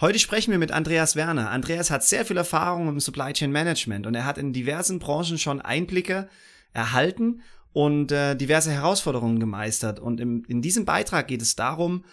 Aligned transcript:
Heute 0.00 0.18
sprechen 0.18 0.50
wir 0.50 0.58
mit 0.58 0.72
Andreas 0.72 1.16
Werner. 1.16 1.50
Andreas 1.50 1.90
hat 1.90 2.02
sehr 2.02 2.24
viel 2.24 2.36
Erfahrung 2.36 2.88
im 2.88 3.00
Supply 3.00 3.32
Chain 3.32 3.52
Management 3.52 4.06
und 4.06 4.14
er 4.14 4.24
hat 4.24 4.38
in 4.38 4.52
diversen 4.52 4.98
Branchen 4.98 5.38
schon 5.38 5.60
Einblicke 5.60 6.28
erhalten 6.72 7.42
und 7.72 8.10
äh, 8.12 8.34
diverse 8.34 8.72
Herausforderungen 8.72 9.38
gemeistert. 9.38 10.00
Und 10.00 10.20
im, 10.20 10.44
in 10.48 10.62
diesem 10.62 10.84
Beitrag 10.84 11.28
geht 11.28 11.42
es 11.42 11.56
darum, 11.56 12.04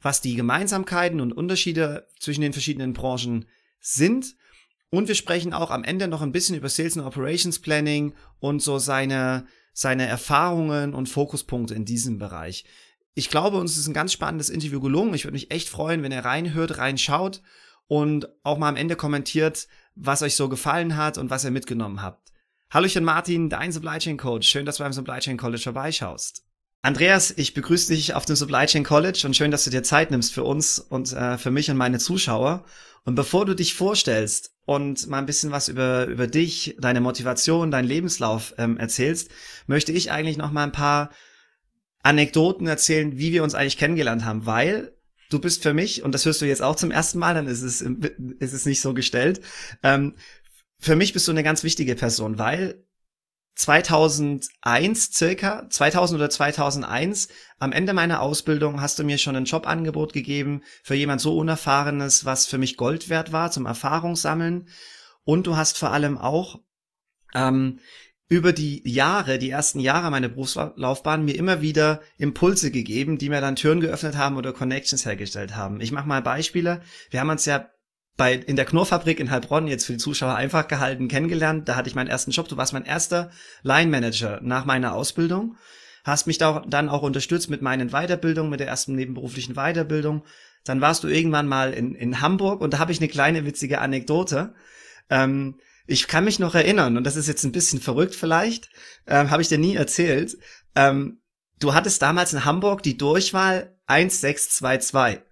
was 0.00 0.20
die 0.20 0.34
Gemeinsamkeiten 0.34 1.20
und 1.20 1.32
Unterschiede 1.32 2.06
zwischen 2.20 2.42
den 2.42 2.52
verschiedenen 2.52 2.92
Branchen 2.92 3.46
sind. 3.80 4.36
Und 4.90 5.08
wir 5.08 5.14
sprechen 5.14 5.52
auch 5.52 5.70
am 5.70 5.84
Ende 5.84 6.08
noch 6.08 6.22
ein 6.22 6.32
bisschen 6.32 6.56
über 6.56 6.68
Sales 6.68 6.96
and 6.96 7.06
Operations 7.06 7.58
Planning 7.60 8.14
und 8.40 8.62
so 8.62 8.78
seine, 8.78 9.46
seine 9.72 10.06
Erfahrungen 10.06 10.94
und 10.94 11.08
Fokuspunkte 11.08 11.74
in 11.74 11.84
diesem 11.84 12.18
Bereich. 12.18 12.64
Ich 13.18 13.30
glaube, 13.30 13.56
uns 13.56 13.76
ist 13.76 13.88
ein 13.88 13.94
ganz 13.94 14.12
spannendes 14.12 14.48
Interview 14.48 14.80
gelungen. 14.80 15.12
Ich 15.12 15.24
würde 15.24 15.32
mich 15.32 15.50
echt 15.50 15.68
freuen, 15.68 16.04
wenn 16.04 16.12
ihr 16.12 16.24
reinhört, 16.24 16.78
reinschaut 16.78 17.42
und 17.88 18.28
auch 18.44 18.58
mal 18.58 18.68
am 18.68 18.76
Ende 18.76 18.94
kommentiert, 18.94 19.66
was 19.96 20.22
euch 20.22 20.36
so 20.36 20.48
gefallen 20.48 20.96
hat 20.96 21.18
und 21.18 21.28
was 21.28 21.42
ihr 21.42 21.50
mitgenommen 21.50 22.00
habt. 22.00 22.30
Hallöchen 22.70 23.02
Martin, 23.02 23.50
dein 23.50 23.72
Supply 23.72 23.98
Chain 23.98 24.18
Coach. 24.18 24.46
Schön, 24.46 24.64
dass 24.64 24.76
du 24.76 24.84
beim 24.84 24.92
Supply 24.92 25.18
Chain 25.18 25.36
College 25.36 25.64
vorbeischaust. 25.64 26.44
Andreas, 26.82 27.34
ich 27.36 27.54
begrüße 27.54 27.92
dich 27.92 28.14
auf 28.14 28.24
dem 28.24 28.36
Supply 28.36 28.66
Chain 28.66 28.84
College 28.84 29.22
und 29.24 29.34
schön, 29.34 29.50
dass 29.50 29.64
du 29.64 29.70
dir 29.70 29.82
Zeit 29.82 30.12
nimmst 30.12 30.32
für 30.32 30.44
uns 30.44 30.78
und 30.78 31.12
äh, 31.12 31.38
für 31.38 31.50
mich 31.50 31.72
und 31.72 31.76
meine 31.76 31.98
Zuschauer. 31.98 32.64
Und 33.04 33.16
bevor 33.16 33.46
du 33.46 33.54
dich 33.54 33.74
vorstellst 33.74 34.52
und 34.64 35.08
mal 35.08 35.18
ein 35.18 35.26
bisschen 35.26 35.50
was 35.50 35.66
über, 35.66 36.06
über 36.06 36.28
dich, 36.28 36.76
deine 36.78 37.00
Motivation, 37.00 37.72
deinen 37.72 37.88
Lebenslauf 37.88 38.54
ähm, 38.58 38.76
erzählst, 38.76 39.32
möchte 39.66 39.90
ich 39.90 40.12
eigentlich 40.12 40.36
noch 40.36 40.52
mal 40.52 40.62
ein 40.62 40.70
paar 40.70 41.10
Anekdoten 42.02 42.66
erzählen, 42.66 43.18
wie 43.18 43.32
wir 43.32 43.42
uns 43.42 43.54
eigentlich 43.54 43.78
kennengelernt 43.78 44.24
haben, 44.24 44.46
weil 44.46 44.92
du 45.30 45.38
bist 45.38 45.62
für 45.62 45.74
mich, 45.74 46.02
und 46.02 46.12
das 46.12 46.24
hörst 46.24 46.40
du 46.40 46.46
jetzt 46.46 46.62
auch 46.62 46.76
zum 46.76 46.90
ersten 46.90 47.18
Mal, 47.18 47.34
dann 47.34 47.46
ist 47.46 47.62
es, 47.62 47.80
ist 47.80 48.52
es 48.52 48.66
nicht 48.66 48.80
so 48.80 48.94
gestellt, 48.94 49.40
ähm, 49.82 50.14
für 50.78 50.96
mich 50.96 51.12
bist 51.12 51.26
du 51.26 51.32
eine 51.32 51.42
ganz 51.42 51.64
wichtige 51.64 51.96
Person, 51.96 52.38
weil 52.38 52.84
2001 53.56 55.12
circa, 55.12 55.68
2000 55.68 56.20
oder 56.20 56.30
2001, 56.30 57.28
am 57.58 57.72
Ende 57.72 57.92
meiner 57.92 58.22
Ausbildung 58.22 58.80
hast 58.80 59.00
du 59.00 59.04
mir 59.04 59.18
schon 59.18 59.34
ein 59.34 59.46
Jobangebot 59.46 60.12
gegeben 60.12 60.62
für 60.84 60.94
jemand 60.94 61.20
so 61.20 61.36
Unerfahrenes, 61.36 62.24
was 62.24 62.46
für 62.46 62.58
mich 62.58 62.76
Gold 62.76 63.08
wert 63.08 63.32
war 63.32 63.50
zum 63.50 63.66
Erfahrungssammeln. 63.66 64.68
Und 65.24 65.48
du 65.48 65.56
hast 65.56 65.76
vor 65.76 65.90
allem 65.90 66.18
auch 66.18 66.60
ähm, 67.34 67.80
über 68.28 68.52
die 68.52 68.82
Jahre, 68.88 69.38
die 69.38 69.50
ersten 69.50 69.80
Jahre 69.80 70.10
meiner 70.10 70.28
Berufslaufbahn, 70.28 71.24
mir 71.24 71.36
immer 71.36 71.62
wieder 71.62 72.00
Impulse 72.18 72.70
gegeben, 72.70 73.16
die 73.16 73.30
mir 73.30 73.40
dann 73.40 73.56
Türen 73.56 73.80
geöffnet 73.80 74.16
haben 74.16 74.36
oder 74.36 74.52
Connections 74.52 75.06
hergestellt 75.06 75.56
haben. 75.56 75.80
Ich 75.80 75.92
mache 75.92 76.06
mal 76.06 76.20
Beispiele. 76.20 76.82
Wir 77.10 77.20
haben 77.20 77.30
uns 77.30 77.46
ja 77.46 77.70
bei, 78.18 78.34
in 78.34 78.56
der 78.56 78.66
Knorrfabrik 78.66 79.18
in 79.20 79.30
Heilbronn, 79.30 79.66
jetzt 79.66 79.86
für 79.86 79.92
die 79.92 79.98
Zuschauer 79.98 80.34
einfach 80.34 80.68
gehalten, 80.68 81.08
kennengelernt. 81.08 81.68
Da 81.68 81.76
hatte 81.76 81.88
ich 81.88 81.94
meinen 81.94 82.08
ersten 82.08 82.32
Job. 82.32 82.48
Du 82.48 82.58
warst 82.58 82.74
mein 82.74 82.84
erster 82.84 83.30
Line 83.62 83.90
Manager 83.90 84.40
nach 84.42 84.66
meiner 84.66 84.92
Ausbildung. 84.92 85.56
Hast 86.04 86.26
mich 86.26 86.36
da 86.36 86.50
auch, 86.50 86.66
dann 86.68 86.88
auch 86.88 87.02
unterstützt 87.02 87.48
mit 87.48 87.62
meinen 87.62 87.90
Weiterbildungen, 87.90 88.50
mit 88.50 88.60
der 88.60 88.68
ersten 88.68 88.94
nebenberuflichen 88.94 89.54
Weiterbildung. 89.54 90.24
Dann 90.64 90.80
warst 90.82 91.02
du 91.04 91.08
irgendwann 91.08 91.46
mal 91.46 91.72
in, 91.72 91.94
in 91.94 92.20
Hamburg 92.20 92.60
und 92.60 92.74
da 92.74 92.78
habe 92.78 92.92
ich 92.92 92.98
eine 92.98 93.08
kleine 93.08 93.46
witzige 93.46 93.80
Anekdote. 93.80 94.54
Ähm, 95.08 95.58
ich 95.88 96.06
kann 96.06 96.24
mich 96.24 96.38
noch 96.38 96.54
erinnern, 96.54 96.98
und 96.98 97.04
das 97.04 97.16
ist 97.16 97.28
jetzt 97.28 97.44
ein 97.44 97.52
bisschen 97.52 97.80
verrückt 97.80 98.14
vielleicht, 98.14 98.68
ähm, 99.06 99.30
habe 99.30 99.40
ich 99.40 99.48
dir 99.48 99.58
nie 99.58 99.74
erzählt. 99.74 100.36
Ähm, 100.76 101.22
du 101.58 101.74
hattest 101.74 102.02
damals 102.02 102.34
in 102.34 102.44
Hamburg 102.44 102.82
die 102.82 102.98
Durchwahl 102.98 103.74
1622. 103.86 105.22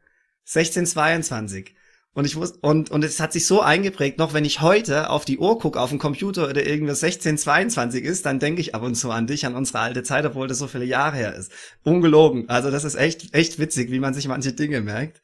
1622. 0.46 1.74
Und 2.14 2.24
ich 2.24 2.36
wusste, 2.36 2.58
und, 2.62 2.90
und 2.90 3.04
es 3.04 3.20
hat 3.20 3.34
sich 3.34 3.46
so 3.46 3.60
eingeprägt, 3.60 4.18
noch 4.18 4.32
wenn 4.32 4.46
ich 4.46 4.62
heute 4.62 5.10
auf 5.10 5.26
die 5.26 5.36
Uhr 5.36 5.58
gucke, 5.58 5.78
auf 5.78 5.90
dem 5.90 5.98
Computer 5.98 6.48
oder 6.48 6.66
irgendwas 6.66 7.04
1622 7.04 8.02
ist, 8.02 8.24
dann 8.24 8.38
denke 8.38 8.62
ich 8.62 8.74
ab 8.74 8.80
und 8.80 8.94
zu 8.94 9.10
an 9.10 9.26
dich, 9.26 9.44
an 9.44 9.54
unsere 9.54 9.80
alte 9.80 10.02
Zeit, 10.02 10.24
obwohl 10.24 10.48
das 10.48 10.56
so 10.56 10.68
viele 10.68 10.86
Jahre 10.86 11.16
her 11.16 11.34
ist. 11.34 11.52
Ungelogen. 11.82 12.48
Also 12.48 12.70
das 12.70 12.84
ist 12.84 12.94
echt, 12.94 13.34
echt 13.34 13.58
witzig, 13.58 13.90
wie 13.90 14.00
man 14.00 14.14
sich 14.14 14.26
manche 14.26 14.54
Dinge 14.54 14.80
merkt. 14.80 15.20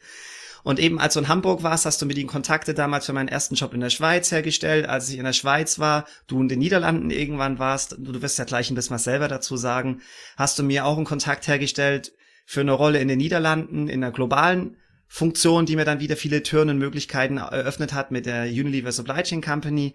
Und 0.62 0.78
eben 0.78 0.99
als 1.00 1.15
du 1.15 1.21
in 1.21 1.28
Hamburg 1.28 1.62
warst, 1.62 1.87
hast 1.87 2.00
du 2.00 2.06
mir 2.06 2.15
die 2.15 2.25
Kontakte 2.25 2.75
damals 2.75 3.06
für 3.06 3.12
meinen 3.12 3.28
ersten 3.28 3.55
Job 3.55 3.75
in 3.75 3.81
der 3.81 3.91
Schweiz 3.91 4.31
hergestellt. 4.31 4.89
Als 4.89 5.09
ich 5.09 5.19
in 5.19 5.25
der 5.25 5.33
Schweiz 5.33 5.78
war, 5.78 6.06
du 6.27 6.41
in 6.41 6.49
den 6.49 6.61
Niederlanden 6.61 7.11
irgendwann 7.11 7.59
warst, 7.59 7.97
du, 7.99 8.23
wirst 8.23 8.39
ja 8.39 8.45
gleich 8.45 8.71
ein 8.71 8.75
bisschen 8.75 8.95
was 8.95 9.05
selber 9.05 9.28
dazu 9.28 9.56
sagen, 9.56 10.03
hast 10.37 10.59
du 10.59 10.62
mir 10.62 10.87
auch 10.87 10.97
einen 10.97 11.06
Kontakt 11.06 11.49
hergestellt 11.49 12.12
für 12.47 12.61
eine 12.61 12.73
Rolle 12.73 13.00
in 13.00 13.09
den 13.09 13.19
Niederlanden, 13.19 13.89
in 13.89 14.00
der 14.00 14.11
globalen 14.12 14.77
Funktion, 15.09 15.67
die 15.67 15.77
mir 15.77 15.84
dann 15.84 16.00
wieder 16.00 16.17
viele 16.17 16.43
Türen 16.43 16.71
und 16.71 16.79
Möglichkeiten 16.79 17.37
eröffnet 17.37 17.93
hat 17.93 18.11
mit 18.11 18.25
der 18.25 18.44
Unilever 18.44 18.93
Supply 18.93 19.23
Chain 19.23 19.43
Company 19.43 19.94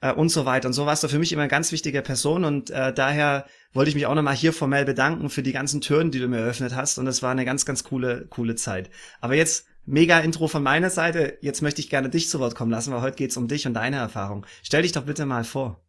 äh, 0.00 0.12
und 0.12 0.28
so 0.30 0.44
weiter. 0.44 0.68
Und 0.68 0.72
so 0.72 0.86
warst 0.86 1.04
du 1.04 1.08
für 1.08 1.18
mich 1.18 1.32
immer 1.32 1.42
eine 1.42 1.50
ganz 1.50 1.72
wichtige 1.72 2.02
Person 2.02 2.44
und 2.44 2.70
äh, 2.70 2.92
daher 2.92 3.46
wollte 3.72 3.90
ich 3.90 3.94
mich 3.94 4.06
auch 4.06 4.14
nochmal 4.14 4.34
hier 4.34 4.52
formell 4.52 4.84
bedanken 4.84 5.30
für 5.30 5.42
die 5.42 5.52
ganzen 5.52 5.80
Türen, 5.80 6.10
die 6.10 6.18
du 6.18 6.26
mir 6.26 6.38
eröffnet 6.38 6.74
hast 6.74 6.98
und 6.98 7.06
es 7.06 7.22
war 7.22 7.30
eine 7.30 7.44
ganz, 7.44 7.64
ganz 7.64 7.84
coole, 7.84 8.26
coole 8.28 8.56
Zeit. 8.56 8.90
Aber 9.20 9.34
jetzt 9.34 9.66
mega 9.86 10.18
Intro 10.20 10.48
von 10.48 10.62
meiner 10.62 10.90
Seite. 10.90 11.38
Jetzt 11.40 11.62
möchte 11.62 11.80
ich 11.80 11.88
gerne 11.88 12.10
dich 12.10 12.28
zu 12.28 12.40
Wort 12.40 12.54
kommen 12.54 12.70
lassen, 12.70 12.92
weil 12.92 13.00
heute 13.00 13.16
geht's 13.16 13.36
um 13.36 13.48
dich 13.48 13.66
und 13.66 13.74
deine 13.74 13.96
Erfahrung. 13.96 14.46
Stell 14.62 14.82
dich 14.82 14.92
doch 14.92 15.04
bitte 15.04 15.24
mal 15.26 15.44
vor. 15.44 15.80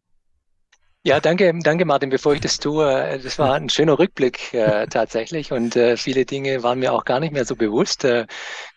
Ja, 1.04 1.20
danke, 1.20 1.54
danke 1.62 1.84
Martin. 1.84 2.10
Bevor 2.10 2.34
ich 2.34 2.40
das 2.40 2.58
tue, 2.58 2.84
äh, 2.84 3.18
das 3.18 3.38
war 3.38 3.54
ein 3.54 3.70
schöner 3.70 3.98
Rückblick 3.98 4.52
äh, 4.52 4.86
tatsächlich 4.88 5.52
und 5.52 5.76
äh, 5.76 5.96
viele 5.96 6.24
Dinge 6.26 6.62
waren 6.62 6.80
mir 6.80 6.92
auch 6.92 7.04
gar 7.04 7.20
nicht 7.20 7.32
mehr 7.32 7.44
so 7.44 7.56
bewusst. 7.56 8.04
Äh, 8.04 8.26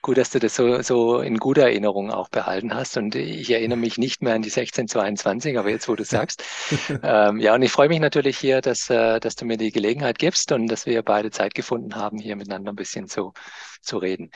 gut, 0.02 0.18
dass 0.18 0.32
du 0.32 0.40
das 0.40 0.56
so, 0.56 0.82
so 0.82 1.22
in 1.22 1.38
guter 1.38 1.64
Erinnerung 1.64 2.12
auch 2.12 2.30
behalten 2.30 2.74
hast 2.74 2.98
und 2.98 3.16
ich 3.16 3.50
erinnere 3.52 3.78
mich 3.78 3.98
nicht 3.98 4.22
mehr 4.22 4.34
an 4.34 4.42
die 4.42 4.50
1622, 4.50 5.58
aber 5.58 5.70
jetzt, 5.70 5.88
wo 5.88 5.96
du 5.96 6.04
sagst. 6.04 6.44
ähm, 7.04 7.40
ja, 7.40 7.56
und 7.56 7.62
ich 7.62 7.72
freue 7.72 7.90
mich 7.90 8.00
natürlich 8.00 8.38
hier, 8.38 8.62
dass, 8.62 8.90
äh, 8.90 9.20
dass 9.20 9.36
du 9.36 9.46
mir 9.46 9.58
die 9.58 9.72
Gelegenheit 9.72 10.20
gibst 10.20 10.52
und 10.52 10.68
dass 10.68 10.86
wir 10.86 11.04
beide 11.04 11.32
Zeit 11.32 11.54
gefunden 11.54 11.96
haben, 11.96 12.18
hier 12.18 12.36
miteinander 12.36 12.72
ein 12.72 12.76
bisschen 12.76 13.08
zu 13.08 13.34
zu 13.82 13.98
reden. 13.98 14.32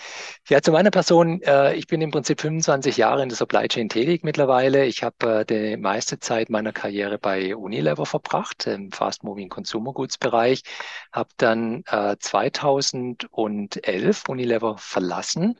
Ja, 0.49 0.61
zu 0.61 0.71
meiner 0.71 0.91
Person. 0.91 1.41
Äh, 1.43 1.75
ich 1.75 1.87
bin 1.87 2.01
im 2.01 2.11
Prinzip 2.11 2.41
25 2.41 2.97
Jahre 2.97 3.23
in 3.23 3.29
der 3.29 3.37
Supply 3.37 3.67
Chain 3.67 3.89
tätig 3.89 4.23
mittlerweile. 4.23 4.85
Ich 4.85 5.03
habe 5.03 5.41
äh, 5.41 5.45
die 5.45 5.77
meiste 5.77 6.19
Zeit 6.19 6.49
meiner 6.49 6.73
Karriere 6.73 7.17
bei 7.17 7.55
Unilever 7.55 8.05
verbracht, 8.05 8.67
im 8.67 8.91
Fast 8.91 9.23
Moving 9.23 9.49
Consumer 9.49 9.93
Goods 9.93 10.17
Bereich. 10.17 10.63
Habe 11.11 11.29
dann 11.37 11.83
äh, 11.87 12.15
2011 12.19 14.23
Unilever 14.27 14.77
verlassen 14.77 15.54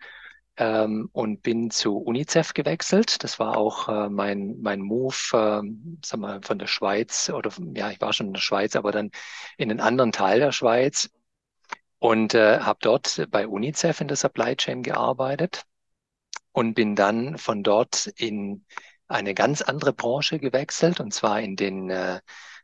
ähm, 0.58 1.10
und 1.14 1.42
bin 1.42 1.72
zu 1.72 1.98
UNICEF 1.98 2.54
gewechselt. 2.54 3.24
Das 3.24 3.40
war 3.40 3.58
auch 3.58 3.90
äh, 3.90 4.10
mein, 4.10 4.62
mein 4.62 4.82
Move, 4.82 5.16
ähm, 5.34 6.00
sag 6.04 6.20
mal, 6.20 6.42
von 6.42 6.60
der 6.60 6.68
Schweiz 6.68 7.30
oder 7.30 7.52
ja, 7.76 7.92
ich 7.92 8.02
war 8.02 8.14
schon 8.14 8.28
in 8.28 8.34
der 8.34 8.42
Schweiz, 8.42 8.76
aber 8.76 8.92
dann 8.92 9.12
in 9.58 9.72
einen 9.72 9.82
anderen 9.82 10.12
Teil 10.12 10.40
der 10.40 10.52
Schweiz 10.52 11.10
und 12.00 12.34
äh, 12.34 12.60
habe 12.60 12.80
dort 12.82 13.28
bei 13.32 13.48
UNICEF 13.48 14.02
in 14.02 14.08
der 14.08 14.18
Supply 14.18 14.56
Chain 14.56 14.84
gearbeitet 14.84 15.64
und 16.52 16.74
bin 16.74 16.96
dann 16.96 17.38
von 17.38 17.64
dort 17.64 18.08
in 18.18 18.66
eine 19.08 19.34
ganz 19.34 19.62
andere 19.62 19.94
Branche 19.94 20.40
gewechselt 20.40 21.00
und 21.00 21.14
zwar 21.14 21.42
in 21.42 21.56
den 21.56 21.90
äh, 21.90 22.22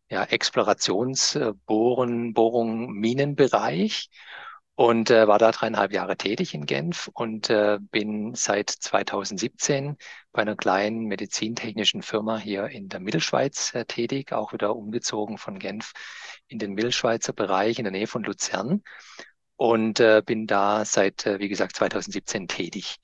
ja, 0.10 0.24
Explorationsbohren, 0.24 2.34
Bohrung, 2.34 2.92
Minenbereich 2.94 4.10
und 4.82 5.12
äh, 5.12 5.28
war 5.28 5.38
da 5.38 5.52
dreieinhalb 5.52 5.94
Jahre 5.94 6.18
tätig 6.18 6.56
in 6.56 6.66
Genf 6.66 7.08
und 7.14 7.52
äh, 7.52 7.78
bin 7.80 8.34
seit 8.34 8.72
2017 8.72 9.96
bei 10.32 10.42
einer 10.42 10.56
kleinen 10.56 11.06
medizintechnischen 11.06 12.02
Firma 12.02 12.40
hier 12.40 12.66
in 12.66 12.90
der 12.90 13.00
Mittelschweiz 13.00 13.76
äh, 13.76 13.86
tätig, 13.86 14.34
auch 14.34 14.54
wieder 14.54 14.76
umgezogen 14.76 15.38
von 15.38 15.60
Genf 15.60 15.94
in 16.48 16.58
den 16.58 16.74
Mittelschweizer 16.74 17.32
Bereich 17.32 17.78
in 17.78 17.84
der 17.84 17.92
Nähe 17.92 18.08
von 18.08 18.24
Luzern 18.24 18.82
und 19.56 20.00
äh, 20.00 20.24
bin 20.26 20.48
da 20.48 20.84
seit, 20.84 21.28
äh, 21.28 21.38
wie 21.38 21.50
gesagt, 21.50 21.76
2017 21.76 22.48
tätig. 22.48 22.96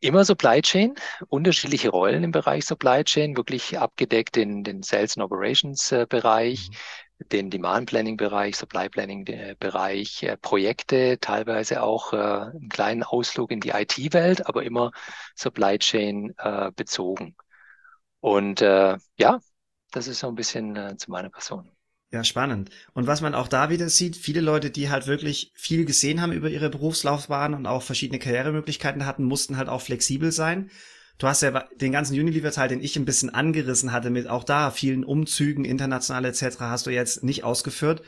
Immer 0.00 0.26
Supply 0.26 0.60
Chain, 0.60 0.96
unterschiedliche 1.28 1.88
Rollen 1.88 2.24
im 2.24 2.30
Bereich 2.30 2.66
Supply 2.66 3.02
Chain, 3.04 3.34
wirklich 3.38 3.78
abgedeckt 3.78 4.36
in 4.36 4.64
den 4.64 4.82
Sales 4.82 5.16
and 5.16 5.24
Operations 5.24 5.90
äh, 5.92 6.04
Bereich, 6.06 6.68
mhm. 6.68 6.74
Den 7.18 7.50
Demand 7.50 7.88
Planning 7.88 8.16
Bereich, 8.16 8.56
Supply 8.56 8.88
Planning 8.88 9.26
äh, 9.26 9.56
Bereich, 9.58 10.22
äh, 10.22 10.36
Projekte, 10.36 11.18
teilweise 11.20 11.82
auch 11.82 12.12
äh, 12.12 12.16
einen 12.16 12.68
kleinen 12.68 13.02
Ausflug 13.02 13.50
in 13.50 13.60
die 13.60 13.70
IT-Welt, 13.70 14.46
aber 14.46 14.64
immer 14.64 14.92
Supply 15.34 15.78
Chain 15.78 16.34
äh, 16.38 16.70
bezogen. 16.74 17.36
Und 18.20 18.60
äh, 18.60 18.96
ja, 19.18 19.40
das 19.92 20.08
ist 20.08 20.20
so 20.20 20.28
ein 20.28 20.34
bisschen 20.34 20.76
äh, 20.76 20.96
zu 20.96 21.10
meiner 21.10 21.30
Person. 21.30 21.70
Ja, 22.12 22.22
spannend. 22.22 22.70
Und 22.92 23.06
was 23.06 23.20
man 23.20 23.34
auch 23.34 23.48
da 23.48 23.68
wieder 23.68 23.88
sieht, 23.88 24.16
viele 24.16 24.40
Leute, 24.40 24.70
die 24.70 24.90
halt 24.90 25.06
wirklich 25.06 25.52
viel 25.54 25.84
gesehen 25.84 26.20
haben 26.20 26.32
über 26.32 26.48
ihre 26.48 26.70
Berufslaufbahn 26.70 27.52
und 27.54 27.66
auch 27.66 27.82
verschiedene 27.82 28.20
Karrieremöglichkeiten 28.20 29.06
hatten, 29.06 29.24
mussten 29.24 29.56
halt 29.56 29.68
auch 29.68 29.80
flexibel 29.80 30.30
sein. 30.30 30.70
Du 31.18 31.26
hast 31.26 31.42
ja 31.42 31.64
den 31.80 31.92
ganzen 31.92 32.18
Unilever-Teil, 32.18 32.68
den 32.68 32.82
ich 32.82 32.96
ein 32.96 33.06
bisschen 33.06 33.30
angerissen 33.30 33.92
hatte, 33.92 34.10
mit 34.10 34.28
auch 34.28 34.44
da 34.44 34.70
vielen 34.70 35.04
Umzügen, 35.04 35.64
international 35.64 36.26
etc., 36.26 36.60
hast 36.60 36.86
du 36.86 36.90
jetzt 36.90 37.24
nicht 37.24 37.42
ausgeführt. 37.42 38.02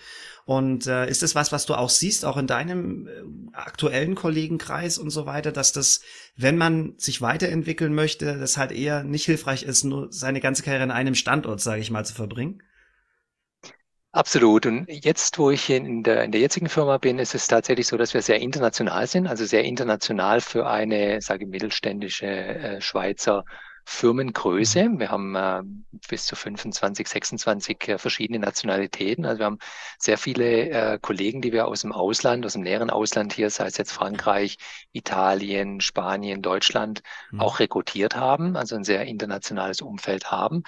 Und 0.45 0.87
äh, 0.87 1.09
ist 1.09 1.23
das 1.23 1.35
was, 1.35 1.53
was 1.53 1.67
du 1.67 1.75
auch 1.75 1.91
siehst, 1.91 2.25
auch 2.25 2.39
in 2.39 2.47
deinem 2.47 3.07
äh, 3.07 3.11
aktuellen 3.53 4.15
Kollegenkreis 4.15 4.97
und 4.97 5.11
so 5.11 5.27
weiter, 5.27 5.53
dass 5.53 5.73
das, 5.73 6.01
wenn 6.37 6.57
man 6.57 6.95
sich 6.97 7.21
weiterentwickeln 7.21 7.95
möchte, 7.95 8.39
das 8.39 8.57
halt 8.57 8.73
eher 8.73 9.05
nicht 9.05 9.27
hilfreich 9.27 9.63
ist, 9.63 9.85
nur 9.85 10.11
seine 10.11 10.41
ganze 10.41 10.63
Karriere 10.63 10.85
in 10.85 10.91
einem 10.91 11.15
Standort, 11.15 11.61
sage 11.61 11.83
ich 11.83 11.91
mal, 11.91 12.07
zu 12.07 12.15
verbringen? 12.15 12.63
Absolut. 14.13 14.65
Und 14.67 14.87
jetzt, 14.89 15.39
wo 15.39 15.51
ich 15.51 15.69
in 15.69 16.03
der, 16.03 16.25
in 16.25 16.33
der 16.33 16.41
jetzigen 16.41 16.69
Firma 16.69 16.97
bin, 16.99 17.19
ist 17.19 17.35
es 17.35 17.47
tatsächlich 17.47 17.87
so, 17.87 17.97
dass 17.97 18.15
wir 18.15 18.23
sehr 18.23 18.41
international 18.41 19.07
sind, 19.07 19.27
also 19.27 19.45
sehr 19.45 19.65
international 19.65 20.41
für 20.41 20.67
eine, 20.67 21.21
sage 21.21 21.45
ich, 21.45 21.51
mittelständische 21.51 22.27
äh, 22.27 22.81
Schweizer 22.81 23.45
Firmengröße. 23.91 24.87
Mhm. 24.87 25.01
Wir 25.01 25.11
haben 25.11 25.35
äh, 25.35 25.63
bis 26.09 26.27
zu 26.27 26.37
25, 26.37 27.09
26 27.09 27.89
äh, 27.89 27.99
verschiedene 27.99 28.39
Nationalitäten. 28.39 29.25
Also 29.25 29.39
wir 29.39 29.47
haben 29.47 29.59
sehr 29.99 30.19
viele 30.19 30.69
äh, 30.69 30.99
Kollegen, 31.01 31.41
die 31.41 31.53
wir 31.53 31.67
aus 31.67 31.81
dem 31.81 31.93
Ausland, 31.93 32.45
aus 32.45 32.53
dem 32.53 32.63
näheren 32.63 32.91
Ausland 32.91 33.33
hier, 33.33 33.49
sei 33.49 33.67
es 33.67 33.79
jetzt 33.79 33.93
Frankreich, 33.93 34.59
Italien, 34.93 35.81
Spanien, 35.81 36.43
Deutschland, 36.43 37.03
mhm. 37.31 37.41
auch 37.41 37.61
rekrutiert 37.61 38.15
haben, 38.15 38.57
also 38.57 38.77
ein 38.77 38.85
sehr 38.85 39.07
internationales 39.07 39.81
Umfeld 39.81 40.31
haben. 40.31 40.65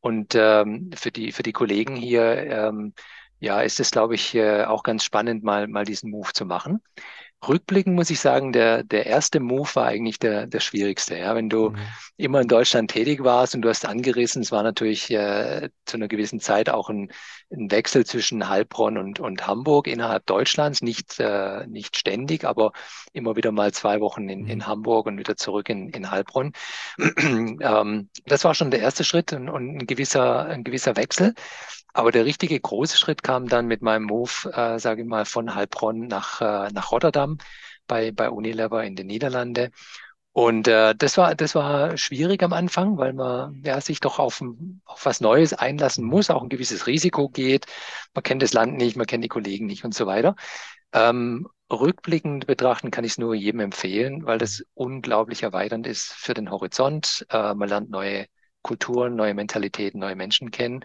Und 0.00 0.34
ähm, 0.34 0.90
für 0.94 1.10
die 1.12 1.32
für 1.32 1.42
die 1.42 1.52
Kollegen 1.52 1.96
hier 1.96 2.22
ähm, 2.46 2.94
ja 3.40 3.60
ist 3.60 3.80
es, 3.80 3.90
glaube 3.90 4.14
ich, 4.14 4.34
äh, 4.34 4.64
auch 4.64 4.82
ganz 4.82 5.04
spannend, 5.04 5.44
mal 5.44 5.68
mal 5.68 5.84
diesen 5.84 6.10
Move 6.10 6.32
zu 6.32 6.46
machen. 6.46 6.82
Rückblickend 7.46 7.94
muss 7.94 8.10
ich 8.10 8.20
sagen, 8.20 8.52
der, 8.52 8.82
der 8.82 9.06
erste 9.06 9.40
Move 9.40 9.68
war 9.74 9.86
eigentlich 9.86 10.18
der, 10.18 10.46
der 10.46 10.60
schwierigste. 10.60 11.16
Ja, 11.16 11.34
wenn 11.34 11.48
du 11.48 11.70
mhm. 11.70 11.78
immer 12.18 12.40
in 12.42 12.48
Deutschland 12.48 12.90
tätig 12.90 13.24
warst 13.24 13.54
und 13.54 13.62
du 13.62 13.70
hast 13.70 13.86
angerissen, 13.86 14.42
es 14.42 14.52
war 14.52 14.62
natürlich 14.62 15.10
äh, 15.10 15.70
zu 15.86 15.96
einer 15.96 16.08
gewissen 16.08 16.40
Zeit 16.40 16.68
auch 16.68 16.90
ein, 16.90 17.10
ein 17.50 17.70
Wechsel 17.70 18.04
zwischen 18.04 18.48
Heilbronn 18.48 18.98
und, 18.98 19.20
und 19.20 19.46
Hamburg 19.46 19.86
innerhalb 19.86 20.26
Deutschlands, 20.26 20.82
nicht, 20.82 21.18
äh, 21.18 21.66
nicht 21.66 21.96
ständig, 21.96 22.44
aber 22.44 22.72
immer 23.14 23.36
wieder 23.36 23.52
mal 23.52 23.72
zwei 23.72 24.00
Wochen 24.00 24.28
in, 24.28 24.46
in 24.46 24.58
mhm. 24.58 24.66
Hamburg 24.66 25.06
und 25.06 25.18
wieder 25.18 25.36
zurück 25.36 25.70
in, 25.70 25.88
in 25.88 26.10
Heilbronn. 26.10 26.52
ähm, 26.98 28.10
das 28.26 28.44
war 28.44 28.54
schon 28.54 28.70
der 28.70 28.80
erste 28.80 29.02
Schritt 29.02 29.32
und, 29.32 29.48
und 29.48 29.76
ein 29.76 29.86
gewisser, 29.86 30.44
ein 30.44 30.62
gewisser 30.62 30.96
Wechsel. 30.96 31.34
Aber 31.94 32.12
der 32.12 32.24
richtige 32.24 32.58
große 32.58 32.96
Schritt 32.96 33.22
kam 33.22 33.48
dann 33.48 33.66
mit 33.66 33.82
meinem 33.82 34.04
Move, 34.04 34.50
äh, 34.52 34.78
sage 34.78 35.02
ich 35.02 35.08
mal, 35.08 35.24
von 35.24 35.54
Heilbronn 35.54 36.06
nach, 36.06 36.40
äh, 36.40 36.70
nach 36.72 36.92
Rotterdam 36.92 37.38
bei, 37.86 38.12
bei 38.12 38.30
Unilever 38.30 38.84
in 38.84 38.96
den 38.96 39.06
Niederlanden. 39.08 39.70
Und 40.32 40.68
äh, 40.68 40.94
das 40.96 41.16
war 41.18 41.34
das 41.34 41.54
war 41.56 41.96
schwierig 41.96 42.42
am 42.44 42.52
Anfang, 42.52 42.98
weil 42.98 43.12
man 43.12 43.62
ja 43.64 43.80
sich 43.80 43.98
doch 44.00 44.18
auf, 44.20 44.42
auf 44.84 45.04
was 45.04 45.20
Neues 45.20 45.52
einlassen 45.54 46.04
muss, 46.04 46.30
auch 46.30 46.42
ein 46.42 46.48
gewisses 46.48 46.86
Risiko 46.86 47.28
geht. 47.28 47.66
Man 48.14 48.22
kennt 48.22 48.42
das 48.42 48.52
Land 48.52 48.76
nicht, 48.76 48.96
man 48.96 49.06
kennt 49.06 49.24
die 49.24 49.28
Kollegen 49.28 49.66
nicht 49.66 49.84
und 49.84 49.94
so 49.94 50.06
weiter. 50.06 50.36
Ähm, 50.92 51.48
rückblickend 51.70 52.46
betrachten 52.46 52.90
kann 52.90 53.04
ich 53.04 53.12
es 53.12 53.18
nur 53.18 53.34
jedem 53.34 53.60
empfehlen, 53.60 54.24
weil 54.26 54.38
das 54.38 54.64
unglaublich 54.74 55.42
erweiternd 55.42 55.86
ist 55.86 56.12
für 56.12 56.34
den 56.34 56.50
Horizont. 56.50 57.26
Äh, 57.30 57.54
man 57.54 57.68
lernt 57.68 57.90
neue 57.90 58.26
Kulturen, 58.62 59.16
neue 59.16 59.34
Mentalitäten, 59.34 60.00
neue 60.00 60.16
Menschen 60.16 60.50
kennen. 60.50 60.84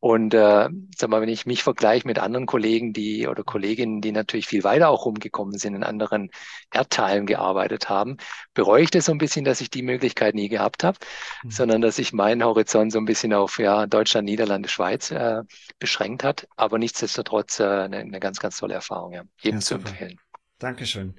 Und 0.00 0.32
äh, 0.32 0.68
sag 0.96 1.10
mal, 1.10 1.20
wenn 1.20 1.28
ich 1.28 1.44
mich 1.44 1.64
vergleiche 1.64 2.06
mit 2.06 2.20
anderen 2.20 2.46
Kollegen, 2.46 2.92
die 2.92 3.26
oder 3.26 3.42
Kolleginnen, 3.42 4.00
die 4.00 4.12
natürlich 4.12 4.46
viel 4.46 4.62
weiter 4.62 4.90
auch 4.90 5.04
rumgekommen 5.04 5.58
sind, 5.58 5.74
in 5.74 5.82
anderen 5.82 6.30
Erdteilen 6.72 7.26
gearbeitet 7.26 7.88
haben, 7.88 8.16
bereue 8.54 8.82
ich 8.82 8.90
das 8.90 9.06
so 9.06 9.12
ein 9.12 9.18
bisschen, 9.18 9.44
dass 9.44 9.60
ich 9.60 9.70
die 9.70 9.82
Möglichkeit 9.82 10.36
nie 10.36 10.48
gehabt 10.48 10.84
habe, 10.84 10.98
mhm. 11.42 11.50
sondern 11.50 11.80
dass 11.80 11.98
ich 11.98 12.12
meinen 12.12 12.44
Horizont 12.44 12.92
so 12.92 12.98
ein 12.98 13.06
bisschen 13.06 13.32
auf 13.32 13.58
ja, 13.58 13.86
Deutschland, 13.86 14.26
Niederlande, 14.26 14.68
Schweiz 14.68 15.10
äh, 15.10 15.42
beschränkt 15.80 16.22
hat. 16.22 16.46
Aber 16.56 16.78
nichtsdestotrotz 16.78 17.58
äh, 17.58 17.64
eine, 17.64 17.98
eine 17.98 18.20
ganz, 18.20 18.38
ganz 18.38 18.58
tolle 18.58 18.74
Erfahrung, 18.74 19.12
ja. 19.12 19.24
Jedem 19.40 19.58
ja, 19.58 19.64
zu 19.64 19.74
empfehlen. 19.74 20.20
Dankeschön. 20.60 21.16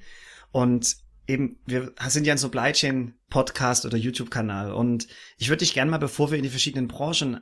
Und 0.52 0.96
eben, 1.28 1.60
wir 1.66 1.94
sind 2.08 2.25
ja 2.25 2.34
ein 2.34 2.38
Supply 2.38 2.72
Chain 2.72 3.14
Podcast 3.30 3.86
oder 3.86 3.98
YouTube-Kanal 3.98 4.72
und 4.72 5.08
ich 5.38 5.50
würde 5.50 5.60
dich 5.60 5.74
gerne 5.74 5.92
mal, 5.92 5.98
bevor 5.98 6.32
wir 6.32 6.38
in 6.38 6.44
die 6.44 6.50
verschiedenen 6.50 6.88
Branchen 6.88 7.42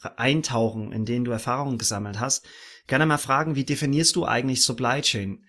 eintauchen, 0.00 0.92
in 0.92 1.04
denen 1.04 1.24
du 1.24 1.30
Erfahrungen 1.30 1.78
gesammelt 1.78 2.20
hast, 2.20 2.46
gerne 2.86 3.06
mal 3.06 3.18
fragen, 3.18 3.56
wie 3.56 3.64
definierst 3.64 4.16
du 4.16 4.24
eigentlich 4.24 4.62
Supply 4.62 5.00
Chain? 5.00 5.44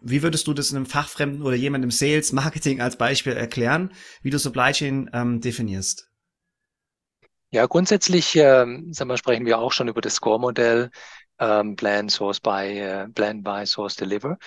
Wie 0.00 0.22
würdest 0.22 0.46
du 0.46 0.54
das 0.54 0.72
einem 0.72 0.86
Fachfremden 0.86 1.42
oder 1.42 1.56
jemandem 1.56 1.90
Sales, 1.90 2.32
Marketing 2.32 2.80
als 2.80 2.96
Beispiel 2.96 3.34
erklären, 3.34 3.92
wie 4.22 4.30
du 4.30 4.38
Supply 4.38 4.72
Chain 4.72 5.10
ähm, 5.12 5.40
definierst? 5.40 6.10
Ja, 7.50 7.66
grundsätzlich 7.66 8.34
ähm, 8.36 8.92
sagen 8.92 9.10
wir, 9.10 9.16
sprechen 9.16 9.46
wir 9.46 9.58
auch 9.58 9.72
schon 9.72 9.88
über 9.88 10.00
das 10.00 10.14
Score-Modell 10.16 10.90
ähm, 11.38 11.76
Plan, 11.76 12.08
Source, 12.08 12.40
Buy, 12.40 12.78
äh, 12.78 13.08
Plan, 13.08 13.42
Buy, 13.42 13.66
Source, 13.66 13.96
Deliver. 13.96 14.38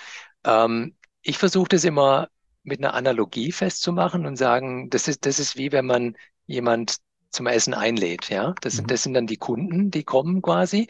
Ähm, 0.44 0.94
ich 1.22 1.38
versuche 1.38 1.68
das 1.68 1.84
immer 1.84 2.28
mit 2.62 2.80
einer 2.80 2.94
Analogie 2.94 3.52
festzumachen 3.52 4.26
und 4.26 4.36
sagen, 4.36 4.90
das 4.90 5.08
ist, 5.08 5.24
das 5.26 5.38
ist 5.38 5.56
wie 5.56 5.72
wenn 5.72 5.86
man 5.86 6.16
jemand 6.46 6.98
zum 7.30 7.46
Essen 7.46 7.74
einlädt. 7.74 8.28
Ja, 8.28 8.54
das, 8.60 8.80
mhm. 8.80 8.86
das 8.86 9.02
sind 9.02 9.14
dann 9.14 9.26
die 9.26 9.36
Kunden, 9.36 9.90
die 9.90 10.04
kommen 10.04 10.42
quasi. 10.42 10.88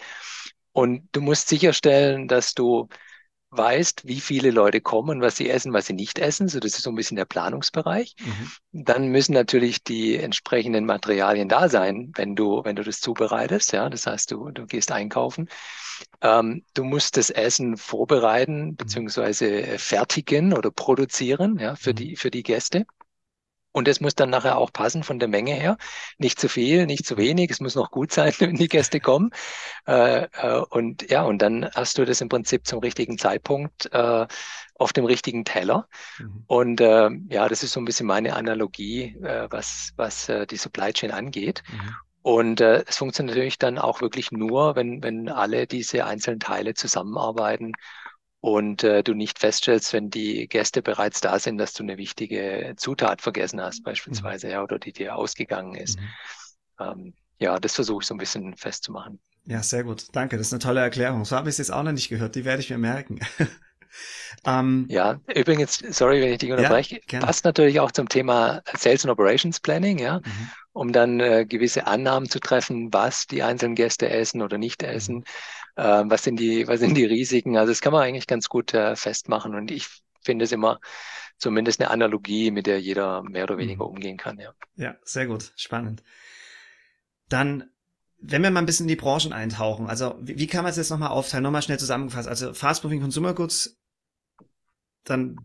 Und 0.73 1.09
du 1.13 1.21
musst 1.21 1.49
sicherstellen, 1.49 2.29
dass 2.29 2.55
du 2.55 2.89
weißt, 3.51 4.07
wie 4.07 4.21
viele 4.21 4.51
Leute 4.51 4.81
kommen, 4.81 5.23
was 5.23 5.37
sie 5.37 5.49
essen, 5.49 5.73
was 5.73 5.87
sie 5.87 5.95
nicht 5.95 6.19
essen. 6.19 6.49
So, 6.49 6.61
das 6.61 6.75
ist 6.75 6.83
so 6.83 6.91
ein 6.91 6.97
bisschen 6.97 7.17
der 7.17 7.25
Planungsbereich. 7.25 8.15
Mhm. 8.21 8.85
Dann 8.85 9.09
müssen 9.09 9.33
natürlich 9.33 9.83
die 9.83 10.17
entsprechenden 10.17 10.85
Materialien 10.85 11.49
da 11.49 11.69
sein, 11.69 12.13
wenn 12.15 12.37
du, 12.37 12.63
wenn 12.65 12.77
du 12.77 12.85
das 12.85 13.01
zubereitest. 13.01 13.73
Ja, 13.73 13.89
das 13.89 14.07
heißt, 14.07 14.31
du, 14.31 14.51
du 14.51 14.67
gehst 14.67 14.93
einkaufen. 14.93 15.49
Ähm, 16.21 16.65
du 16.75 16.85
musst 16.85 17.17
das 17.17 17.31
Essen 17.31 17.77
vorbereiten, 17.77 18.67
mhm. 18.67 18.77
beziehungsweise 18.77 19.79
fertigen 19.79 20.53
oder 20.53 20.71
produzieren, 20.71 21.59
ja, 21.59 21.75
für 21.75 21.91
mhm. 21.91 21.97
die, 21.97 22.17
für 22.17 22.31
die 22.31 22.43
Gäste. 22.43 22.87
Und 23.79 23.87
es 23.87 24.01
muss 24.01 24.17
dann 24.17 24.31
nachher 24.31 24.59
auch 24.59 24.73
passen 24.73 25.05
von 25.05 25.21
der 25.21 25.29
Menge 25.29 25.55
her. 25.55 25.77
Nicht 26.19 26.41
zu 26.41 26.49
viel, 26.49 26.85
nicht 26.85 27.07
zu 27.07 27.17
wenig. 27.17 27.53
Es 27.53 27.61
muss 27.61 27.77
noch 27.77 27.93
gut 27.93 28.11
sein, 28.11 28.33
wenn 28.41 28.57
die 28.57 28.67
Gäste 28.67 28.99
kommen. 28.99 29.31
Äh, 29.87 30.25
äh, 30.25 30.61
und 30.71 31.09
ja, 31.09 31.23
und 31.23 31.41
dann 31.41 31.71
hast 31.77 31.97
du 31.97 32.05
das 32.05 32.21
im 32.21 32.29
Prinzip 32.29 32.67
zum 32.67 32.81
richtigen 32.81 33.19
Zeitpunkt 33.19 33.89
äh, 33.93 34.27
auf 34.75 34.93
dem 34.93 35.05
richtigen 35.05 35.45
Teller. 35.45 35.87
Mhm. 36.19 36.45
Und 36.49 36.81
äh, 36.81 37.09
ja, 37.29 37.49
das 37.49 37.63
ist 37.63 37.71
so 37.71 37.81
ein 37.81 37.85
bisschen 37.85 38.09
meine 38.09 38.35
Analogie, 38.35 39.17
äh, 39.23 39.47
was, 39.49 39.93
was 39.95 40.29
äh, 40.29 40.45
die 40.45 40.57
Supply 40.57 40.93
Chain 40.93 41.13
angeht. 41.13 41.63
Mhm. 41.71 41.95
Und 42.23 42.61
äh, 42.61 42.83
es 42.85 42.97
funktioniert 42.97 43.37
natürlich 43.37 43.59
dann 43.59 43.79
auch 43.79 44.01
wirklich 44.01 44.33
nur, 44.33 44.75
wenn, 44.75 45.05
wenn 45.05 45.29
alle 45.29 45.69
diese 45.69 46.05
einzelnen 46.05 46.41
Teile 46.41 46.75
zusammenarbeiten 46.75 47.75
und 48.41 48.85
äh, 48.85 49.03
du 49.03 49.15
nicht 49.15 49.39
feststellst, 49.39 49.93
wenn 49.93 50.11
die 50.11 50.49
Gäste 50.49 50.83
bereits 50.83 51.21
da 51.21 51.39
sind, 51.39 51.59
dass 51.59 51.73
du 51.73 51.83
eine 51.83 51.97
wichtige 51.97 52.75
Zutat 52.77 53.21
vergessen 53.21 53.61
hast, 53.61 53.83
beispielsweise, 53.83 54.47
mhm. 54.47 54.53
ja, 54.53 54.63
oder 54.63 54.79
die 54.79 54.93
dir 54.93 55.17
ausgegangen 55.17 55.75
ist. 55.75 55.99
Mhm. 55.99 56.07
Ähm, 56.81 57.15
ja, 57.39 57.59
das 57.59 57.75
versuche 57.75 58.03
ich 58.03 58.07
so 58.07 58.15
ein 58.15 58.19
bisschen 58.19 58.57
festzumachen. 58.57 59.21
Ja, 59.45 59.63
sehr 59.63 59.85
gut. 59.85 60.07
Danke. 60.13 60.37
Das 60.37 60.49
ist 60.49 60.53
eine 60.53 60.61
tolle 60.61 60.81
Erklärung. 60.81 61.25
So 61.25 61.35
habe 61.35 61.49
ich 61.49 61.55
es 61.55 61.59
jetzt 61.59 61.73
auch 61.73 61.83
noch 61.83 61.93
nicht 61.93 62.09
gehört. 62.09 62.35
Die 62.35 62.45
werde 62.45 62.61
ich 62.61 62.71
mir 62.71 62.79
merken. 62.79 63.19
ähm, 64.45 64.87
ja, 64.91 65.21
übrigens, 65.35 65.79
sorry, 65.91 66.21
wenn 66.21 66.33
ich 66.33 66.39
dich 66.39 66.51
unterbreche, 66.53 67.01
ja, 67.11 67.21
passt 67.21 67.45
natürlich 67.45 67.81
auch 67.81 67.91
zum 67.91 68.09
Thema 68.09 68.63
Sales 68.77 69.05
and 69.05 69.13
Operations 69.13 69.59
Planning, 69.61 69.99
ja, 69.99 70.19
mhm. 70.19 70.51
um 70.73 70.93
dann 70.93 71.21
äh, 71.21 71.47
gewisse 71.47 71.87
Annahmen 71.87 72.29
zu 72.29 72.41
treffen, 72.41 72.93
was 72.93 73.27
die 73.27 73.43
einzelnen 73.43 73.75
Gäste 73.75 74.11
essen 74.11 74.43
oder 74.43 74.59
nicht 74.59 74.83
mhm. 74.83 74.89
essen. 74.89 75.25
Äh, 75.79 76.05
was 76.07 76.25
sind 76.25 76.41
die, 76.41 76.67
was 76.67 76.81
sind 76.81 76.97
die 76.97 77.05
Risiken? 77.05 77.57
Also 77.57 77.71
das 77.71 77.81
kann 77.81 77.93
man 77.93 78.03
eigentlich 78.03 78.27
ganz 78.27 78.49
gut 78.49 78.75
äh, 78.75 78.97
festmachen 78.97 79.55
und 79.55 79.71
ich 79.71 79.87
finde 80.21 80.45
es 80.45 80.53
immer 80.53 80.81
zumindest 81.39 81.81
eine 81.81 81.91
Analogie, 81.91 82.51
mit 82.51 82.67
der 82.67 82.81
jeder 82.81 83.23
mehr 83.23 83.45
oder 83.45 83.59
weniger 83.59 83.85
mhm. 83.85 83.95
umgehen 83.95 84.17
kann. 84.17 84.39
Ja, 84.39 84.53
ja 84.75 84.97
sehr 85.05 85.27
gut, 85.27 85.53
spannend. 85.57 86.03
Dann 87.29 87.71
wenn 88.21 88.43
wir 88.43 88.51
mal 88.51 88.59
ein 88.59 88.67
bisschen 88.67 88.85
in 88.85 88.89
die 88.89 88.97
Branchen 88.97 89.33
eintauchen, 89.33 89.87
also 89.87 90.17
wie, 90.21 90.41
wie 90.41 90.49
kann 90.49 90.65
man 90.65 90.71
es 90.71 90.77
jetzt 90.77 90.91
nochmal 90.91 91.11
aufteilen? 91.11 91.45
Nochmal 91.45 91.63
schnell 91.63 91.79
zusammengefasst. 91.79 92.29
Also 92.29 92.53
Fast 92.53 92.83
Moving 92.83 93.01
Consumer 93.01 93.33
Goods, 93.33 93.79
dann 95.05 95.37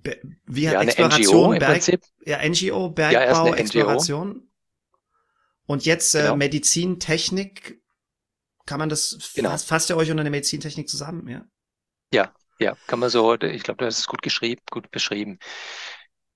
wie 0.48 0.68
hat 0.68 0.74
ja, 0.74 0.82
Exploration, 0.82 1.56
NGO 1.56 1.60
Berg, 1.60 1.88
ja 2.25 2.50
NGO, 2.50 2.90
Bergbau, 2.90 3.48
ja, 3.48 3.54
Exploration. 3.54 4.30
NGO. 4.30 4.48
Und 5.68 5.86
jetzt 5.86 6.16
äh, 6.16 6.24
genau. 6.24 6.36
Medizin, 6.36 7.00
Technik, 7.00 7.83
kann 8.65 8.79
man 8.79 8.89
das, 8.89 9.32
genau. 9.36 9.50
fasst, 9.50 9.67
fasst 9.67 9.89
ihr 9.89 9.98
euch 9.98 10.12
unter 10.12 10.24
der 10.24 10.32
Medizintechnik 10.32 10.88
zusammen, 10.88 11.27
ja? 11.27 11.46
Ja, 12.13 12.34
ja, 12.60 12.75
kann 12.88 13.00
man 13.00 13.10
so, 13.10 13.34
ich 13.36 13.63
glaube, 13.63 13.84
das 13.84 14.00
ist 14.00 14.08
gut 14.08 14.22
geschrieben, 14.22 14.62
gut 14.70 14.91
beschrieben. 14.91 15.39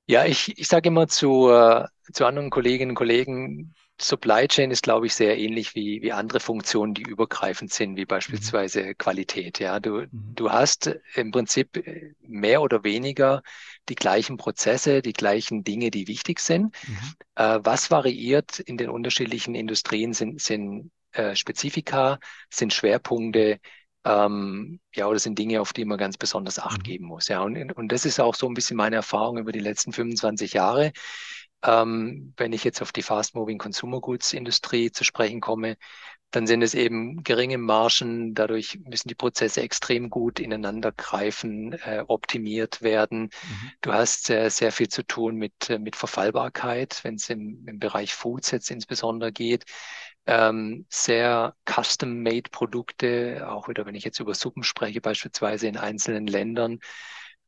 Ja, 0.08 0.26
ich, 0.26 0.58
ich 0.58 0.68
sage 0.68 0.88
immer 0.88 1.08
zu, 1.08 1.50
äh, 1.50 1.86
zu 2.14 2.26
anderen 2.26 2.50
Kolleginnen 2.50 2.92
und 2.92 2.96
Kollegen, 2.96 3.76
Supply 4.00 4.48
Chain 4.48 4.70
ist, 4.70 4.84
glaube 4.84 5.08
ich, 5.08 5.16
sehr 5.16 5.38
ähnlich 5.38 5.74
wie, 5.74 6.02
wie 6.04 6.12
andere 6.12 6.40
Funktionen, 6.40 6.94
die 6.94 7.02
übergreifend 7.02 7.74
sind, 7.74 7.98
wie 7.98 8.06
beispielsweise 8.06 8.84
mhm. 8.84 8.98
Qualität. 8.98 9.60
Ja, 9.60 9.80
du, 9.80 10.02
mhm. 10.02 10.36
du 10.36 10.52
hast 10.52 10.96
im 11.16 11.32
Prinzip 11.32 11.84
mehr 12.22 12.62
oder 12.62 12.84
weniger 12.84 13.42
die 13.90 13.96
gleichen 13.96 14.38
Prozesse, 14.38 15.02
die 15.02 15.14
gleichen 15.14 15.64
Dinge, 15.64 15.90
die 15.90 16.08
wichtig 16.08 16.40
sind. 16.40 16.76
Mhm. 16.88 16.98
Äh, 17.36 17.60
was 17.64 17.90
variiert 17.90 18.60
in 18.60 18.78
den 18.78 18.90
unterschiedlichen 18.90 19.56
Industrien 19.56 20.14
sind, 20.14 20.42
sind 20.42 20.92
äh, 21.12 21.36
Spezifika, 21.36 22.20
sind 22.50 22.74
Schwerpunkte, 22.74 23.60
ähm, 24.06 24.80
ja, 24.96 25.08
oder 25.08 25.20
sind 25.20 25.38
Dinge, 25.38 25.62
auf 25.62 25.74
die 25.74 25.86
man 25.86 25.98
ganz 25.98 26.18
besonders 26.18 26.60
Acht 26.60 26.80
mhm. 26.80 26.84
geben 26.84 27.06
muss. 27.06 27.28
Ja, 27.28 27.42
und, 27.42 27.74
und 27.74 27.92
das 27.92 28.06
ist 28.06 28.20
auch 28.20 28.36
so 28.36 28.48
ein 28.48 28.54
bisschen 28.54 28.78
meine 28.78 28.96
Erfahrung 28.96 29.38
über 29.38 29.52
die 29.52 29.60
letzten 29.60 29.92
25 29.92 30.54
Jahre. 30.54 30.94
Ähm, 31.64 32.34
wenn 32.38 32.54
ich 32.54 32.64
jetzt 32.64 32.82
auf 32.82 32.92
die 32.92 33.02
Fast-Moving 33.02 33.58
Consumer 33.58 34.00
Goods 34.00 34.34
Industrie 34.34 34.92
zu 34.92 35.04
sprechen 35.04 35.42
komme, 35.42 35.76
dann 36.32 36.46
sind 36.46 36.62
es 36.62 36.74
eben 36.74 37.24
geringe 37.24 37.58
Margen. 37.58 38.34
Dadurch 38.34 38.80
müssen 38.84 39.08
die 39.08 39.16
Prozesse 39.16 39.62
extrem 39.62 40.10
gut 40.10 40.40
ineinander 40.40 40.92
greifen, 40.92 41.74
äh, 41.74 42.04
optimiert 42.08 42.82
werden. 42.82 43.24
Mhm. 43.24 43.72
Du 43.82 43.94
hast 43.94 44.30
äh, 44.30 44.50
sehr 44.50 44.72
viel 44.72 44.90
zu 44.90 45.04
tun 45.04 45.36
mit, 45.36 45.70
äh, 45.70 45.80
mit 45.80 45.96
Verfallbarkeit, 45.96 47.00
wenn 47.04 47.16
es 47.16 47.30
im, 47.30 47.66
im 47.68 47.80
Bereich 47.80 48.14
Foods 48.14 48.52
jetzt 48.52 48.72
insbesondere 48.72 49.32
geht. 49.32 49.66
Ähm, 50.26 50.86
sehr 50.90 51.56
custom-made 51.66 52.50
Produkte, 52.52 53.48
auch 53.50 53.70
wieder, 53.70 53.86
wenn 53.86 53.96
ich 53.96 54.04
jetzt 54.04 54.20
über 54.20 54.34
Suppen 54.34 54.64
spreche, 54.64 55.00
beispielsweise 55.00 55.68
in 55.68 55.78
einzelnen 55.78 56.28
Ländern. 56.28 56.80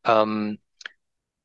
Ähm, 0.06 0.60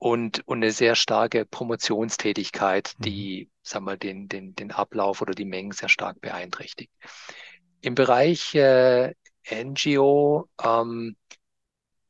und, 0.05 0.47
und 0.47 0.59
eine 0.59 0.71
sehr 0.71 0.97
starke 0.97 1.47
Promotionstätigkeit, 1.47 2.93
mhm. 2.99 3.03
die, 3.03 3.51
sagen 3.63 3.87
wir, 3.87 3.97
den, 3.97 4.29
den, 4.29 4.55
den 4.55 4.71
Ablauf 4.71 5.23
oder 5.23 5.33
die 5.33 5.47
Mengen 5.47 5.73
sehr 5.73 5.89
stark 5.89 6.21
beeinträchtigt. 6.21 6.93
Im 7.81 7.95
Bereich 7.95 8.55
äh, 8.55 9.15
NGO, 9.51 10.47
ähm, 10.63 11.17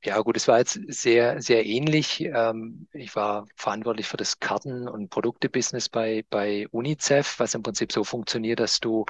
ja 0.05 0.21
gut, 0.23 0.37
es 0.37 0.49
war 0.49 0.59
jetzt 0.59 0.81
sehr, 0.89 1.41
sehr 1.41 1.65
ähnlich. 1.67 2.21
Ähm, 2.21 2.89
ich 2.93 3.15
war 3.15 3.47
verantwortlich 3.55 4.09
für 4.09 4.17
das 4.17 4.41
Karten- 4.41 4.89
und 4.89 5.09
Produkte-Business 5.11 5.89
bei, 5.89 6.25
bei 6.31 6.67
UNICEF, 6.73 7.39
was 7.39 7.55
im 7.55 7.63
Prinzip 7.63 7.93
so 7.93 8.03
funktioniert, 8.03 8.59
dass 8.59 8.81
du 8.81 9.07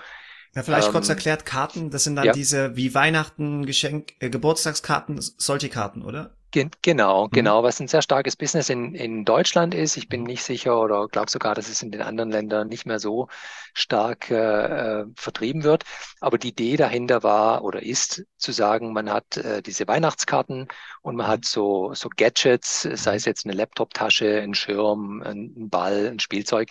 ja, 0.55 0.63
vielleicht 0.63 0.89
ähm, 0.89 0.93
kurz 0.93 1.09
erklärt, 1.09 1.47
Karten, 1.47 1.89
das 1.89 2.05
sind 2.05 2.17
dann 2.17 2.27
ja. 2.27 2.33
diese 2.33 2.77
wie 2.77 2.95
Weihnachten, 2.95 3.65
Geschenk, 3.65 4.13
äh, 4.21 4.29
Geburtstagskarten, 4.29 5.19
solche 5.21 5.71
Karten, 5.71 6.03
oder? 6.03 6.37
Genau, 6.83 7.27
mhm. 7.27 7.31
genau, 7.31 7.63
was 7.63 7.81
ein 7.81 7.89
sehr 7.89 8.03
starkes 8.03 8.37
Business 8.37 8.69
in, 8.69 8.95
in 8.95 9.25
Deutschland 9.25 9.75
ist. 9.75 9.97
Ich 9.97 10.09
bin 10.09 10.21
mhm. 10.21 10.27
nicht 10.27 10.43
sicher 10.43 10.81
oder 10.81 11.09
glaube 11.09 11.31
sogar, 11.31 11.55
dass 11.55 11.69
es 11.69 11.83
in 11.83 11.91
den 11.91 12.03
anderen 12.03 12.31
Ländern 12.31 12.69
nicht 12.69 12.87
mehr 12.87 12.99
so 12.99 13.29
stark 13.75 14.31
äh, 14.31 15.01
äh, 15.01 15.07
vertrieben 15.17 15.65
wird. 15.65 15.85
Aber 16.21 16.39
die 16.39 16.49
Idee 16.49 16.77
dahinter 16.77 17.23
war 17.23 17.65
oder 17.65 17.83
ist 17.83 18.25
zu 18.39 18.53
sagen, 18.53 18.93
man 18.93 19.11
hat 19.11 19.37
äh, 19.37 19.63
diese 19.63 19.89
Weihnachtskarten 19.89 20.69
und 21.03 21.17
man 21.17 21.27
hat 21.27 21.41
mhm. 21.41 21.45
so, 21.45 21.95
so 21.95 22.09
Gadgets, 22.15 22.83
sei 22.83 23.17
es 23.17 23.25
jetzt 23.25 23.45
eine 23.47 23.55
Laptoptasche, 23.55 24.41
ein 24.41 24.55
Schirm, 24.55 25.23
ein, 25.23 25.55
ein 25.57 25.71
Ball, 25.71 26.09
ein 26.09 26.21
Spielzeug, 26.21 26.71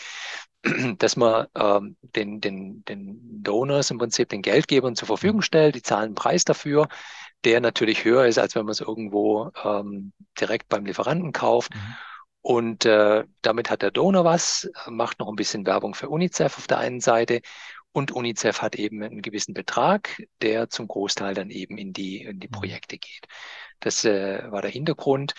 dass 0.98 1.16
man 1.18 1.48
ähm, 1.56 1.98
den, 2.02 2.40
den, 2.40 2.86
den 2.86 3.44
Donors 3.44 3.92
im 3.92 3.98
Prinzip 3.98 4.30
den 4.30 4.42
Geldgebern 4.42 4.96
zur 4.96 5.08
Verfügung 5.08 5.42
stellt, 5.42 5.76
die 5.76 5.82
zahlen 5.82 6.06
einen 6.06 6.16
Preis 6.16 6.46
dafür 6.46 6.88
der 7.46 7.62
natürlich 7.62 8.06
höher 8.06 8.26
ist, 8.26 8.38
als 8.38 8.56
wenn 8.56 8.66
man 8.66 8.72
es 8.72 8.82
irgendwo 8.82 9.52
ähm, 9.64 10.14
direkt 10.40 10.70
beim 10.70 10.86
Lieferanten 10.86 11.32
kauft. 11.32 11.74
Mhm. 11.76 11.96
Und 12.42 12.86
äh, 12.86 13.24
damit 13.42 13.70
hat 13.70 13.82
der 13.82 13.92
Donor 13.92 14.26
was, 14.26 14.70
macht 14.88 15.20
noch 15.20 15.30
ein 15.30 15.36
bisschen 15.36 15.66
Werbung 15.66 15.96
für 15.96 16.10
UNICEF 16.10 16.58
auf 16.58 16.68
der 16.68 16.80
einen 16.80 17.00
Seite. 17.00 17.42
Und 17.94 18.12
UNICEF 18.12 18.62
hat 18.62 18.76
eben 18.76 19.02
einen 19.04 19.22
gewissen 19.22 19.54
Betrag, 19.54 20.24
der 20.42 20.70
zum 20.70 20.88
Großteil 20.88 21.36
dann 21.36 21.50
eben 21.50 21.78
in 21.78 21.94
die, 21.94 22.24
in 22.24 22.40
die 22.40 22.48
mhm. 22.48 22.52
Projekte 22.52 22.98
geht. 22.98 23.28
Das 23.80 24.04
äh, 24.04 24.52
war 24.52 24.62
der 24.62 24.72
Hintergrund. 24.72 25.36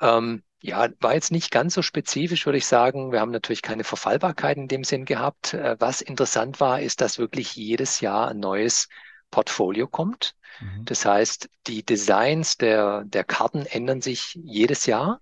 Ähm, 0.00 0.42
ja, 0.62 0.88
war 1.00 1.14
jetzt 1.14 1.30
nicht 1.30 1.50
ganz 1.50 1.74
so 1.74 1.82
spezifisch, 1.82 2.44
würde 2.44 2.58
ich 2.58 2.66
sagen. 2.66 3.12
Wir 3.12 3.20
haben 3.20 3.30
natürlich 3.30 3.62
keine 3.62 3.84
Verfallbarkeit 3.84 4.58
in 4.58 4.68
dem 4.68 4.84
Sinn 4.84 5.04
gehabt. 5.04 5.54
Äh, 5.54 5.76
was 5.78 6.02
interessant 6.02 6.60
war, 6.60 6.80
ist, 6.80 7.00
dass 7.00 7.18
wirklich 7.18 7.54
jedes 7.54 8.00
Jahr 8.00 8.28
ein 8.28 8.40
neues 8.40 8.88
Portfolio 9.30 9.86
kommt. 9.86 10.34
Mhm. 10.60 10.84
Das 10.84 11.04
heißt, 11.04 11.48
die 11.66 11.84
Designs 11.84 12.56
der, 12.56 13.04
der 13.04 13.24
Karten 13.24 13.66
ändern 13.66 14.00
sich 14.00 14.34
jedes 14.34 14.86
Jahr. 14.86 15.20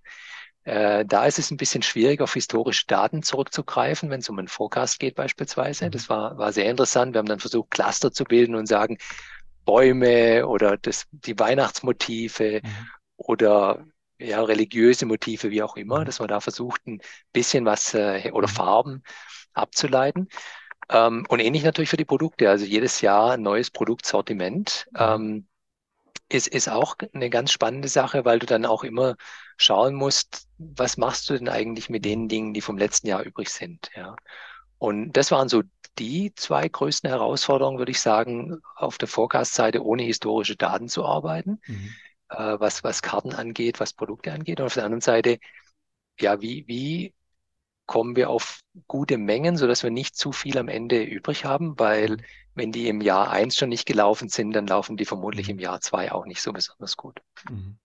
Äh, 0.64 1.04
da 1.06 1.24
ist 1.24 1.38
es 1.38 1.50
ein 1.50 1.56
bisschen 1.56 1.82
schwierig, 1.82 2.20
auf 2.20 2.34
historische 2.34 2.86
Daten 2.86 3.22
zurückzugreifen, 3.22 4.10
wenn 4.10 4.20
es 4.20 4.28
um 4.28 4.38
einen 4.38 4.48
Forecast 4.48 4.98
geht 4.98 5.14
beispielsweise. 5.14 5.86
Mhm. 5.86 5.90
Das 5.92 6.08
war, 6.08 6.36
war 6.38 6.52
sehr 6.52 6.70
interessant. 6.70 7.14
Wir 7.14 7.20
haben 7.20 7.26
dann 7.26 7.40
versucht, 7.40 7.70
Cluster 7.70 8.12
zu 8.12 8.24
bilden 8.24 8.54
und 8.54 8.66
sagen, 8.66 8.98
Bäume 9.64 10.46
oder 10.46 10.76
das, 10.76 11.06
die 11.10 11.38
Weihnachtsmotive 11.38 12.60
mhm. 12.62 12.88
oder 13.16 13.84
ja, 14.18 14.42
religiöse 14.42 15.06
Motive, 15.06 15.50
wie 15.50 15.62
auch 15.62 15.76
immer, 15.76 16.00
mhm. 16.00 16.04
dass 16.06 16.18
man 16.18 16.28
da 16.28 16.40
versucht, 16.40 16.86
ein 16.86 17.00
bisschen 17.32 17.64
was 17.64 17.94
äh, 17.94 18.30
oder 18.32 18.48
mhm. 18.48 18.52
Farben 18.52 19.02
abzuleiten. 19.52 20.28
Ähm, 20.90 21.26
und 21.28 21.40
ähnlich 21.40 21.64
natürlich 21.64 21.90
für 21.90 21.96
die 21.96 22.04
Produkte. 22.04 22.48
Also 22.48 22.64
jedes 22.64 23.00
Jahr 23.00 23.32
ein 23.32 23.42
neues 23.42 23.70
Produktsortiment. 23.70 24.86
Mhm. 24.92 24.98
Ähm, 24.98 25.46
ist, 26.30 26.48
ist 26.48 26.68
auch 26.68 26.96
eine 27.14 27.30
ganz 27.30 27.52
spannende 27.52 27.88
Sache, 27.88 28.24
weil 28.24 28.38
du 28.38 28.46
dann 28.46 28.66
auch 28.66 28.84
immer 28.84 29.16
schauen 29.56 29.94
musst, 29.94 30.46
was 30.58 30.96
machst 30.96 31.28
du 31.30 31.38
denn 31.38 31.48
eigentlich 31.48 31.88
mit 31.88 32.04
den 32.04 32.28
Dingen, 32.28 32.52
die 32.52 32.60
vom 32.60 32.76
letzten 32.76 33.08
Jahr 33.08 33.22
übrig 33.22 33.48
sind. 33.48 33.90
Ja. 33.96 34.14
Und 34.78 35.12
das 35.12 35.30
waren 35.30 35.48
so 35.48 35.62
die 35.98 36.32
zwei 36.34 36.68
größten 36.68 37.08
Herausforderungen, 37.08 37.78
würde 37.78 37.90
ich 37.90 38.00
sagen, 38.00 38.60
auf 38.76 38.98
der 38.98 39.08
Forecast-Seite 39.08 39.82
ohne 39.82 40.02
historische 40.02 40.56
Daten 40.56 40.88
zu 40.88 41.04
arbeiten, 41.04 41.60
mhm. 41.66 41.94
äh, 42.28 42.60
was, 42.60 42.84
was 42.84 43.02
Karten 43.02 43.32
angeht, 43.34 43.80
was 43.80 43.92
Produkte 43.92 44.32
angeht. 44.32 44.60
Und 44.60 44.66
auf 44.66 44.74
der 44.74 44.84
anderen 44.84 45.00
Seite, 45.00 45.38
ja, 46.20 46.40
wie, 46.40 46.64
wie 46.68 47.14
kommen 47.88 48.14
wir 48.14 48.30
auf 48.30 48.60
gute 48.86 49.16
Mengen, 49.16 49.56
so 49.56 49.66
dass 49.66 49.82
wir 49.82 49.90
nicht 49.90 50.14
zu 50.14 50.30
viel 50.30 50.58
am 50.58 50.68
Ende 50.68 51.02
übrig 51.02 51.44
haben, 51.44 51.78
weil 51.78 52.10
mhm. 52.10 52.22
wenn 52.54 52.70
die 52.70 52.86
im 52.86 53.00
Jahr 53.00 53.30
eins 53.30 53.56
schon 53.56 53.70
nicht 53.70 53.86
gelaufen 53.86 54.28
sind, 54.28 54.52
dann 54.52 54.66
laufen 54.66 54.96
die 54.96 55.06
vermutlich 55.06 55.48
im 55.48 55.58
Jahr 55.58 55.80
zwei 55.80 56.12
auch 56.12 56.26
nicht 56.26 56.42
so 56.42 56.52
besonders 56.52 56.96
gut. 56.96 57.20
Mhm. 57.50 57.78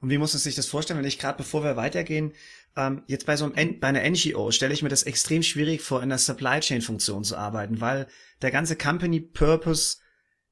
Und 0.00 0.10
wie 0.10 0.16
muss 0.16 0.32
man 0.32 0.40
sich 0.40 0.54
das 0.54 0.66
vorstellen, 0.66 0.98
wenn 0.98 1.06
ich 1.06 1.18
gerade, 1.18 1.36
bevor 1.36 1.62
wir 1.62 1.76
weitergehen, 1.76 2.32
ähm, 2.76 3.02
jetzt 3.06 3.26
bei 3.26 3.36
so 3.36 3.52
einem 3.52 3.80
bei 3.80 3.88
einer 3.88 4.08
NGO 4.08 4.50
stelle 4.52 4.72
ich 4.72 4.82
mir 4.82 4.88
das 4.88 5.02
extrem 5.02 5.42
schwierig 5.42 5.82
vor, 5.82 6.02
in 6.02 6.08
der 6.08 6.18
Supply 6.18 6.60
Chain 6.60 6.80
Funktion 6.80 7.24
zu 7.24 7.36
arbeiten, 7.36 7.80
weil 7.80 8.06
der 8.40 8.52
ganze 8.52 8.76
Company 8.76 9.20
Purpose 9.20 9.98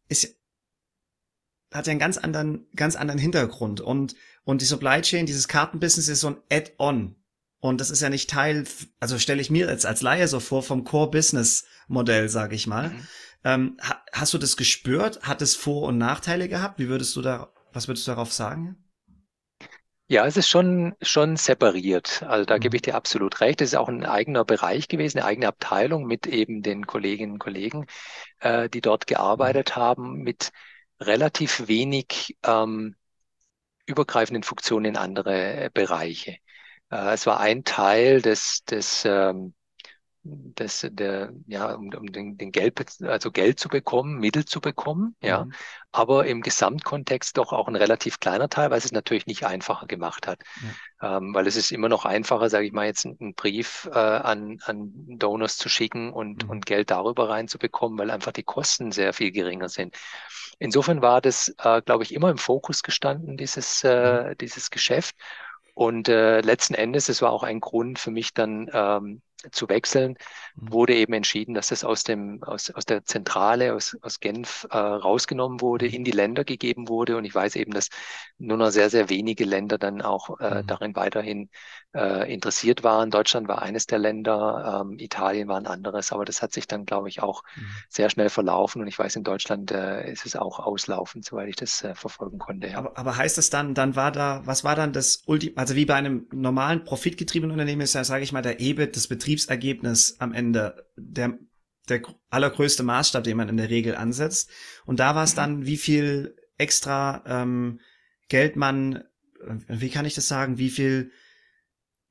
ist 0.09 0.37
hat 1.73 1.87
ja 1.87 1.93
einen 1.93 2.01
ganz 2.01 2.19
anderen 2.19 2.67
ganz 2.75 2.97
anderen 2.97 3.21
Hintergrund 3.21 3.81
und 3.81 4.17
und 4.45 4.63
die 4.63 4.67
Supply 4.67 5.01
Chain, 5.01 5.27
dieses 5.27 5.49
Kartenbusiness 5.49 6.09
ist 6.09 6.21
so 6.21 6.29
ein 6.29 6.37
Add-on 6.51 7.17
und 7.67 7.81
das 7.81 7.91
ist 7.91 8.03
ja 8.03 8.09
nicht 8.09 8.31
Teil, 8.31 8.65
also 9.01 9.19
stelle 9.19 9.41
ich 9.41 9.51
mir 9.51 9.69
jetzt 9.69 9.87
als 9.87 10.03
Laie 10.03 10.29
so 10.29 10.41
vor, 10.41 10.63
vom 10.63 10.85
Core-Business-Modell, 10.85 12.29
sage 12.29 12.55
ich 12.55 12.67
mal. 12.67 12.91
Mhm. 12.91 13.07
Ähm, 13.45 13.77
hast 14.13 14.35
du 14.35 14.39
das 14.39 14.57
gespürt? 14.57 15.23
Hat 15.23 15.43
es 15.43 15.55
Vor- 15.55 15.89
und 15.89 15.99
Nachteile 15.99 16.49
gehabt? 16.49 16.79
Wie 16.79 16.89
würdest 16.89 17.15
du 17.17 17.23
da, 17.23 17.53
was 17.73 17.89
würdest 17.89 18.07
du 18.07 18.13
darauf 18.13 18.33
sagen? 18.33 18.77
Ja, 20.09 20.25
es 20.25 20.37
ist 20.37 20.49
schon, 20.49 20.95
schon 21.03 21.37
separiert. 21.37 22.23
Also 22.23 22.45
da 22.45 22.57
mhm. 22.57 22.61
gebe 22.61 22.77
ich 22.77 22.83
dir 22.83 22.95
absolut 22.95 23.41
recht. 23.41 23.61
Es 23.61 23.71
ist 23.71 23.77
auch 23.77 23.89
ein 23.89 24.05
eigener 24.05 24.45
Bereich 24.45 24.89
gewesen, 24.89 25.19
eine 25.19 25.27
eigene 25.27 25.49
Abteilung 25.49 26.07
mit 26.07 26.27
eben 26.27 26.63
den 26.63 26.87
Kolleginnen 26.87 27.33
und 27.33 27.39
Kollegen, 27.39 27.87
äh, 28.41 28.69
die 28.69 28.81
dort 28.81 29.07
gearbeitet 29.07 29.71
mhm. 29.71 29.81
haben, 29.81 30.19
mit 30.23 30.53
relativ 31.01 31.69
wenig 31.69 32.37
ähm, 32.45 32.97
übergreifenden 33.87 34.43
Funktionen 34.43 34.87
in 34.87 34.97
andere 34.97 35.65
äh, 35.65 35.71
Bereiche. 35.73 36.37
Äh, 36.91 37.15
es 37.15 37.27
war 37.27 37.41
ein 37.41 37.65
Teil 37.65 38.23
des, 38.23 38.65
des, 38.65 39.05
ähm, 39.05 39.55
des 40.29 40.87
der, 40.91 41.33
ja, 41.47 41.73
um, 41.75 41.93
um 41.95 42.07
den, 42.07 42.37
den 42.37 42.51
Geld, 42.51 42.81
also 43.03 43.31
Geld 43.31 43.61
zu 43.61 43.69
bekommen, 43.69 44.19
Mittel 44.19 44.45
zu 44.45 44.61
bekommen, 44.61 45.15
ja. 45.21 45.45
Mhm. 45.45 45.53
Aber 45.93 46.27
im 46.27 46.43
Gesamtkontext 46.43 47.39
doch 47.39 47.53
auch 47.53 47.69
ein 47.69 47.77
relativ 47.77 48.21
kleiner 48.21 48.49
Teil, 48.49 48.71
weil 48.71 48.79
es 48.79 48.85
es 48.85 48.93
natürlich 48.93 49.27
nicht 49.27 49.47
einfacher 49.47 49.87
gemacht 49.87 50.27
hat. 50.27 50.43
Ja. 51.01 51.19
Ähm, 51.19 51.35
weil 51.35 51.47
es 51.47 51.57
ist 51.57 51.71
immer 51.71 51.89
noch 51.89 52.05
einfacher, 52.05 52.51
sage 52.51 52.67
ich 52.67 52.73
mal, 52.73 52.87
jetzt 52.87 53.07
einen 53.07 53.35
Brief 53.35 53.89
äh, 53.93 53.99
an, 53.99 54.59
an 54.65 54.93
Donors 55.19 55.57
zu 55.57 55.69
schicken 55.69 56.13
und, 56.13 56.45
mhm. 56.45 56.51
und 56.51 56.67
Geld 56.67 56.91
darüber 56.91 57.29
reinzubekommen, 57.29 57.99
weil 57.99 58.11
einfach 58.11 58.33
die 58.33 58.43
Kosten 58.43 58.93
sehr 58.93 59.13
viel 59.13 59.31
geringer 59.33 59.69
sind. 59.69 59.97
Insofern 60.59 61.03
war 61.03 61.21
das, 61.21 61.55
äh, 61.59 61.83
glaube 61.83 62.03
ich, 62.05 62.15
immer 62.15 62.31
im 62.31 62.39
Fokus 62.39 62.83
gestanden, 62.83 63.37
dieses, 63.37 63.85
äh, 63.85 64.31
mhm. 64.31 64.39
dieses 64.39 64.71
Geschäft. 64.71 65.15
Und 65.77 66.09
äh, 66.09 66.41
letzten 66.41 66.75
Endes, 66.75 67.09
es 67.11 67.21
war 67.23 67.33
auch 67.33 67.43
ein 67.43 67.61
Grund 67.61 67.99
für 67.99 68.11
mich 68.11 68.33
dann, 68.35 68.71
ähm, 68.73 69.21
zu 69.53 69.69
wechseln, 69.69 70.17
mhm. 70.57 70.73
wurde 70.73 70.95
eben 70.95 71.13
entschieden, 71.13 71.55
dass 71.55 71.69
das 71.69 71.85
aus 71.85 72.05
dem 72.05 72.43
aus, 72.43 72.71
aus 72.71 72.85
der 72.85 73.05
Zentrale 73.05 73.75
aus, 73.75 73.97
aus 74.03 74.21
Genf 74.21 74.67
äh, 74.71 74.77
rausgenommen 74.77 75.61
wurde, 75.61 75.87
mhm. 75.87 75.95
in 75.95 76.05
die 76.05 76.11
Länder 76.11 76.45
gegeben 76.45 76.89
wurde 76.89 77.17
und 77.17 77.25
ich 77.25 77.35
weiß 77.35 77.57
eben, 77.57 77.73
dass 77.73 77.89
nur 78.39 78.57
noch 78.57 78.71
sehr 78.71 78.91
sehr 78.91 79.09
wenige 79.09 79.45
Länder 79.45 79.79
dann 79.79 80.03
auch 80.03 80.41
äh, 80.41 80.63
mhm. 80.63 80.67
darin 80.67 80.97
weiterhin 80.97 81.51
äh, 81.95 82.33
interessiert 82.33 82.85
waren. 82.85 83.11
Deutschland 83.11 83.49
war 83.49 83.63
eines 83.63 83.87
der 83.87 83.99
Länder, 83.99 84.83
ähm, 84.85 84.99
Italien 84.99 85.49
war 85.49 85.59
ein 85.59 85.67
anderes, 85.67 86.13
aber 86.13 86.25
das 86.25 86.43
hat 86.43 86.53
sich 86.53 86.67
dann 86.67 86.85
glaube 86.85 87.09
ich 87.09 87.23
auch 87.23 87.43
mhm. 87.57 87.67
sehr 87.89 88.11
schnell 88.11 88.29
verlaufen 88.29 88.83
und 88.83 88.89
ich 88.89 88.99
weiß 88.99 89.17
in 89.17 89.25
Deutschland 89.25 89.71
äh, 89.71 90.11
ist 90.11 90.27
es 90.27 90.37
auch 90.37 90.59
auslaufend, 90.59 91.25
soweit 91.25 91.49
ich 91.49 91.57
das 91.57 91.83
äh, 91.83 91.95
verfolgen 91.95 92.39
konnte. 92.39 92.69
Ja. 92.69 92.79
Aber, 92.79 92.97
aber 92.99 93.17
heißt 93.17 93.39
es 93.39 93.51
dann, 93.51 93.75
dann 93.75 93.97
war 93.97 94.13
da, 94.13 94.43
was 94.45 94.65
war 94.65 94.75
dann 94.75 94.93
das 94.93 95.23
Ulti, 95.27 95.53
also 95.57 95.75
wie 95.75 95.85
bei 95.85 95.95
einem 95.95 96.27
normalen 96.33 96.85
profitgetriebenen 96.85 97.53
Unternehmen 97.53 97.83
ist 97.83 97.95
ja, 97.95 98.05
sage 98.05 98.25
ich 98.25 98.33
mal, 98.33 98.43
der 98.43 98.61
EBIT, 98.61 98.97
das 98.97 99.09
Betriebsergebnis 99.37 100.17
am 100.19 100.33
Ende 100.33 100.87
der, 100.97 101.39
der 101.89 102.03
allergrößte 102.31 102.83
Maßstab, 102.83 103.25
den 103.25 103.37
man 103.37 103.49
in 103.49 103.57
der 103.57 103.71
Regel 103.71 103.95
ansetzt. 103.95 104.51
Und 104.87 104.99
da 104.99 105.15
war 105.15 105.25
es 105.25 105.35
dann, 105.35 105.67
wie 105.67 105.77
viel 105.77 106.37
extra 106.59 107.23
ähm, 107.27 107.81
Geld 108.29 108.57
man, 108.57 108.97
äh, 108.97 109.57
wie 109.69 109.91
kann 109.91 110.07
ich 110.07 110.15
das 110.15 110.29
sagen, 110.29 110.59
wie 110.59 110.71
viel, 110.71 111.13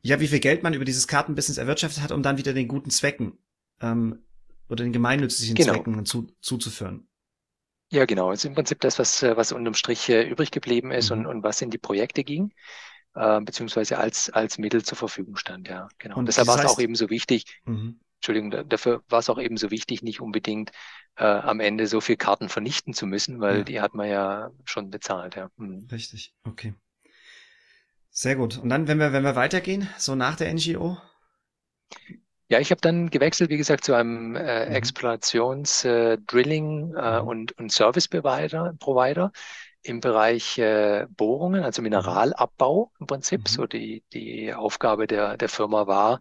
ja, 0.02 0.20
wie 0.20 0.28
viel 0.28 0.40
Geld 0.40 0.62
man 0.62 0.74
über 0.74 0.86
dieses 0.86 1.08
Kartenbusiness 1.08 1.58
erwirtschaftet 1.58 2.04
hat, 2.04 2.12
um 2.12 2.22
dann 2.22 2.38
wieder 2.38 2.54
den 2.54 2.68
guten 2.68 2.92
Zwecken 2.92 3.40
ähm, 3.82 4.24
oder 4.70 4.84
den 4.84 4.94
gemeinnützlichen 4.94 5.56
genau. 5.56 5.74
Zwecken 5.74 6.06
zu, 6.06 6.28
zuzuführen. 6.42 7.08
Ja, 7.92 8.06
genau. 8.06 8.32
Es 8.32 8.40
ist 8.40 8.46
im 8.46 8.56
Prinzip 8.56 8.82
das, 8.82 9.00
was, 9.00 9.22
was 9.24 9.52
unterm 9.52 9.74
Strich 9.74 10.10
äh, 10.10 10.28
übrig 10.28 10.52
geblieben 10.52 10.92
ist 10.92 11.10
mhm. 11.10 11.20
und, 11.20 11.26
und 11.26 11.44
was 11.44 11.62
in 11.62 11.72
die 11.72 11.78
Projekte 11.80 12.24
ging 12.24 12.52
äh, 13.16 13.42
beziehungsweise 13.42 13.98
als, 13.98 14.30
als 14.30 14.58
Mittel 14.58 14.84
zur 14.84 14.98
Verfügung 14.98 15.38
stand, 15.38 15.68
ja, 15.68 15.88
genau. 15.98 16.18
Und 16.18 16.28
deshalb 16.28 16.48
war 16.48 16.60
es 16.60 16.66
auch 16.66 16.80
eben 16.80 16.96
so 16.96 17.10
wichtig, 17.10 17.62
mhm. 17.66 18.00
Entschuldigung, 18.18 18.70
dafür 18.70 19.04
war 19.08 19.20
es 19.20 19.30
auch 19.30 19.40
eben 19.40 19.58
so 19.58 19.72
wichtig, 19.72 20.02
nicht 20.02 20.20
unbedingt 20.20 20.72
äh, 21.16 21.26
am 21.26 21.60
Ende 21.60 21.88
so 21.88 22.02
viel 22.02 22.18
Karten 22.18 22.50
vernichten 22.50 22.94
zu 22.94 23.06
müssen, 23.06 23.40
weil 23.40 23.60
ja. 23.60 23.64
die 23.64 23.82
hat 23.82 23.94
man 23.94 24.10
ja 24.10 24.52
schon 24.64 24.90
bezahlt, 24.90 25.36
ja. 25.36 25.50
Mhm. 25.58 25.88
Richtig, 25.92 26.34
okay. 26.44 26.74
Sehr 28.10 28.36
gut. 28.36 28.58
Und 28.58 28.70
dann, 28.70 28.88
wenn 28.88 28.98
wir, 28.98 29.14
wenn 29.14 29.24
wir 29.24 29.36
weitergehen, 29.36 29.90
so 29.98 30.16
nach 30.16 30.38
der 30.38 30.52
NGO? 30.54 30.98
Ja, 32.48 32.60
ich 32.60 32.70
habe 32.72 32.80
dann 32.80 33.10
gewechselt, 33.10 33.50
wie 33.50 33.58
gesagt, 33.58 33.84
zu 33.84 33.94
einem 33.94 34.36
äh, 34.36 34.68
mhm. 34.68 34.76
Explorations-Drilling 34.76 36.94
äh, 36.96 37.00
äh, 37.00 37.22
mhm. 37.22 37.28
und, 37.28 37.58
und 37.58 37.72
Service-Provider. 37.72 38.76
Provider 38.80 39.32
im 39.86 40.00
Bereich 40.00 40.58
äh, 40.58 41.06
Bohrungen, 41.10 41.64
also 41.64 41.82
mhm. 41.82 41.86
Mineralabbau 41.86 42.92
im 43.00 43.08
Prinzip. 43.08 43.42
Mhm. 43.42 43.48
So 43.48 43.68
die, 43.68 44.04
die 44.14 44.54
Aufgabe 44.54 45.08
der, 45.08 45.38
der 45.38 45.50
Firma 45.50 45.88
war, 45.88 46.20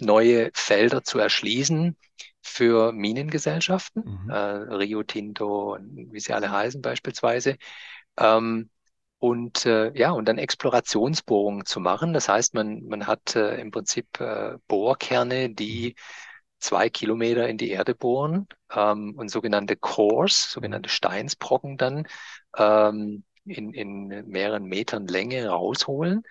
neue 0.00 0.50
Felder 0.54 1.02
zu 1.02 1.18
erschließen 1.18 1.96
für 2.42 2.92
Minengesellschaften, 2.92 4.24
mhm. 4.24 4.30
äh, 4.30 4.36
Rio 4.36 5.02
Tinto, 5.02 5.78
wie 5.80 6.20
sie 6.20 6.32
alle 6.32 6.50
heißen 6.50 6.82
beispielsweise. 6.82 7.56
Ähm, 8.18 8.70
und 9.18 9.64
äh, 9.64 9.96
ja, 9.98 10.10
und 10.10 10.26
dann 10.26 10.36
Explorationsbohrungen 10.36 11.64
zu 11.64 11.80
machen. 11.80 12.12
Das 12.12 12.28
heißt, 12.28 12.52
man, 12.52 12.84
man 12.86 13.06
hat 13.06 13.34
äh, 13.34 13.58
im 13.60 13.70
Prinzip 13.70 14.20
äh, 14.20 14.58
Bohrkerne, 14.68 15.50
die 15.50 15.96
mhm. 15.96 16.00
Zwei 16.58 16.88
Kilometer 16.88 17.48
in 17.48 17.58
die 17.58 17.70
Erde 17.70 17.94
bohren 17.94 18.46
ähm, 18.74 19.14
und 19.16 19.30
sogenannte 19.30 19.76
Cores, 19.76 20.50
sogenannte 20.50 20.88
Steinsbrocken 20.88 21.76
dann 21.76 22.06
ähm, 22.56 23.24
in, 23.44 23.72
in 23.72 24.08
mehreren 24.28 24.64
Metern 24.64 25.06
Länge 25.06 25.48
rausholen. 25.48 26.22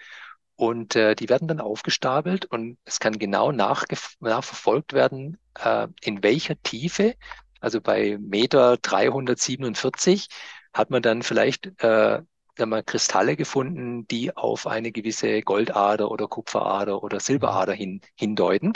Und 0.58 0.96
äh, 0.96 1.15
die 1.15 1.27
werden 1.27 1.48
dann 1.50 1.60
aufgestapelt 1.60 2.46
und 2.46 2.77
es 2.86 3.00
kann 3.00 3.20
genau 3.20 3.51
nachverfolgt 3.51 4.94
werden, 4.94 5.38
äh, 5.60 5.88
in 6.01 6.24
welcher 6.24 6.62
Tiefe, 6.63 7.15
also 7.60 7.82
bei 7.82 8.17
Meter 8.22 8.77
347, 8.77 10.29
hat 10.74 10.91
man 10.91 11.01
dann 11.01 11.24
vielleicht 11.24 11.72
äh, 11.84 12.22
mal 12.65 12.84
Kristalle 12.84 13.36
gefunden, 13.36 14.08
die 14.08 14.36
auf 14.36 14.65
eine 14.65 14.94
gewisse 14.94 15.41
Goldader 15.41 16.10
oder 16.10 16.27
Kupferader 16.27 17.03
oder 17.03 17.20
Silberader 17.20 17.74
hin, 17.74 18.00
hindeuten. 18.15 18.74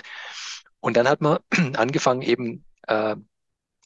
Und 0.79 0.98
dann 0.98 1.07
hat 1.07 1.21
man 1.21 1.39
angefangen, 1.75 2.21
eben 2.21 2.65
äh, 2.88 3.15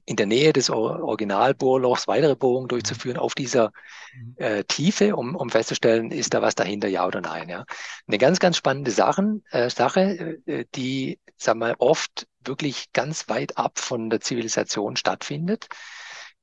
in 0.06 0.16
der 0.18 0.26
Nähe 0.26 0.52
des 0.52 0.70
Originalbohrlochs 0.70 2.08
weitere 2.08 2.36
Bohrungen 2.36 2.68
durchzuführen 2.68 3.18
auf 3.18 3.36
dieser 3.36 3.72
mhm. 4.14 4.36
äh, 4.38 4.64
Tiefe, 4.66 5.16
um, 5.16 5.36
um 5.36 5.50
festzustellen, 5.50 6.12
ist 6.12 6.34
da 6.34 6.42
was 6.42 6.56
dahinter, 6.56 6.88
ja 6.90 7.08
oder 7.08 7.22
nein. 7.22 7.48
Ja. 7.50 7.66
Eine 8.08 8.18
ganz, 8.18 8.40
ganz 8.40 8.58
spannende 8.58 8.92
Sachen, 8.92 9.44
äh, 9.52 9.70
Sache, 9.70 10.40
äh, 10.46 10.66
die, 10.76 11.20
sag 11.38 11.56
mal, 11.56 11.76
oft 11.78 12.28
wirklich 12.46 12.92
ganz 12.92 13.30
weit 13.30 13.58
ab 13.58 13.80
von 13.80 14.10
der 14.10 14.20
Zivilisation 14.20 14.98
stattfindet. 14.98 15.68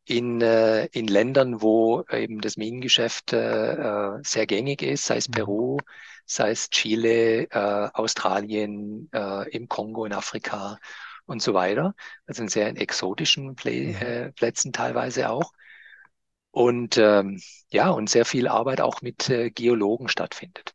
In, 0.06 0.40
äh, 0.40 0.86
in 0.86 1.06
Ländern, 1.06 1.60
wo 1.60 2.04
eben 2.10 2.40
das 2.40 2.56
Minengeschäft 2.56 3.32
äh, 3.32 3.74
äh 3.74 4.18
sehr 4.22 4.46
gängig 4.46 4.82
ist, 4.82 5.04
sei 5.04 5.18
es 5.18 5.28
mhm. 5.28 5.32
Peru, 5.32 5.78
sei 6.30 6.50
es 6.50 6.70
Chile, 6.70 7.48
äh, 7.50 7.90
Australien, 7.92 9.08
äh, 9.12 9.50
im 9.50 9.68
Kongo, 9.68 10.04
in 10.04 10.12
Afrika 10.12 10.78
und 11.26 11.42
so 11.42 11.54
weiter. 11.54 11.94
Also 12.26 12.42
in 12.42 12.48
sehr 12.48 12.68
exotischen 12.80 13.56
Play, 13.56 13.88
mhm. 13.88 13.94
äh, 13.96 14.32
Plätzen 14.32 14.72
teilweise 14.72 15.30
auch. 15.30 15.52
Und 16.52 16.98
ähm, 16.98 17.40
ja, 17.70 17.90
und 17.90 18.10
sehr 18.10 18.24
viel 18.24 18.48
Arbeit 18.48 18.80
auch 18.80 19.02
mit 19.02 19.28
äh, 19.28 19.50
Geologen 19.50 20.08
stattfindet. 20.08 20.74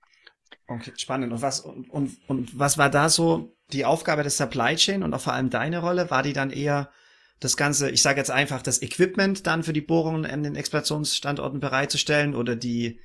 Okay, 0.67 0.91
spannend. 0.97 1.31
Und 1.31 1.41
was, 1.41 1.61
und, 1.61 1.89
und, 1.89 2.17
und 2.27 2.59
was 2.59 2.77
war 2.77 2.89
da 2.89 3.09
so 3.09 3.55
die 3.71 3.85
Aufgabe 3.85 4.23
des 4.23 4.37
Supply 4.37 4.75
Chain 4.75 5.03
und 5.03 5.13
auch 5.13 5.21
vor 5.21 5.33
allem 5.33 5.49
deine 5.49 5.79
Rolle? 5.79 6.09
War 6.09 6.23
die 6.23 6.33
dann 6.33 6.49
eher 6.49 6.91
das 7.39 7.55
Ganze, 7.55 7.89
ich 7.91 8.01
sage 8.01 8.19
jetzt 8.19 8.31
einfach, 8.31 8.61
das 8.61 8.81
Equipment 8.81 9.47
dann 9.47 9.63
für 9.63 9.73
die 9.73 9.81
Bohrungen 9.81 10.25
an 10.25 10.43
den 10.43 10.55
Explorationsstandorten 10.55 11.59
bereitzustellen 11.59 12.35
oder 12.35 12.55
die 12.55 12.99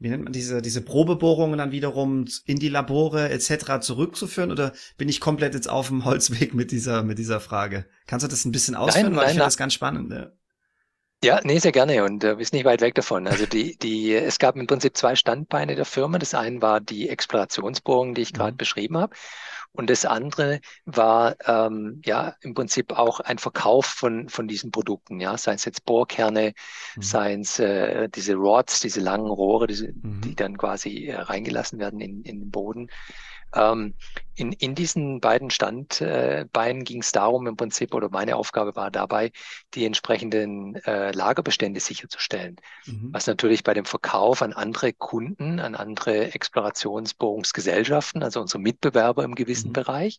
wie 0.00 0.08
nennt 0.08 0.24
man 0.24 0.32
diese, 0.32 0.62
diese 0.62 0.80
Probebohrungen 0.80 1.58
dann 1.58 1.72
wiederum 1.72 2.24
in 2.46 2.58
die 2.58 2.70
Labore 2.70 3.28
etc. 3.28 3.80
zurückzuführen 3.80 4.50
oder 4.50 4.72
bin 4.96 5.08
ich 5.08 5.20
komplett 5.20 5.54
jetzt 5.54 5.68
auf 5.68 5.88
dem 5.88 6.06
Holzweg 6.06 6.54
mit 6.54 6.72
dieser, 6.72 7.02
mit 7.02 7.18
dieser 7.18 7.38
Frage? 7.38 7.84
Kannst 8.06 8.24
du 8.24 8.28
das 8.28 8.44
ein 8.46 8.52
bisschen 8.52 8.74
ausführen? 8.74 9.06
Nein, 9.06 9.16
weil 9.16 9.24
nein, 9.24 9.26
ich 9.26 9.32
finde 9.32 9.44
das 9.44 9.58
ganz 9.58 9.74
spannend. 9.74 10.10
Ja. 10.10 10.32
Ja, 11.22 11.40
nee, 11.44 11.58
sehr 11.58 11.72
gerne 11.72 12.02
und 12.04 12.24
äh, 12.24 12.36
bist 12.36 12.54
nicht 12.54 12.64
weit 12.64 12.80
weg 12.80 12.94
davon. 12.94 13.26
Also 13.26 13.44
die, 13.44 13.76
die, 13.76 14.14
es 14.14 14.38
gab 14.38 14.56
im 14.56 14.66
Prinzip 14.66 14.96
zwei 14.96 15.14
Standbeine 15.14 15.74
der 15.76 15.84
Firma. 15.84 16.18
Das 16.18 16.32
eine 16.34 16.62
war 16.62 16.80
die 16.80 17.10
Explorationsbohrung, 17.10 18.14
die 18.14 18.22
ich 18.22 18.32
gerade 18.32 18.52
mhm. 18.52 18.56
beschrieben 18.56 18.96
habe. 18.96 19.14
Und 19.72 19.90
das 19.90 20.06
andere 20.06 20.60
war 20.86 21.36
ähm, 21.46 22.00
ja 22.04 22.34
im 22.40 22.54
Prinzip 22.54 22.98
auch 22.98 23.20
ein 23.20 23.36
Verkauf 23.36 23.84
von, 23.84 24.30
von 24.30 24.48
diesen 24.48 24.70
Produkten, 24.70 25.20
ja, 25.20 25.36
seien 25.36 25.56
es 25.56 25.64
jetzt 25.66 25.84
Bohrkerne, 25.84 26.54
mhm. 26.96 27.02
seien 27.02 27.40
es 27.42 27.58
äh, 27.58 28.08
diese 28.08 28.34
Rods, 28.34 28.80
diese 28.80 29.00
langen 29.00 29.30
Rohre, 29.30 29.66
diese, 29.66 29.92
mhm. 29.92 30.22
die 30.22 30.34
dann 30.34 30.56
quasi 30.56 31.06
äh, 31.06 31.16
reingelassen 31.16 31.78
werden 31.78 32.00
in, 32.00 32.22
in 32.22 32.40
den 32.40 32.50
Boden. 32.50 32.88
Ähm, 33.54 33.94
in, 34.34 34.52
in 34.52 34.74
diesen 34.74 35.20
beiden 35.20 35.50
Standbeinen 35.50 36.84
ging 36.84 37.02
es 37.02 37.12
darum, 37.12 37.46
im 37.46 37.56
Prinzip, 37.56 37.94
oder 37.94 38.08
meine 38.08 38.36
Aufgabe 38.36 38.74
war 38.76 38.90
dabei, 38.90 39.32
die 39.74 39.84
entsprechenden 39.84 40.76
äh, 40.86 41.12
Lagerbestände 41.12 41.80
sicherzustellen. 41.80 42.56
Mhm. 42.86 43.10
Was 43.12 43.26
natürlich 43.26 43.64
bei 43.64 43.74
dem 43.74 43.84
Verkauf 43.84 44.42
an 44.42 44.52
andere 44.52 44.92
Kunden, 44.92 45.60
an 45.60 45.74
andere 45.74 46.32
Explorationsbohrungsgesellschaften, 46.32 48.22
also 48.22 48.40
unsere 48.40 48.60
Mitbewerber 48.60 49.24
im 49.24 49.34
gewissen 49.34 49.68
mhm. 49.68 49.74
Bereich, 49.74 50.18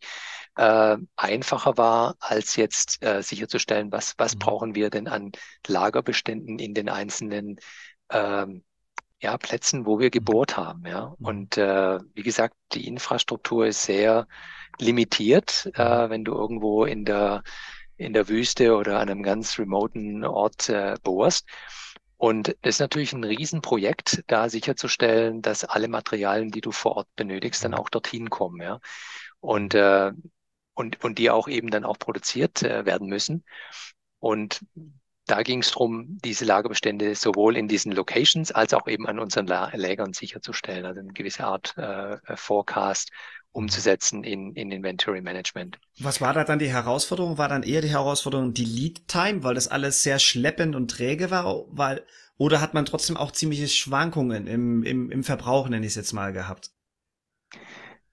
äh, 0.56 0.98
einfacher 1.16 1.78
war, 1.78 2.16
als 2.20 2.56
jetzt 2.58 3.04
äh, 3.04 3.24
sicherzustellen, 3.24 3.92
was, 3.92 4.14
was 4.18 4.36
mhm. 4.36 4.40
brauchen 4.40 4.76
wir 4.76 4.90
denn 4.90 5.08
an 5.08 5.32
Lagerbeständen 5.68 6.60
in 6.60 6.74
den 6.74 6.90
einzelnen 6.90 7.58
ähm, 8.12 8.64
ja, 9.22 9.38
Plätzen, 9.38 9.86
wo 9.86 10.00
wir 10.00 10.08
mhm. 10.08 10.12
gebohrt 10.12 10.58
haben. 10.58 10.86
Ja. 10.86 11.16
Mhm. 11.18 11.26
Und 11.26 11.58
äh, 11.58 12.00
wie 12.14 12.24
gesagt, 12.24 12.56
die 12.74 12.88
Infrastruktur 12.88 13.68
ist 13.68 13.84
sehr 13.84 14.28
limitiert, 14.80 15.72
äh, 15.76 16.08
mhm. 16.08 16.10
wenn 16.10 16.26
du 16.26 16.34
irgendwo 16.34 16.86
in 16.86 17.06
der, 17.06 17.44
in 17.98 18.14
der 18.14 18.28
Wüste 18.28 18.76
oder 18.76 19.00
an 19.00 19.10
einem 19.10 19.24
ganz 19.24 19.58
remoten 19.60 20.26
Ort 20.26 20.70
äh, 20.70 20.96
bohrst. 21.04 21.48
Und 22.18 22.50
es 22.62 22.76
ist 22.76 22.80
natürlich 22.80 23.14
ein 23.14 23.24
Riesenprojekt, 23.24 24.24
da 24.28 24.48
sicherzustellen, 24.48 25.42
dass 25.42 25.64
alle 25.64 25.88
Materialien, 25.88 26.52
die 26.52 26.62
du 26.62 26.72
vor 26.72 26.98
Ort 26.98 27.08
benötigst, 27.16 27.64
dann 27.64 27.74
auch 27.74 27.90
dorthin 27.90 28.30
kommen. 28.30 28.62
Ja. 28.62 28.80
Und, 29.40 29.74
äh, 29.74 30.12
und, 30.74 31.04
und 31.04 31.18
die 31.18 31.32
auch 31.32 31.48
eben 31.48 31.72
dann 31.72 31.84
auch 31.84 31.98
produziert 31.98 32.62
äh, 32.62 32.86
werden 32.86 33.08
müssen. 33.08 33.44
Und 34.20 34.62
da 35.32 35.44
ging 35.44 35.62
es 35.62 35.72
darum, 35.72 36.20
diese 36.26 36.44
Lagerbestände 36.44 37.16
sowohl 37.16 37.56
in 37.56 37.70
diesen 37.70 37.94
Locations 37.94 38.52
als 38.52 38.74
auch 38.74 38.88
eben 38.88 39.08
an 39.08 39.18
unseren 39.18 39.48
Lägern 39.48 40.12
sicherzustellen, 40.12 40.86
also 40.86 41.00
eine 41.00 41.14
gewisse 41.14 41.46
Art 41.46 41.74
äh, 41.78 42.16
äh, 42.16 42.36
Forecast 42.36 43.12
umzusetzen 43.54 44.26
in, 44.26 44.54
in 44.56 44.72
Inventory 44.72 45.22
Management. 45.22 45.80
Was 46.00 46.20
war 46.20 46.34
da 46.34 46.44
dann 46.44 46.60
die 46.60 46.70
Herausforderung? 46.70 47.38
War 47.38 47.48
dann 47.48 47.64
eher 47.64 47.82
die 47.82 47.90
Herausforderung 47.90 48.54
die 48.54 48.66
Lead 48.66 49.08
Time, 49.08 49.44
weil 49.44 49.56
das 49.56 49.70
alles 49.70 50.04
sehr 50.04 50.20
schleppend 50.20 50.76
und 50.76 50.92
träge 50.92 51.32
war, 51.32 51.64
weil, 51.70 52.06
oder 52.38 52.60
hat 52.60 52.74
man 52.74 52.86
trotzdem 52.86 53.16
auch 53.16 53.32
ziemliche 53.32 53.70
Schwankungen 53.70 54.48
im, 54.48 54.84
im, 54.84 55.12
im 55.12 55.24
Verbrauch, 55.24 55.70
nenne 55.70 55.86
ich 55.86 55.92
es 55.92 55.96
jetzt 55.96 56.14
mal, 56.14 56.34
gehabt? 56.34 56.72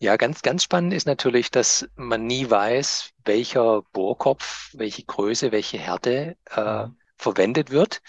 Ja, 0.01 0.17
ganz, 0.17 0.43
ganz 0.43 0.63
spannend 0.63 0.93
ist 0.93 1.09
natürlich, 1.09 1.51
dass 1.51 1.89
man 1.97 2.27
nie 2.27 2.49
weiß, 2.49 3.11
welcher 3.25 3.83
Bohrkopf, 3.93 4.71
welche 4.75 5.05
Größe, 5.05 5.51
welche 5.51 5.79
Härte 5.79 6.37
äh, 6.55 6.87
mhm. 6.87 6.97
Verwendet 7.19 7.71
wird 7.71 8.01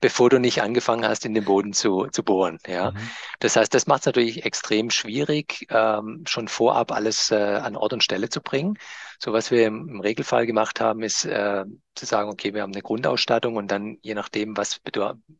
bevor 0.00 0.30
du 0.30 0.40
nicht 0.40 0.62
angefangen 0.62 1.04
hast, 1.04 1.26
in 1.26 1.34
den 1.34 1.44
Boden 1.44 1.72
zu, 1.72 2.06
zu 2.06 2.22
bohren. 2.22 2.58
Ja, 2.66 2.92
mhm. 2.92 3.10
das 3.38 3.56
heißt, 3.56 3.72
das 3.72 3.86
macht 3.86 4.00
es 4.00 4.06
natürlich 4.06 4.44
extrem 4.44 4.90
schwierig, 4.90 5.66
ähm, 5.68 6.24
schon 6.26 6.48
vorab 6.48 6.90
alles 6.90 7.30
äh, 7.30 7.36
an 7.36 7.76
Ort 7.76 7.92
und 7.92 8.02
Stelle 8.02 8.30
zu 8.30 8.40
bringen. 8.40 8.78
So 9.18 9.34
was 9.34 9.50
wir 9.50 9.66
im, 9.66 9.88
im 9.88 10.00
Regelfall 10.00 10.46
gemacht 10.46 10.80
haben, 10.80 11.02
ist 11.02 11.26
äh, 11.26 11.64
zu 11.94 12.06
sagen, 12.06 12.30
okay, 12.30 12.54
wir 12.54 12.62
haben 12.62 12.72
eine 12.72 12.82
Grundausstattung 12.82 13.56
und 13.56 13.70
dann 13.70 13.98
je 14.00 14.14
nachdem, 14.14 14.56
was 14.56 14.80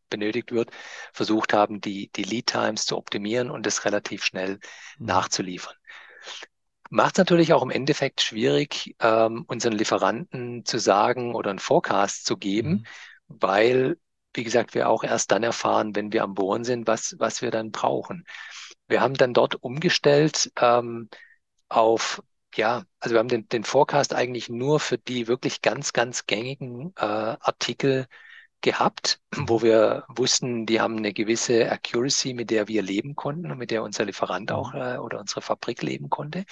benötigt 0.09 0.51
wird, 0.51 0.69
versucht 1.11 1.53
haben, 1.53 1.81
die 1.81 2.11
die 2.15 2.23
Lead 2.23 2.45
Times 2.45 2.85
zu 2.85 2.97
optimieren 2.97 3.49
und 3.49 3.65
das 3.65 3.85
relativ 3.85 4.23
schnell 4.23 4.59
mhm. 4.99 5.05
nachzuliefern. 5.07 5.73
Macht 6.93 7.15
es 7.15 7.19
natürlich 7.19 7.53
auch 7.53 7.63
im 7.63 7.71
Endeffekt 7.71 8.21
schwierig, 8.21 8.95
ähm, 8.99 9.45
unseren 9.47 9.71
Lieferanten 9.73 10.65
zu 10.65 10.77
sagen 10.77 11.33
oder 11.33 11.49
einen 11.49 11.59
Forecast 11.59 12.25
zu 12.25 12.35
geben, 12.35 12.69
mhm. 12.69 12.83
Weil 13.39 13.97
wie 14.33 14.43
gesagt, 14.43 14.73
wir 14.73 14.89
auch 14.89 15.03
erst 15.03 15.31
dann 15.31 15.43
erfahren, 15.43 15.95
wenn 15.95 16.13
wir 16.13 16.23
am 16.23 16.33
Bohren 16.33 16.63
sind, 16.63 16.87
was, 16.87 17.15
was 17.19 17.41
wir 17.41 17.51
dann 17.51 17.71
brauchen. 17.71 18.25
Wir 18.87 19.01
haben 19.01 19.15
dann 19.15 19.33
dort 19.33 19.55
umgestellt 19.55 20.51
ähm, 20.59 21.09
auf, 21.69 22.21
ja, 22.55 22.83
also 22.99 23.15
wir 23.15 23.19
haben 23.19 23.27
den, 23.29 23.47
den 23.47 23.63
Forecast 23.63 24.13
eigentlich 24.13 24.49
nur 24.49 24.79
für 24.79 24.97
die 24.97 25.27
wirklich 25.27 25.61
ganz, 25.61 25.93
ganz 25.93 26.25
gängigen 26.25 26.93
äh, 26.97 27.05
Artikel 27.05 28.07
gehabt, 28.61 29.19
wo 29.35 29.61
wir 29.61 30.05
wussten, 30.07 30.65
die 30.65 30.81
haben 30.81 30.97
eine 30.97 31.13
gewisse 31.13 31.71
Accuracy, 31.71 32.33
mit 32.33 32.51
der 32.51 32.67
wir 32.67 32.81
leben 32.83 33.15
konnten 33.15 33.51
und 33.51 33.57
mit 33.57 33.71
der 33.71 33.83
unser 33.83 34.05
Lieferant 34.05 34.51
auch 34.51 34.73
mhm. 34.73 34.81
äh, 34.81 34.97
oder 34.97 35.19
unsere 35.19 35.41
Fabrik 35.41 35.81
leben 35.81 36.09
konnte 36.09 36.45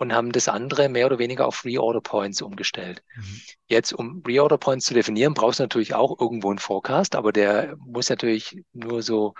und 0.00 0.14
haben 0.14 0.32
das 0.32 0.48
andere 0.48 0.88
mehr 0.88 1.04
oder 1.04 1.18
weniger 1.18 1.46
auf 1.46 1.66
Reorder 1.66 2.00
Points 2.00 2.40
umgestellt. 2.40 3.02
Mhm. 3.16 3.40
Jetzt, 3.66 3.92
um 3.92 4.22
Reorder 4.26 4.56
Points 4.56 4.86
zu 4.86 4.94
definieren, 4.94 5.34
brauchst 5.34 5.58
du 5.58 5.64
natürlich 5.64 5.92
auch 5.94 6.18
irgendwo 6.18 6.48
einen 6.48 6.58
Forecast, 6.58 7.14
aber 7.14 7.32
der 7.32 7.76
muss 7.76 8.08
natürlich 8.08 8.64
nur 8.72 9.02
so 9.02 9.34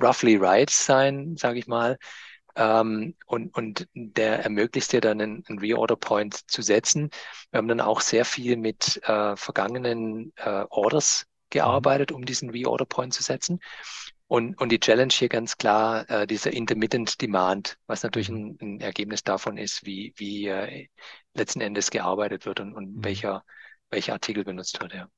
roughly 0.00 0.36
right 0.36 0.70
sein, 0.70 1.36
sage 1.36 1.58
ich 1.58 1.66
mal. 1.66 1.98
Ähm, 2.56 3.16
und, 3.26 3.54
und 3.54 3.86
der 3.92 4.44
ermöglicht 4.44 4.92
dir 4.92 5.02
dann 5.02 5.20
einen, 5.20 5.44
einen 5.46 5.58
Reorder 5.58 5.96
Point 5.96 6.50
zu 6.50 6.62
setzen. 6.62 7.10
Wir 7.50 7.58
haben 7.58 7.68
dann 7.68 7.82
auch 7.82 8.00
sehr 8.00 8.24
viel 8.24 8.56
mit 8.56 9.02
äh, 9.04 9.36
vergangenen 9.36 10.32
äh, 10.36 10.64
Orders 10.70 11.26
gearbeitet, 11.50 12.12
um 12.12 12.24
diesen 12.24 12.48
Reorder 12.48 12.86
Point 12.86 13.12
zu 13.12 13.22
setzen. 13.22 13.60
Und, 14.28 14.60
und 14.60 14.70
die 14.70 14.78
Challenge 14.78 15.12
hier 15.12 15.30
ganz 15.30 15.56
klar, 15.56 16.08
äh, 16.10 16.26
dieser 16.26 16.52
Intermittent 16.52 17.20
Demand, 17.22 17.78
was 17.86 18.02
natürlich 18.02 18.28
mhm. 18.28 18.58
ein, 18.60 18.76
ein 18.76 18.80
Ergebnis 18.80 19.24
davon 19.24 19.56
ist, 19.56 19.86
wie, 19.86 20.12
wie 20.16 20.46
äh, 20.46 20.88
letzten 21.32 21.62
Endes 21.62 21.90
gearbeitet 21.90 22.44
wird 22.44 22.60
und, 22.60 22.74
und 22.74 22.96
mhm. 22.96 23.04
welcher, 23.04 23.44
welcher 23.90 24.12
Artikel 24.12 24.44
benutzt 24.44 24.80
wird, 24.80 24.92
ja. 24.92 25.08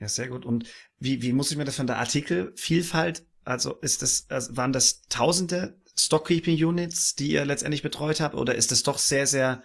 Ja, 0.00 0.08
sehr 0.08 0.28
gut. 0.28 0.44
Und 0.44 0.66
wie, 0.98 1.22
wie 1.22 1.32
muss 1.32 1.50
ich 1.50 1.56
mir 1.56 1.64
das 1.64 1.76
von 1.76 1.86
der 1.86 1.98
Artikelvielfalt, 1.98 3.26
also 3.44 3.74
ist 3.80 4.02
das, 4.02 4.26
also 4.30 4.56
waren 4.56 4.72
das 4.72 5.02
tausende 5.02 5.78
Stockkeeping-Units, 5.96 7.14
die 7.14 7.32
ihr 7.32 7.44
letztendlich 7.44 7.82
betreut 7.82 8.20
habt, 8.20 8.34
oder 8.34 8.54
ist 8.54 8.72
es 8.72 8.82
doch 8.82 8.98
sehr, 8.98 9.26
sehr, 9.26 9.62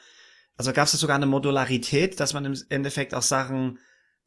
also 0.58 0.74
gab 0.74 0.86
es 0.86 0.92
da 0.92 0.98
sogar 0.98 1.16
eine 1.16 1.26
Modularität, 1.26 2.20
dass 2.20 2.34
man 2.34 2.46
im 2.46 2.56
Endeffekt 2.68 3.16
auch 3.16 3.22
Sachen 3.22 3.80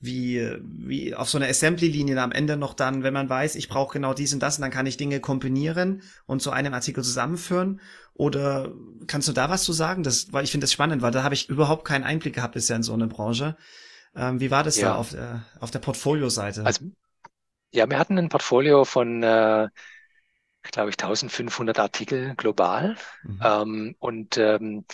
wie, 0.02 0.58
wie 0.60 1.14
auf 1.14 1.30
so 1.30 1.38
einer 1.38 1.46
Assembly-Linie 1.46 2.20
am 2.20 2.32
Ende 2.32 2.56
noch 2.56 2.74
dann, 2.74 3.04
wenn 3.04 3.14
man 3.14 3.28
weiß, 3.28 3.54
ich 3.54 3.68
brauche 3.68 3.92
genau 3.92 4.14
dies 4.14 4.34
und 4.34 4.40
das, 4.40 4.58
und 4.58 4.62
dann 4.62 4.72
kann 4.72 4.84
ich 4.84 4.96
Dinge 4.96 5.20
kombinieren 5.20 6.02
und 6.26 6.42
zu 6.42 6.50
einem 6.50 6.74
Artikel 6.74 7.04
zusammenführen. 7.04 7.80
Oder 8.12 8.72
kannst 9.06 9.28
du 9.28 9.32
da 9.32 9.48
was 9.48 9.62
zu 9.62 9.72
sagen? 9.72 10.02
Das, 10.02 10.32
weil 10.32 10.42
ich 10.42 10.50
finde 10.50 10.64
das 10.64 10.72
spannend, 10.72 11.02
weil 11.02 11.12
da 11.12 11.22
habe 11.22 11.36
ich 11.36 11.48
überhaupt 11.48 11.84
keinen 11.84 12.02
Einblick 12.02 12.34
gehabt 12.34 12.54
bisher 12.54 12.74
in 12.74 12.82
so 12.82 12.92
eine 12.92 13.06
Branche. 13.06 13.56
Ähm, 14.16 14.40
wie 14.40 14.50
war 14.50 14.64
das 14.64 14.76
ja. 14.76 14.88
da 14.88 14.94
auf, 14.96 15.14
äh, 15.14 15.38
auf 15.60 15.70
der 15.70 15.78
Portfolio-Seite? 15.78 16.66
Also, 16.66 16.84
ja, 17.70 17.88
wir 17.88 17.98
hatten 18.00 18.18
ein 18.18 18.28
Portfolio 18.28 18.84
von, 18.84 19.22
äh, 19.22 19.68
glaube 20.62 20.90
ich, 20.90 20.96
1500 21.00 21.78
Artikel 21.78 22.34
global. 22.34 22.96
Mhm. 23.22 23.40
Ähm, 23.40 23.96
und 24.00 24.36
ähm, 24.36 24.84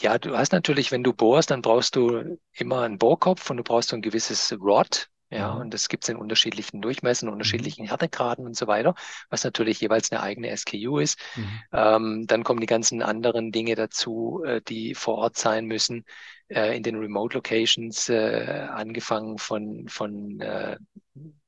ja, 0.00 0.18
du 0.18 0.36
hast 0.36 0.52
natürlich, 0.52 0.92
wenn 0.92 1.04
du 1.04 1.12
bohrst, 1.12 1.50
dann 1.50 1.62
brauchst 1.62 1.96
du 1.96 2.38
immer 2.52 2.82
einen 2.82 2.98
Bohrkopf 2.98 3.50
und 3.50 3.56
du 3.56 3.62
brauchst 3.62 3.90
so 3.90 3.96
ein 3.96 4.02
gewisses 4.02 4.56
Rod. 4.60 5.08
Ja, 5.30 5.54
mhm. 5.54 5.60
und 5.60 5.74
das 5.74 5.90
gibt 5.90 6.04
es 6.04 6.08
in 6.08 6.16
unterschiedlichen 6.16 6.80
Durchmessern, 6.80 7.28
mhm. 7.28 7.34
unterschiedlichen 7.34 7.86
Härtegraden 7.86 8.46
und 8.46 8.56
so 8.56 8.66
weiter, 8.66 8.94
was 9.28 9.44
natürlich 9.44 9.78
jeweils 9.80 10.10
eine 10.10 10.22
eigene 10.22 10.56
SKU 10.56 10.98
ist. 10.98 11.18
Mhm. 11.36 11.60
Ähm, 11.72 12.26
dann 12.26 12.44
kommen 12.44 12.60
die 12.60 12.66
ganzen 12.66 13.02
anderen 13.02 13.52
Dinge 13.52 13.74
dazu, 13.74 14.42
äh, 14.46 14.62
die 14.66 14.94
vor 14.94 15.16
Ort 15.16 15.36
sein 15.36 15.66
müssen, 15.66 16.06
äh, 16.48 16.74
in 16.74 16.82
den 16.82 16.96
Remote 16.96 17.34
Locations, 17.34 18.08
äh, 18.08 18.68
angefangen 18.70 19.36
von, 19.36 19.86
von 19.88 20.40
äh, 20.40 20.78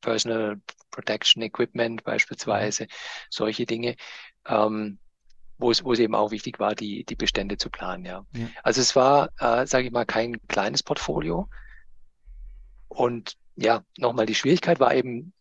Personal 0.03 0.61
Protection 0.91 1.43
Equipment 1.43 2.05
beispielsweise, 2.05 2.85
mhm. 2.85 2.89
solche 3.31 3.65
Dinge. 3.65 3.97
Ähm, 4.47 4.99
wo 5.61 5.71
es, 5.71 5.85
wo 5.85 5.93
es 5.93 5.99
eben 5.99 6.15
auch 6.15 6.31
wichtig 6.31 6.59
war, 6.59 6.75
die, 6.75 7.05
die 7.05 7.17
Bestände 7.17 7.57
zu 7.57 7.71
planen. 7.71 8.05
Ja. 8.05 8.25
ja. 8.35 8.47
Also 8.63 8.81
es 8.81 8.97
war, 8.97 9.31
äh, 9.39 9.67
sage 9.67 9.87
ich 9.87 9.93
mal, 9.93 10.07
kein 10.07 10.37
kleines 10.49 10.83
Portfolio. 10.83 11.49
Und 12.89 13.37
ja, 13.57 13.83
nochmal, 13.99 14.27
die 14.27 14.35
Schwierigkeit 14.35 14.81
war 14.81 14.95
eben 14.95 15.33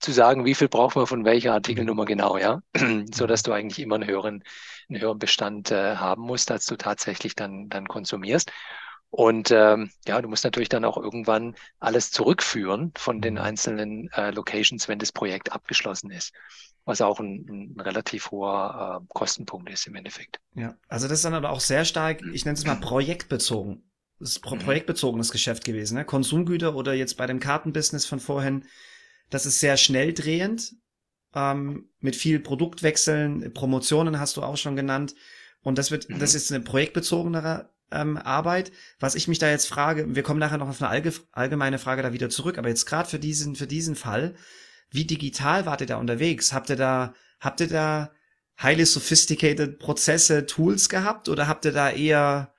zu 0.00 0.12
sagen, 0.12 0.44
wie 0.44 0.54
viel 0.54 0.68
braucht 0.68 0.96
man 0.96 1.06
von 1.06 1.24
welcher 1.24 1.54
Artikelnummer 1.54 2.02
mhm. 2.02 2.08
genau, 2.08 2.38
ja, 2.38 2.60
so 3.12 3.26
dass 3.26 3.42
du 3.42 3.52
eigentlich 3.52 3.80
immer 3.80 3.96
einen 3.96 4.06
höheren, 4.06 4.44
einen 4.88 5.00
höheren 5.00 5.18
Bestand 5.18 5.70
äh, 5.70 5.96
haben 5.96 6.22
musst, 6.22 6.50
als 6.50 6.66
du 6.66 6.76
tatsächlich 6.76 7.34
dann, 7.34 7.68
dann 7.68 7.86
konsumierst. 7.86 8.52
Und 9.10 9.50
ähm, 9.50 9.90
ja, 10.06 10.20
du 10.20 10.28
musst 10.28 10.44
natürlich 10.44 10.68
dann 10.68 10.84
auch 10.84 10.98
irgendwann 10.98 11.56
alles 11.80 12.10
zurückführen 12.10 12.92
von 12.96 13.20
den 13.20 13.34
mhm. 13.34 13.40
einzelnen 13.40 14.10
äh, 14.12 14.30
Locations, 14.30 14.86
wenn 14.86 14.98
das 14.98 15.12
Projekt 15.12 15.52
abgeschlossen 15.52 16.10
ist 16.10 16.32
was 16.88 17.02
auch 17.02 17.20
ein, 17.20 17.74
ein 17.76 17.80
relativ 17.80 18.30
hoher 18.30 19.02
äh, 19.02 19.06
Kostenpunkt 19.12 19.68
ist 19.70 19.86
im 19.86 19.94
Endeffekt. 19.94 20.40
Ja, 20.54 20.74
also 20.88 21.06
das 21.06 21.18
ist 21.18 21.24
dann 21.26 21.34
aber 21.34 21.50
auch 21.50 21.60
sehr 21.60 21.84
stark, 21.84 22.22
ich 22.32 22.46
nenne 22.46 22.56
es 22.56 22.64
mal 22.64 22.76
projektbezogen. 22.76 23.82
Das 24.18 24.30
ist 24.30 24.40
pro 24.40 24.54
mhm. 24.54 24.60
projektbezogenes 24.60 25.30
Geschäft 25.30 25.64
gewesen, 25.66 25.96
ne? 25.96 26.06
Konsumgüter 26.06 26.74
oder 26.74 26.94
jetzt 26.94 27.18
bei 27.18 27.26
dem 27.26 27.40
Kartenbusiness 27.40 28.06
von 28.06 28.20
vorhin, 28.20 28.64
das 29.28 29.44
ist 29.44 29.60
sehr 29.60 29.76
schnell 29.76 30.14
drehend, 30.14 30.76
ähm, 31.34 31.90
mit 32.00 32.16
viel 32.16 32.40
Produktwechseln, 32.40 33.52
Promotionen 33.52 34.18
hast 34.18 34.38
du 34.38 34.42
auch 34.42 34.56
schon 34.56 34.74
genannt. 34.74 35.14
Und 35.60 35.76
das 35.76 35.90
wird, 35.90 36.08
mhm. 36.08 36.18
das 36.18 36.34
ist 36.34 36.50
eine 36.50 36.64
projektbezogenere 36.64 37.68
ähm, 37.92 38.16
Arbeit. 38.16 38.72
Was 38.98 39.14
ich 39.14 39.28
mich 39.28 39.38
da 39.38 39.50
jetzt 39.50 39.68
frage, 39.68 40.14
wir 40.14 40.22
kommen 40.22 40.40
nachher 40.40 40.56
noch 40.56 40.68
auf 40.68 40.82
eine 40.82 41.12
allgemeine 41.32 41.78
Frage 41.78 42.02
da 42.02 42.14
wieder 42.14 42.30
zurück, 42.30 42.56
aber 42.56 42.70
jetzt 42.70 42.86
gerade 42.86 43.10
für 43.10 43.18
diesen, 43.18 43.56
für 43.56 43.66
diesen 43.66 43.94
Fall, 43.94 44.36
wie 44.90 45.04
digital 45.04 45.66
wart 45.66 45.80
ihr 45.80 45.86
da 45.86 45.96
unterwegs? 45.96 46.52
Habt 46.52 46.70
ihr 46.70 46.76
da, 46.76 47.14
habt 47.40 47.60
ihr 47.60 47.68
da 47.68 48.10
highly 48.60 48.86
sophisticated 48.86 49.78
Prozesse, 49.78 50.46
Tools 50.46 50.88
gehabt 50.88 51.28
oder 51.28 51.46
habt 51.46 51.64
ihr 51.64 51.72
da 51.72 51.90
eher, 51.90 52.52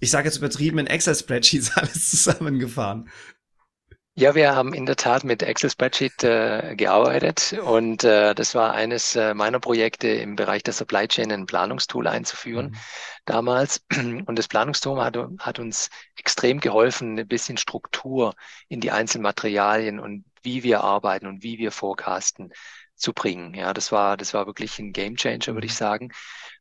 ich 0.00 0.10
sage 0.10 0.28
jetzt 0.28 0.38
übertrieben, 0.38 0.78
in 0.78 0.86
Excel-Spreadsheets 0.86 1.72
alles 1.76 2.10
zusammengefahren? 2.10 3.10
Ja, 4.16 4.36
wir 4.36 4.54
haben 4.54 4.74
in 4.74 4.86
der 4.86 4.94
Tat 4.94 5.24
mit 5.24 5.42
Excel 5.42 5.70
Spreadsheet 5.70 6.22
äh, 6.22 6.76
gearbeitet 6.76 7.56
und 7.64 8.04
äh, 8.04 8.32
das 8.32 8.54
war 8.54 8.72
eines 8.72 9.16
äh, 9.16 9.34
meiner 9.34 9.58
Projekte 9.58 10.06
im 10.06 10.36
Bereich 10.36 10.62
der 10.62 10.72
Supply 10.72 11.08
Chain 11.08 11.32
ein 11.32 11.46
Planungstool 11.46 12.06
einzuführen 12.06 12.66
mhm. 12.66 12.76
damals. 13.24 13.84
Und 14.26 14.38
das 14.38 14.46
Planungstool 14.46 15.02
hat, 15.02 15.18
hat 15.40 15.58
uns 15.58 15.90
extrem 16.16 16.60
geholfen, 16.60 17.18
ein 17.18 17.26
bisschen 17.26 17.56
Struktur 17.56 18.34
in 18.68 18.80
die 18.80 18.92
einzelnen 18.92 19.24
Materialien 19.24 19.98
und 19.98 20.24
wie 20.44 20.62
wir 20.62 20.82
arbeiten 20.82 21.26
und 21.26 21.42
wie 21.42 21.58
wir 21.58 21.72
forecasten 21.72 22.52
zu 22.94 23.12
bringen. 23.12 23.54
Ja, 23.54 23.74
das 23.74 23.92
war, 23.92 24.16
das 24.16 24.34
war 24.34 24.46
wirklich 24.46 24.78
ein 24.78 24.92
Game 24.92 25.16
Changer, 25.16 25.54
würde 25.54 25.66
ich 25.66 25.72
mhm. 25.72 25.76
sagen. 25.76 26.12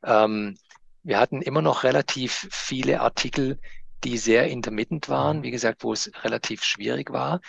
Ähm, 0.04 0.58
wir 1.04 1.20
hatten 1.20 1.42
immer 1.42 1.62
noch 1.62 1.84
relativ 1.84 2.48
viele 2.52 3.02
Artikel, 3.02 3.60
die 4.04 4.18
sehr 4.18 4.48
intermittent 4.48 5.10
waren, 5.10 5.40
mhm. 5.40 5.44
wie 5.44 5.52
gesagt, 5.52 5.84
wo 5.84 5.94
es 5.94 6.12
relativ 6.24 6.64
schwierig 6.64 7.12
war. 7.12 7.42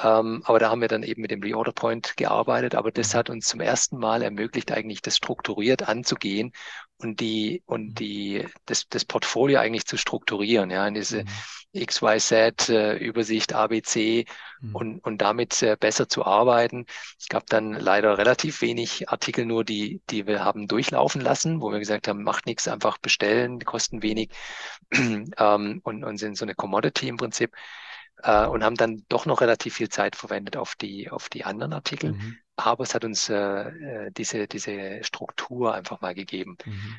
Ähm, 0.00 0.42
aber 0.44 0.58
da 0.60 0.70
haben 0.70 0.80
wir 0.80 0.88
dann 0.88 1.02
eben 1.02 1.22
mit 1.22 1.30
dem 1.30 1.42
Reorder 1.42 1.72
Point 1.72 2.16
gearbeitet. 2.16 2.74
Aber 2.74 2.92
das 2.92 3.12
mhm. 3.12 3.18
hat 3.18 3.30
uns 3.30 3.48
zum 3.48 3.60
ersten 3.60 3.98
Mal 3.98 4.22
ermöglicht, 4.22 4.70
eigentlich 4.70 5.02
das 5.02 5.16
strukturiert 5.16 5.88
anzugehen 5.88 6.52
und 6.98 7.20
die 7.20 7.62
und 7.66 7.98
die 7.98 8.46
das, 8.66 8.88
das 8.88 9.04
Portfolio 9.04 9.58
eigentlich 9.58 9.86
zu 9.86 9.96
strukturieren, 9.96 10.70
ja, 10.70 10.86
in 10.86 10.94
diese 10.94 11.24
mhm. 11.24 11.86
XYZ-Übersicht, 11.86 13.52
äh, 13.52 13.54
ABC 13.54 14.24
mhm. 14.60 14.74
und, 14.74 15.04
und 15.04 15.18
damit 15.18 15.62
äh, 15.62 15.76
besser 15.78 16.08
zu 16.08 16.24
arbeiten. 16.24 16.86
Es 17.18 17.28
gab 17.28 17.46
dann 17.46 17.72
leider 17.72 18.18
relativ 18.18 18.62
wenig 18.62 19.08
Artikel 19.08 19.46
nur, 19.46 19.64
die, 19.64 20.00
die 20.10 20.26
wir 20.26 20.44
haben 20.44 20.68
durchlaufen 20.68 21.20
lassen, 21.20 21.60
wo 21.60 21.72
wir 21.72 21.78
gesagt 21.78 22.08
haben, 22.08 22.22
macht 22.22 22.46
nichts, 22.46 22.68
einfach 22.68 22.98
bestellen, 22.98 23.60
kosten 23.64 24.02
wenig 24.02 24.30
ähm, 24.92 25.80
und, 25.82 26.04
und 26.04 26.18
sind 26.18 26.36
so 26.36 26.44
eine 26.44 26.54
Commodity 26.54 27.08
im 27.08 27.16
Prinzip 27.16 27.52
äh, 28.22 28.46
und 28.46 28.64
haben 28.64 28.76
dann 28.76 29.04
doch 29.08 29.26
noch 29.26 29.40
relativ 29.40 29.74
viel 29.74 29.88
Zeit 29.88 30.16
verwendet 30.16 30.56
auf 30.56 30.74
die, 30.74 31.10
auf 31.10 31.28
die 31.28 31.44
anderen 31.44 31.72
Artikel. 31.72 32.12
Mhm. 32.12 32.36
Aber 32.56 32.84
es 32.84 32.94
hat 32.94 33.04
uns 33.04 33.28
äh, 33.28 33.34
äh 33.34 34.10
diese, 34.10 34.48
diese 34.48 35.04
Struktur 35.04 35.74
einfach 35.74 36.00
mal 36.00 36.14
gegeben. 36.14 36.56
Mhm. 36.64 36.96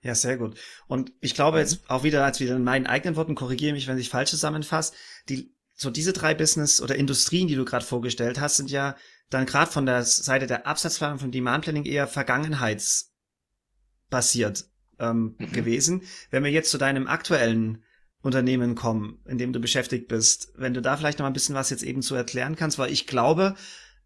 Ja, 0.00 0.14
sehr 0.14 0.36
gut. 0.36 0.56
Und 0.86 1.12
ich 1.20 1.34
glaube 1.34 1.58
jetzt 1.58 1.90
auch 1.90 2.04
wieder, 2.04 2.24
als 2.24 2.38
wieder 2.38 2.54
in 2.54 2.62
meinen 2.62 2.86
eigenen 2.86 3.16
Worten, 3.16 3.34
korrigiere 3.34 3.72
mich, 3.72 3.88
wenn 3.88 3.98
ich 3.98 4.10
falsch 4.10 4.30
zusammenfasse, 4.30 4.94
die, 5.28 5.52
so 5.74 5.90
diese 5.90 6.12
drei 6.12 6.34
Business 6.34 6.80
oder 6.80 6.94
Industrien, 6.94 7.48
die 7.48 7.56
du 7.56 7.64
gerade 7.64 7.84
vorgestellt 7.84 8.40
hast, 8.40 8.56
sind 8.56 8.70
ja 8.70 8.94
dann 9.30 9.46
gerade 9.46 9.70
von 9.70 9.86
der 9.86 10.02
Seite 10.04 10.46
der 10.46 10.66
Absatzplanung, 10.66 11.18
von 11.18 11.32
Demand 11.32 11.64
Planning 11.64 11.84
eher 11.84 12.06
vergangenheitsbasiert 12.06 14.66
ähm, 14.98 15.36
mhm. 15.38 15.52
gewesen. 15.52 16.02
Wenn 16.30 16.44
wir 16.44 16.50
jetzt 16.50 16.70
zu 16.70 16.78
deinem 16.78 17.08
aktuellen 17.08 17.84
Unternehmen 18.28 18.74
kommen, 18.74 19.18
in 19.26 19.38
dem 19.38 19.52
du 19.52 19.58
beschäftigt 19.58 20.06
bist, 20.06 20.52
wenn 20.56 20.74
du 20.74 20.80
da 20.80 20.96
vielleicht 20.96 21.18
noch 21.18 21.24
mal 21.24 21.30
ein 21.30 21.32
bisschen 21.32 21.54
was 21.54 21.70
jetzt 21.70 21.82
eben 21.82 22.02
zu 22.02 22.14
erklären 22.14 22.54
kannst, 22.54 22.78
weil 22.78 22.92
ich 22.92 23.06
glaube, 23.06 23.54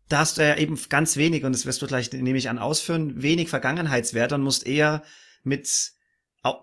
da 0.08 0.20
hast 0.20 0.38
du 0.38 0.42
ja 0.42 0.56
eben 0.56 0.78
ganz 0.88 1.16
wenig, 1.16 1.44
und 1.44 1.52
das 1.52 1.66
wirst 1.66 1.82
du 1.82 1.87
gleich, 1.87 2.12
nehme 2.12 2.38
ich 2.38 2.48
an, 2.48 2.58
ausführen, 2.58 3.20
wenig 3.20 3.48
Vergangenheitswerte 3.48 4.37
und 4.37 4.42
musst 4.42 4.66
eher 4.66 5.02
mit 5.42 5.92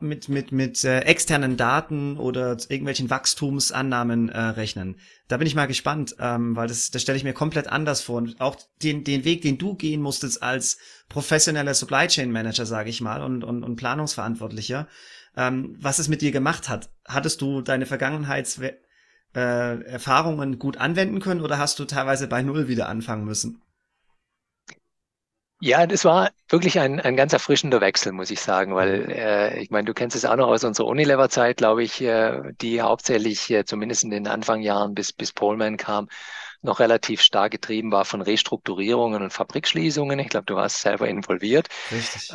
mit 0.02 0.28
mit 0.28 0.52
mit 0.52 0.84
äh, 0.84 1.00
externen 1.02 1.56
Daten 1.56 2.18
oder 2.18 2.58
irgendwelchen 2.68 3.10
Wachstumsannahmen 3.10 4.28
äh, 4.28 4.38
rechnen. 4.40 5.00
Da 5.30 5.38
bin 5.38 5.48
ich 5.48 5.56
mal 5.56 5.68
gespannt, 5.68 6.18
ähm, 6.20 6.58
weil 6.58 6.68
das 6.68 6.92
das 6.92 7.02
stelle 7.02 7.18
ich 7.18 7.24
mir 7.24 7.34
komplett 7.34 7.68
anders 7.68 8.02
vor 8.02 8.18
und 8.18 8.42
auch 8.42 8.58
den 8.84 9.06
den 9.06 9.24
Weg, 9.24 9.42
den 9.42 9.58
du 9.58 9.76
gehen 9.76 10.02
musstest 10.02 10.44
als 10.44 10.80
professioneller 11.08 11.74
Supply 11.74 12.08
Chain 12.08 12.30
Manager, 12.30 12.66
sage 12.66 12.90
ich 12.90 13.00
mal, 13.00 13.24
und 13.24 13.46
und, 13.46 13.64
und 13.64 13.78
Planungsverantwortlicher, 13.78 14.90
ähm, 15.40 15.76
was 15.80 16.00
es 16.00 16.10
mit 16.10 16.22
dir 16.22 16.32
gemacht 16.32 16.68
hat. 16.68 16.90
Hattest 17.08 17.42
du 17.42 17.62
deine 17.62 17.86
Vergangenheits 17.86 18.60
äh, 19.34 20.00
gut 20.58 20.78
anwenden 20.78 21.22
können 21.22 21.42
oder 21.42 21.58
hast 21.58 21.80
du 21.80 21.86
teilweise 21.86 22.28
bei 22.28 22.42
Null 22.44 22.68
wieder 22.68 22.90
anfangen 22.90 23.24
müssen? 23.24 23.62
Ja, 25.62 25.88
das 25.88 26.06
war 26.06 26.32
wirklich 26.50 26.80
ein, 26.80 27.02
ein 27.02 27.18
ganz 27.18 27.34
erfrischender 27.34 27.82
Wechsel, 27.82 28.14
muss 28.14 28.32
ich 28.32 28.40
sagen, 28.40 28.76
weil 28.76 29.12
äh, 29.12 29.60
ich 29.62 29.70
meine, 29.72 29.86
du 29.86 29.94
kennst 29.94 30.16
es 30.16 30.24
auch 30.26 30.38
noch 30.38 30.48
aus 30.48 30.64
unserer 30.64 30.88
Unilever-Zeit, 30.88 31.58
glaube 31.58 31.84
ich, 31.84 32.02
äh, 32.02 32.54
die 32.62 32.82
hauptsächlich 32.82 33.50
äh, 33.52 33.66
zumindest 33.66 34.04
in 34.06 34.10
den 34.10 34.28
Anfangjahren 34.28 34.94
bis 34.94 35.12
bis 35.12 35.34
Polman 35.34 35.76
kam, 35.76 36.08
noch 36.62 36.80
relativ 36.80 37.22
stark 37.22 37.52
getrieben 37.52 37.92
war 37.92 38.06
von 38.06 38.22
Restrukturierungen 38.22 39.22
und 39.22 39.32
Fabrikschließungen. 39.32 40.20
Ich 40.20 40.30
glaube, 40.30 40.46
du 40.46 40.56
warst 40.56 40.82
selber 40.82 41.08
involviert 41.08 41.70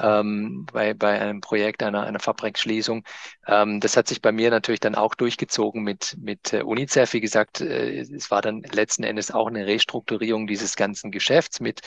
ähm, 0.02 0.66
bei, 0.72 0.94
bei 0.94 1.20
einem 1.20 1.40
Projekt 1.40 1.82
einer, 1.82 2.04
einer 2.04 2.20
Fabrikschließung. 2.20 3.04
Ähm, 3.46 3.80
das 3.80 3.96
hat 3.96 4.08
sich 4.08 4.22
bei 4.22 4.32
mir 4.32 4.50
natürlich 4.50 4.80
dann 4.80 4.94
auch 4.94 5.14
durchgezogen 5.14 5.82
mit, 5.82 6.16
mit 6.18 6.52
äh, 6.52 6.62
UNICEF. 6.62 7.12
Wie 7.12 7.20
gesagt, 7.20 7.60
äh, 7.60 8.00
es 8.00 8.30
war 8.30 8.40
dann 8.40 8.62
letzten 8.62 9.04
Endes 9.04 9.30
auch 9.30 9.48
eine 9.48 9.66
Restrukturierung 9.66 10.46
dieses 10.46 10.76
ganzen 10.76 11.10
Geschäfts 11.10 11.60
mit 11.60 11.80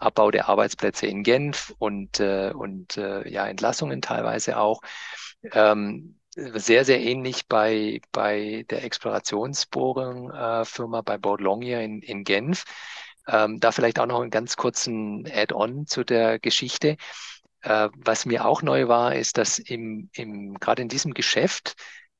Abbau 0.00 0.30
der 0.30 0.48
Arbeitsplätze 0.48 1.06
in 1.06 1.22
Genf 1.22 1.74
und, 1.78 2.18
äh, 2.20 2.52
und 2.54 2.96
äh, 2.96 3.28
ja, 3.28 3.46
Entlassungen 3.46 4.02
teilweise 4.02 4.58
auch. 4.58 4.80
Ähm, 5.52 6.16
sehr, 6.34 6.84
sehr 6.84 7.00
ähnlich 7.00 7.48
bei, 7.48 8.00
bei 8.12 8.64
der 8.68 8.84
Explorationsbohrung-Firma 8.84 10.98
äh, 10.98 11.02
bei 11.02 11.18
Board 11.18 11.40
Longyear 11.40 11.82
in, 11.82 12.02
in 12.02 12.24
Genf. 12.24 12.64
Ähm, 13.26 13.58
da 13.60 13.72
vielleicht 13.72 13.98
auch 13.98 14.06
noch 14.06 14.20
einen 14.20 14.30
ganz 14.30 14.56
kurzen 14.56 15.26
Add-on 15.30 15.86
zu 15.86 16.04
der 16.04 16.38
Geschichte. 16.38 16.96
Äh, 17.62 17.88
was 17.96 18.26
mir 18.26 18.44
auch 18.44 18.62
neu 18.62 18.88
war, 18.88 19.14
ist, 19.14 19.38
dass 19.38 19.58
im, 19.58 20.10
im, 20.12 20.58
gerade 20.58 20.82
in 20.82 20.88
diesem 20.88 21.14
Geschäft 21.14 21.74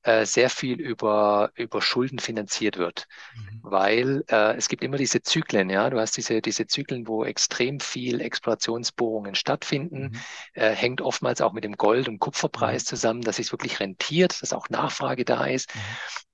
äh, 0.04 0.26
sehr 0.26 0.50
viel 0.50 0.80
über, 0.80 1.50
über 1.54 1.80
Schulden 1.82 2.18
finanziert 2.18 2.76
wird. 2.76 3.06
Mhm. 3.34 3.60
Weil 3.62 4.24
äh, 4.28 4.54
es 4.56 4.68
gibt 4.68 4.84
immer 4.84 4.98
diese 4.98 5.22
Zyklen, 5.22 5.70
ja. 5.70 5.88
Du 5.90 5.98
hast 5.98 6.16
diese, 6.16 6.42
diese 6.42 6.66
Zyklen, 6.66 7.08
wo 7.08 7.24
extrem 7.24 7.80
viel 7.80 8.20
Explorationsbohrungen 8.20 9.34
stattfinden, 9.34 10.10
mhm. 10.12 10.20
äh, 10.52 10.70
hängt 10.70 11.00
oftmals 11.00 11.40
auch 11.40 11.52
mit 11.52 11.64
dem 11.64 11.76
Gold- 11.76 12.08
und 12.08 12.18
Kupferpreis 12.18 12.84
mhm. 12.84 12.86
zusammen, 12.86 13.20
dass 13.22 13.38
es 13.38 13.50
wirklich 13.50 13.80
rentiert, 13.80 14.42
dass 14.42 14.52
auch 14.52 14.68
Nachfrage 14.68 15.24
da 15.24 15.46
ist. 15.46 15.74
Mhm. 15.74 15.80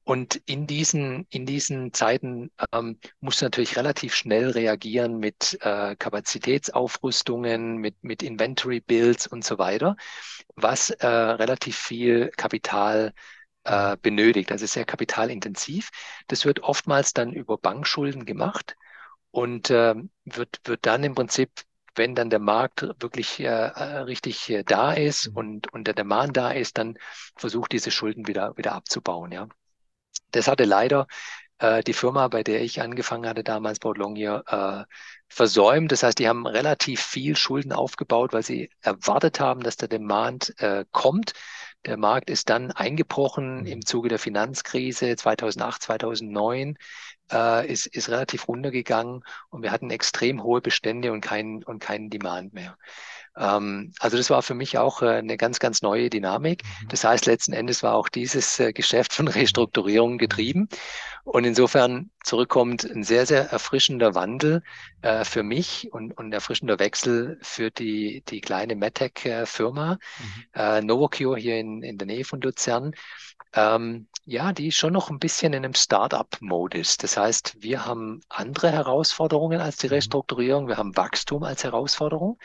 Und 0.03 0.43
in 0.47 0.67
diesen, 0.67 1.29
in 1.31 1.47
diesen 1.47 1.93
Zeiten 1.93 2.51
ähm, 2.73 2.99
musst 3.21 3.41
du 3.41 3.47
natürlich 3.47 3.77
relativ 3.77 4.15
schnell 4.17 4.51
reagieren 4.51 5.19
mit 5.19 5.59
äh, 5.61 5.95
Kapazitätsaufrüstungen, 5.95 7.77
mit, 7.77 8.03
mit 8.03 8.25
Inventory 8.25 8.81
Builds 8.81 9.29
und 9.29 9.45
so 9.45 9.59
weiter, 9.59 9.95
was 10.57 10.91
äh, 10.91 11.07
relativ 11.07 11.77
viel 11.77 12.33
Kapital 12.37 13.13
äh, 13.65 13.97
benötigt, 14.01 14.53
also 14.53 14.67
sehr 14.67 14.85
kapitalintensiv. 14.85 15.91
Das 16.29 16.45
wird 16.45 16.61
oftmals 16.61 17.13
dann 17.13 17.33
über 17.33 17.59
Bankschulden 17.59 18.25
gemacht 18.25 18.77
und 19.31 19.71
äh, 19.71 19.95
wird, 20.25 20.61
wird 20.65 20.87
dann 20.87 21.05
im 21.05 21.15
Prinzip 21.15 21.51
wenn 21.95 22.15
dann 22.15 22.31
der 22.31 22.39
Markt 22.39 22.83
wirklich 23.01 23.41
äh, 23.41 23.45
äh 23.45 23.99
richtig 23.99 24.49
äh, 24.51 24.63
da 24.65 24.93
ist 24.93 25.31
mhm. 25.31 25.37
und, 25.37 25.73
und 25.73 25.85
der 25.87 25.95
Demand 25.95 26.37
da 26.37 26.51
ist, 26.51 26.79
dann 26.79 26.97
versucht 27.37 27.73
diese 27.73 27.91
Schulden 27.91 28.27
wieder, 28.27 28.57
wieder 28.57 28.73
abzubauen. 28.73 29.33
Ja. 29.33 29.49
Das 30.31 30.49
hatte 30.49 30.65
leider 30.65 31.07
äh, 31.59 31.83
die 31.83 31.93
Firma, 31.93 32.29
bei 32.29 32.43
der 32.43 32.63
ich 32.63 32.81
angefangen 32.81 33.29
hatte, 33.29 33.45
damals 33.45 33.79
Baut 33.81 33.99
Longyear, 33.99 34.45
äh, 34.47 34.85
versäumt. 35.29 35.93
Das 35.93 36.03
heißt, 36.03 36.19
die 36.19 36.29
haben 36.29 36.47
relativ 36.47 37.01
viel 37.03 37.37
Schulden 37.37 37.73
aufgebaut, 37.73 38.33
weil 38.33 38.43
sie 38.43 38.71
erwartet 38.81 39.41
haben, 39.41 39.61
dass 39.63 39.77
der 39.77 39.89
Demand 39.89 40.55
äh, 40.59 40.85
kommt. 40.93 41.35
Der 41.87 41.97
Markt 41.97 42.31
ist 42.31 42.51
dann 42.51 42.71
eingebrochen 42.73 43.67
im 43.67 43.85
Zuge 43.85 44.09
der 44.11 44.19
Finanzkrise 44.19 45.17
2008, 45.17 45.83
2009, 45.83 46.77
äh, 47.33 47.71
ist, 47.71 47.87
ist 47.87 48.09
relativ 48.09 48.49
runtergegangen 48.49 49.23
und 49.49 49.63
wir 49.63 49.73
hatten 49.73 49.91
extrem 49.91 50.43
hohe 50.43 50.61
Bestände 50.61 51.13
und 51.13 51.21
keinen 51.21 51.63
und 51.65 51.81
keinen 51.81 52.11
Demand 52.11 52.53
mehr. 52.53 52.77
Ähm, 53.37 53.93
also 54.01 54.17
das 54.17 54.31
war 54.31 54.43
für 54.43 54.55
mich 54.55 54.79
auch 54.79 55.03
äh, 55.03 55.09
eine 55.09 55.37
ganz, 55.37 55.59
ganz 55.59 55.83
neue 55.83 56.11
Dynamik. 56.11 56.63
Mhm. 56.65 56.89
Das 56.89 57.05
heißt, 57.05 57.27
letzten 57.27 57.53
Endes 57.53 57.83
war 57.83 57.95
auch 57.95 58.09
dieses 58.09 58.59
äh, 58.59 58.73
Geschäft 58.73 59.13
von 59.13 59.29
Restrukturierung 59.29 60.19
getrieben. 60.19 60.69
Und 61.25 61.45
insofern 61.45 62.11
zurückkommt 62.25 62.85
ein 62.85 63.05
sehr, 63.05 63.27
sehr 63.27 63.51
erfrischender 63.51 64.15
Wandel 64.15 64.63
äh, 65.03 65.25
für 65.25 65.43
mich 65.43 65.89
und, 65.93 66.17
und 66.17 66.33
erfrischender 66.33 66.79
Wechsel 66.79 67.39
für 67.43 67.71
die, 67.71 68.23
die 68.29 68.41
kleine 68.41 68.75
MedTech-Firma 68.75 69.95
mhm. 69.95 70.45
äh, 70.55 70.81
Novocure 70.83 71.39
hier 71.39 71.59
in, 71.59 71.83
in 71.83 71.99
der 71.99 72.07
Nähe 72.07 72.25
von 72.25 72.41
Luzern. 72.41 72.93
Ähm, 73.53 74.07
ja, 74.31 74.53
die 74.53 74.71
schon 74.71 74.93
noch 74.93 75.11
ein 75.11 75.19
bisschen 75.19 75.53
in 75.55 75.65
einem 75.65 75.75
Startup-Modus. 75.75 76.99
Das 76.99 77.17
heißt, 77.17 77.57
wir 77.59 77.85
haben 77.85 78.21
andere 78.29 78.71
Herausforderungen 78.71 79.61
als 79.61 79.79
die 79.79 79.89
mhm. 79.89 79.95
Restrukturierung. 79.95 80.69
Wir 80.69 80.77
haben 80.77 80.97
Wachstum 80.97 81.43
als 81.43 81.65
Herausforderung. 81.65 82.39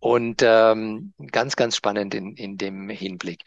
Und 0.00 0.42
ähm, 0.44 1.14
ganz, 1.32 1.56
ganz 1.56 1.76
spannend 1.76 2.14
in, 2.14 2.36
in 2.36 2.58
dem 2.58 2.90
Hinblick. 2.90 3.44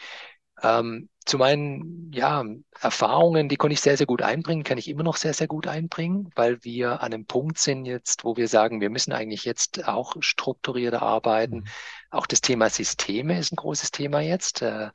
Ähm, 0.63 1.09
zu 1.23 1.37
meinen 1.37 2.11
ja, 2.11 2.43
Erfahrungen, 2.79 3.47
die 3.47 3.57
konnte 3.57 3.73
ich 3.73 3.81
sehr, 3.81 3.95
sehr 3.95 4.07
gut 4.07 4.23
einbringen, 4.23 4.63
kann 4.63 4.79
ich 4.79 4.87
immer 4.87 5.03
noch 5.03 5.17
sehr, 5.17 5.35
sehr 5.35 5.47
gut 5.47 5.67
einbringen, 5.67 6.31
weil 6.35 6.63
wir 6.63 7.01
an 7.01 7.13
einem 7.13 7.25
Punkt 7.27 7.59
sind 7.59 7.85
jetzt, 7.85 8.23
wo 8.23 8.37
wir 8.37 8.47
sagen, 8.47 8.81
wir 8.81 8.89
müssen 8.89 9.13
eigentlich 9.13 9.45
jetzt 9.45 9.87
auch 9.87 10.15
strukturierter 10.19 11.03
arbeiten. 11.03 11.57
Mhm. 11.57 11.65
Auch 12.09 12.25
das 12.25 12.41
Thema 12.41 12.71
Systeme 12.71 13.37
ist 13.37 13.53
ein 13.53 13.57
großes 13.57 13.91
Thema 13.91 14.19
jetzt, 14.19 14.63
äh, 14.63 14.89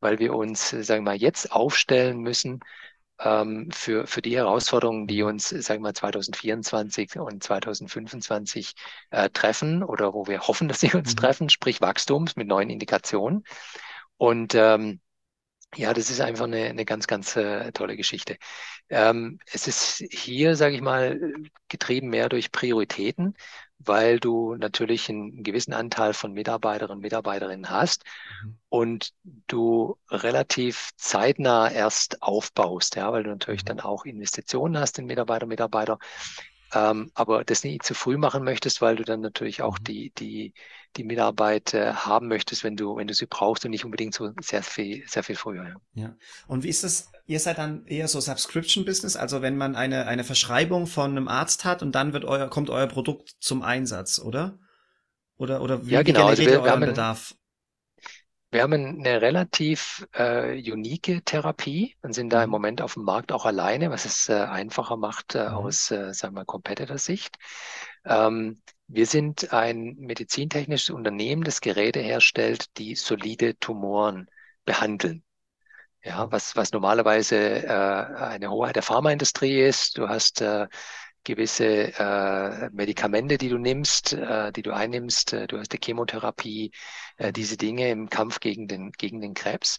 weil 0.00 0.18
wir 0.18 0.34
uns, 0.34 0.70
sagen 0.70 1.04
wir 1.04 1.12
mal, 1.12 1.16
jetzt 1.16 1.52
aufstellen 1.52 2.18
müssen 2.18 2.60
ähm, 3.20 3.70
für, 3.72 4.06
für 4.06 4.22
die 4.22 4.36
Herausforderungen, 4.36 5.06
die 5.06 5.22
uns, 5.22 5.48
sagen 5.48 5.80
wir 5.80 5.88
mal, 5.88 5.94
2024 5.94 7.18
und 7.18 7.42
2025 7.42 8.74
äh, 9.10 9.28
treffen 9.30 9.82
oder 9.82 10.14
wo 10.14 10.26
wir 10.26 10.40
hoffen, 10.42 10.68
dass 10.68 10.80
sie 10.80 10.92
uns 10.94 11.12
mhm. 11.12 11.16
treffen, 11.16 11.48
sprich 11.50 11.80
Wachstums 11.80 12.36
mit 12.36 12.48
neuen 12.48 12.70
Indikationen. 12.70 13.44
Und 14.16 14.54
ähm, 14.54 15.00
ja, 15.76 15.92
das 15.92 16.10
ist 16.10 16.20
einfach 16.20 16.46
eine, 16.46 16.64
eine 16.66 16.84
ganz, 16.84 17.06
ganz 17.06 17.36
äh, 17.36 17.72
tolle 17.72 17.96
Geschichte. 17.96 18.38
Ähm, 18.88 19.38
es 19.52 19.66
ist 19.68 20.02
hier, 20.10 20.56
sage 20.56 20.74
ich 20.74 20.80
mal, 20.80 21.20
getrieben 21.68 22.08
mehr 22.08 22.28
durch 22.28 22.52
Prioritäten, 22.52 23.36
weil 23.78 24.18
du 24.18 24.54
natürlich 24.56 25.08
einen 25.08 25.42
gewissen 25.42 25.72
Anteil 25.72 26.12
von 26.12 26.32
Mitarbeiterinnen 26.32 26.98
und 26.98 27.02
Mitarbeiterinnen 27.02 27.70
hast 27.70 28.04
mhm. 28.42 28.58
und 28.68 29.12
du 29.46 29.96
relativ 30.10 30.90
zeitnah 30.96 31.70
erst 31.70 32.22
aufbaust, 32.22 32.96
ja, 32.96 33.12
weil 33.12 33.22
du 33.22 33.30
natürlich 33.30 33.62
mhm. 33.62 33.68
dann 33.68 33.80
auch 33.80 34.04
Investitionen 34.04 34.78
hast 34.78 34.98
in 34.98 35.06
Mitarbeiter, 35.06 35.46
Mitarbeiter 35.46 35.98
ähm, 36.74 37.10
aber 37.14 37.44
das 37.44 37.64
nicht 37.64 37.82
zu 37.82 37.94
früh 37.94 38.16
machen 38.16 38.44
möchtest, 38.44 38.82
weil 38.82 38.96
du 38.96 39.04
dann 39.04 39.20
natürlich 39.20 39.62
auch 39.62 39.78
mhm. 39.78 39.84
die, 39.84 40.12
die, 40.18 40.54
die 40.96 41.04
Mitarbeit 41.04 41.74
äh, 41.74 41.92
haben 41.92 42.28
möchtest, 42.28 42.64
wenn 42.64 42.76
du, 42.76 42.96
wenn 42.96 43.06
du 43.06 43.14
sie 43.14 43.26
brauchst 43.26 43.64
und 43.64 43.70
nicht 43.70 43.84
unbedingt 43.84 44.14
so 44.14 44.30
sehr 44.40 44.62
viel, 44.62 45.06
sehr 45.06 45.22
viel 45.22 45.36
früher. 45.36 45.64
Ja. 45.64 46.02
ja. 46.02 46.16
Und 46.46 46.64
wie 46.64 46.68
ist 46.68 46.84
das? 46.84 47.10
Ihr 47.28 47.40
seid 47.40 47.58
dann 47.58 47.84
eher 47.84 48.08
so 48.08 48.20
Subscription-Business, 48.20 49.14
also 49.14 49.42
wenn 49.42 49.58
man 49.58 49.76
eine, 49.76 50.06
eine 50.06 50.24
Verschreibung 50.24 50.86
von 50.86 51.10
einem 51.10 51.28
Arzt 51.28 51.66
hat 51.66 51.82
und 51.82 51.94
dann 51.94 52.14
wird 52.14 52.24
euer, 52.24 52.48
kommt 52.48 52.70
euer 52.70 52.86
Produkt 52.86 53.36
zum 53.38 53.60
Einsatz, 53.60 54.18
oder? 54.18 54.58
Oder, 55.36 55.60
oder 55.60 55.86
wie, 55.86 55.90
ja, 55.90 56.02
genau. 56.02 56.20
wie 56.20 56.30
also 56.30 56.42
wir, 56.42 56.52
wir 56.52 56.62
euren 56.62 56.80
Bedarf? 56.80 57.34
Wir 58.50 58.62
haben 58.62 58.72
eine 58.72 59.20
relativ 59.20 60.08
äh, 60.14 60.56
unique 60.72 61.20
Therapie 61.26 61.96
und 62.00 62.14
sind 62.14 62.30
da 62.30 62.42
im 62.42 62.48
mhm. 62.48 62.52
Moment 62.52 62.80
auf 62.80 62.94
dem 62.94 63.02
Markt 63.02 63.30
auch 63.30 63.44
alleine, 63.44 63.90
was 63.90 64.06
es 64.06 64.30
äh, 64.30 64.32
einfacher 64.32 64.96
macht 64.96 65.34
äh, 65.34 65.50
mhm. 65.50 65.54
aus, 65.54 65.90
äh, 65.90 66.14
sagen 66.14 66.34
wir, 66.34 66.46
Competitor-Sicht. 66.46 67.36
Ähm, 68.06 68.62
wir 68.86 69.04
sind 69.04 69.52
ein 69.52 69.96
medizintechnisches 69.98 70.88
Unternehmen, 70.88 71.44
das 71.44 71.60
Geräte 71.60 72.00
herstellt, 72.00 72.78
die 72.78 72.94
solide 72.94 73.58
Tumoren 73.58 74.30
behandeln. 74.64 75.22
Ja, 76.02 76.30
was, 76.30 76.54
was 76.56 76.72
normalerweise 76.72 77.36
äh, 77.64 77.68
eine 77.68 78.50
Hoheit 78.50 78.76
der 78.76 78.82
Pharmaindustrie 78.82 79.60
ist. 79.62 79.98
Du 79.98 80.08
hast 80.08 80.40
äh, 80.40 80.68
gewisse 81.24 81.92
äh, 81.98 82.70
Medikamente, 82.72 83.36
die 83.36 83.48
du 83.48 83.58
nimmst, 83.58 84.12
äh, 84.14 84.52
die 84.52 84.62
du 84.62 84.72
einnimmst. 84.72 85.32
Äh, 85.32 85.46
du 85.48 85.58
hast 85.58 85.72
die 85.72 85.78
Chemotherapie, 85.82 86.70
äh, 87.16 87.32
diese 87.32 87.56
Dinge 87.56 87.90
im 87.90 88.08
Kampf 88.08 88.40
gegen 88.40 88.68
den, 88.68 88.92
gegen 88.92 89.20
den 89.20 89.34
Krebs. 89.34 89.78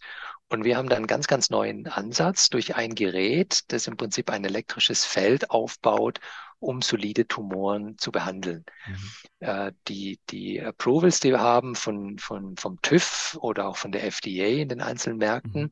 Und 0.49 0.65
wir 0.65 0.77
haben 0.77 0.89
dann 0.89 0.97
einen 0.97 1.07
ganz, 1.07 1.27
ganz 1.27 1.49
neuen 1.49 1.87
Ansatz 1.87 2.49
durch 2.49 2.75
ein 2.75 2.95
Gerät, 2.95 3.61
das 3.71 3.87
im 3.87 3.97
Prinzip 3.97 4.29
ein 4.29 4.43
elektrisches 4.43 5.05
Feld 5.05 5.49
aufbaut, 5.51 6.19
um 6.59 6.81
solide 6.81 7.27
Tumoren 7.27 7.97
zu 7.97 8.11
behandeln. 8.11 8.65
Mhm. 8.87 8.97
Äh, 9.39 9.71
die, 9.87 10.19
die 10.29 10.61
Approvals, 10.61 11.19
die 11.19 11.31
wir 11.31 11.39
haben 11.39 11.75
von, 11.75 12.17
von, 12.19 12.57
vom 12.57 12.81
TÜV 12.81 13.37
oder 13.41 13.67
auch 13.67 13.77
von 13.77 13.91
der 13.91 14.03
FDA 14.03 14.61
in 14.61 14.69
den 14.69 14.81
einzelnen 14.81 15.17
Märkten, 15.17 15.63
mhm. 15.63 15.71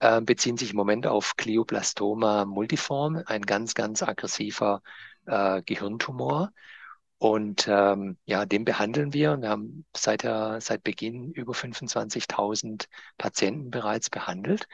äh, 0.00 0.20
beziehen 0.20 0.56
sich 0.56 0.70
im 0.70 0.76
Moment 0.76 1.06
auf 1.06 1.36
Glioblastoma 1.36 2.44
multiform, 2.44 3.22
ein 3.26 3.42
ganz, 3.42 3.74
ganz 3.74 4.02
aggressiver 4.02 4.82
äh, 5.26 5.62
Gehirntumor. 5.62 6.52
Und 7.20 7.66
ähm, 7.68 8.16
ja, 8.26 8.46
den 8.46 8.64
behandeln 8.64 9.12
wir. 9.12 9.40
Wir 9.40 9.48
haben 9.48 9.84
seit, 9.96 10.22
der, 10.22 10.60
seit 10.60 10.84
Beginn 10.84 11.32
über 11.32 11.52
25.000 11.52 12.84
Patienten 13.16 13.70
bereits 13.70 14.08
behandelt 14.08 14.68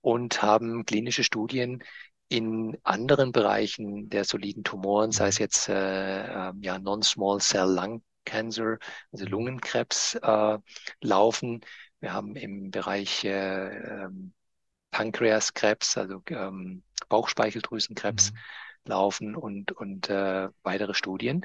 und 0.00 0.40
haben 0.40 0.84
klinische 0.86 1.24
Studien 1.24 1.82
in 2.30 2.78
anderen 2.84 3.32
Bereichen 3.32 4.08
der 4.08 4.24
soliden 4.24 4.62
Tumoren, 4.64 5.10
sei 5.10 5.28
es 5.28 5.38
jetzt 5.38 5.68
äh, 5.68 6.22
äh, 6.22 6.52
ja, 6.60 6.78
Non-Small 6.78 7.40
Cell 7.40 7.68
Lung 7.68 8.02
Cancer, 8.24 8.78
also 9.12 9.24
Lungenkrebs, 9.26 10.14
äh, 10.14 10.58
laufen. 11.00 11.60
Wir 11.98 12.12
haben 12.12 12.36
im 12.36 12.70
Bereich 12.70 13.24
äh, 13.24 13.68
ähm, 13.68 14.32
Pankreaskrebs, 14.92 15.98
also 15.98 16.22
ähm, 16.28 16.84
Bauchspeicheldrüsenkrebs 17.08 18.32
mhm. 18.32 18.36
laufen 18.84 19.36
und, 19.36 19.72
und 19.72 20.08
äh, 20.08 20.48
weitere 20.62 20.94
Studien, 20.94 21.44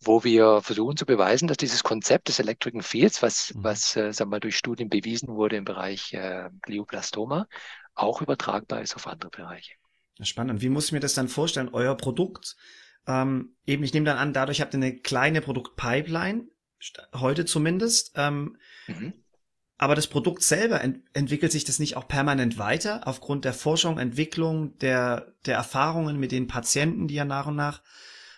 wo 0.00 0.22
wir 0.22 0.60
versuchen 0.62 0.96
zu 0.96 1.06
beweisen, 1.06 1.48
dass 1.48 1.56
dieses 1.56 1.82
Konzept 1.82 2.28
des 2.28 2.38
Electric 2.38 2.80
Fields, 2.82 3.20
was, 3.20 3.52
mhm. 3.52 3.64
was 3.64 3.96
äh, 3.96 4.12
sagen 4.12 4.30
wir 4.30 4.36
mal, 4.36 4.40
durch 4.40 4.56
Studien 4.56 4.88
bewiesen 4.88 5.28
wurde 5.34 5.56
im 5.56 5.64
Bereich 5.64 6.12
äh, 6.12 6.50
Glioblastoma, 6.62 7.48
auch 7.94 8.22
übertragbar 8.22 8.80
ist 8.80 8.94
auf 8.94 9.08
andere 9.08 9.30
Bereiche. 9.30 9.74
Spannend. 10.22 10.62
Wie 10.62 10.68
muss 10.68 10.86
ich 10.86 10.92
mir 10.92 11.00
das 11.00 11.14
dann 11.14 11.28
vorstellen? 11.28 11.70
Euer 11.72 11.96
Produkt, 11.96 12.56
ähm, 13.06 13.56
eben, 13.66 13.82
ich 13.82 13.92
nehme 13.92 14.06
dann 14.06 14.18
an, 14.18 14.32
dadurch 14.32 14.60
habt 14.60 14.74
ihr 14.74 14.78
eine 14.78 14.96
kleine 14.96 15.40
Produktpipeline, 15.40 16.44
heute 17.14 17.44
zumindest. 17.44 18.12
Ähm, 18.16 18.56
mhm. 18.86 19.12
Aber 19.76 19.96
das 19.96 20.06
Produkt 20.06 20.42
selber 20.42 20.80
ent 20.80 21.02
entwickelt 21.14 21.50
sich 21.50 21.64
das 21.64 21.80
nicht 21.80 21.96
auch 21.96 22.06
permanent 22.06 22.58
weiter 22.58 23.08
aufgrund 23.08 23.44
der 23.44 23.54
Forschung, 23.54 23.98
Entwicklung, 23.98 24.78
der, 24.78 25.34
der 25.46 25.56
Erfahrungen 25.56 26.18
mit 26.18 26.30
den 26.30 26.46
Patienten, 26.46 27.08
die 27.08 27.16
er 27.16 27.24
nach 27.24 27.46
und 27.46 27.56
nach 27.56 27.82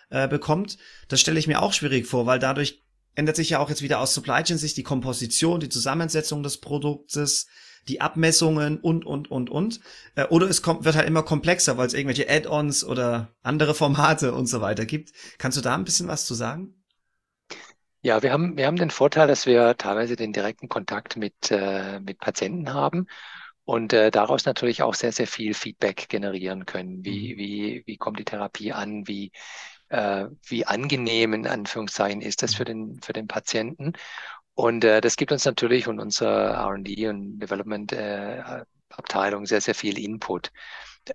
äh, 0.09 0.27
bekommt. 0.27 0.77
Das 1.09 1.21
stelle 1.21 1.39
ich 1.39 1.47
mir 1.47 1.61
auch 1.61 1.73
schwierig 1.73 2.07
vor, 2.07 2.25
weil 2.25 2.39
dadurch 2.39 2.83
ändert 3.13 3.35
sich 3.35 3.51
ja 3.51 3.59
auch 3.59 3.69
jetzt 3.69 3.81
wieder 3.81 3.99
aus 3.99 4.13
Supply 4.13 4.43
Chain 4.43 4.57
Sicht 4.57 4.77
die 4.77 4.83
Komposition, 4.83 5.59
die 5.59 5.69
Zusammensetzung 5.69 6.43
des 6.43 6.59
Produktes, 6.59 7.47
die 7.87 8.01
Abmessungen 8.01 8.79
und, 8.79 9.05
und, 9.05 9.31
und, 9.31 9.49
und. 9.49 9.79
Äh, 10.15 10.25
oder 10.25 10.49
es 10.49 10.61
kommt, 10.61 10.85
wird 10.85 10.95
halt 10.95 11.07
immer 11.07 11.23
komplexer, 11.23 11.77
weil 11.77 11.87
es 11.87 11.93
irgendwelche 11.93 12.29
Add-ons 12.29 12.83
oder 12.83 13.29
andere 13.43 13.73
Formate 13.73 14.33
und 14.33 14.47
so 14.47 14.61
weiter 14.61 14.85
gibt. 14.85 15.11
Kannst 15.37 15.57
du 15.57 15.61
da 15.61 15.75
ein 15.75 15.83
bisschen 15.83 16.07
was 16.07 16.25
zu 16.25 16.33
sagen? 16.33 16.73
Ja, 18.01 18.21
wir 18.21 18.31
haben, 18.31 18.57
wir 18.57 18.67
haben 18.67 18.77
den 18.77 18.91
Vorteil, 18.91 19.27
dass 19.27 19.45
wir 19.45 19.75
teilweise 19.75 20.15
den 20.15 20.31
direkten 20.31 20.69
Kontakt 20.69 21.17
mit, 21.17 21.51
äh, 21.51 21.99
mit 21.99 22.19
Patienten 22.19 22.73
haben 22.73 23.07
und 23.65 23.91
äh, 23.91 24.11
daraus 24.11 24.45
natürlich 24.45 24.81
auch 24.81 24.93
sehr, 24.93 25.11
sehr 25.11 25.27
viel 25.27 25.53
Feedback 25.53 26.07
generieren 26.07 26.65
können. 26.65 27.03
Wie, 27.03 27.33
mhm. 27.33 27.37
wie, 27.37 27.83
wie 27.85 27.97
kommt 27.97 28.19
die 28.19 28.23
Therapie 28.23 28.71
an? 28.71 29.07
Wie, 29.07 29.31
äh, 29.89 30.27
wie 30.45 30.65
angenehm 30.65 31.33
in 31.33 31.47
Anführungszeichen 31.47 32.21
ist 32.21 32.43
das 32.43 32.55
für 32.55 32.63
den, 32.63 33.01
für 33.01 33.13
den 33.13 33.27
Patienten? 33.27 33.93
Und 34.57 34.83
äh, 34.83 35.01
das 35.01 35.17
gibt 35.17 35.31
uns 35.31 35.45
natürlich 35.45 35.87
und 35.87 35.99
unsere 35.99 36.53
R&D 36.53 37.07
und 37.09 37.37
Development 37.37 37.91
äh, 37.91 38.41
Abteilung 38.89 39.45
sehr, 39.45 39.61
sehr 39.61 39.75
viel 39.75 39.99
Input. 39.99 40.51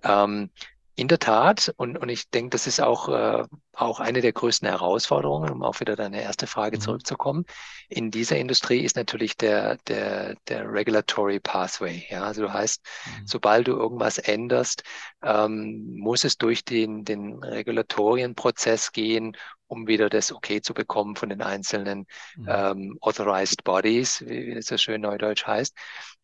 Ähm, 0.01 0.49
in 0.95 1.09
der 1.09 1.19
Tat, 1.19 1.73
und, 1.75 1.97
und 1.97 2.07
ich 2.07 2.29
denke, 2.29 2.51
das 2.51 2.67
ist 2.67 2.79
auch, 2.79 3.09
äh, 3.09 3.43
auch 3.73 3.99
eine 3.99 4.21
der 4.21 4.31
größten 4.31 4.69
Herausforderungen, 4.69 5.49
um 5.49 5.61
auch 5.61 5.81
wieder 5.81 5.97
deine 5.97 6.21
erste 6.21 6.47
Frage 6.47 6.77
mhm. 6.77 6.81
zurückzukommen. 6.81 7.45
In 7.89 8.11
dieser 8.11 8.37
Industrie 8.37 8.79
ist 8.79 8.95
natürlich 8.95 9.35
der, 9.35 9.75
der, 9.87 10.35
der 10.47 10.71
Regulatory 10.71 11.41
Pathway. 11.41 12.05
Ja, 12.09 12.23
also 12.23 12.43
du 12.43 12.53
heißt, 12.53 12.81
mhm. 13.05 13.27
sobald 13.27 13.67
du 13.67 13.73
irgendwas 13.73 14.19
änderst, 14.19 14.83
ähm, 15.21 15.97
muss 15.97 16.23
es 16.23 16.37
durch 16.37 16.63
den, 16.63 17.03
den 17.03 17.43
Regulatorienprozess 17.43 18.93
gehen, 18.93 19.35
um 19.73 19.87
wieder 19.87 20.09
das 20.09 20.31
Okay 20.31 20.61
zu 20.61 20.73
bekommen 20.73 21.15
von 21.15 21.29
den 21.29 21.41
einzelnen 21.41 22.05
mhm. 22.35 22.47
ähm, 22.47 22.97
Authorized 23.01 23.63
Bodies, 23.63 24.21
wie, 24.21 24.47
wie 24.47 24.53
das 24.55 24.67
so 24.67 24.77
schön 24.77 25.01
neudeutsch 25.01 25.45
heißt, 25.45 25.75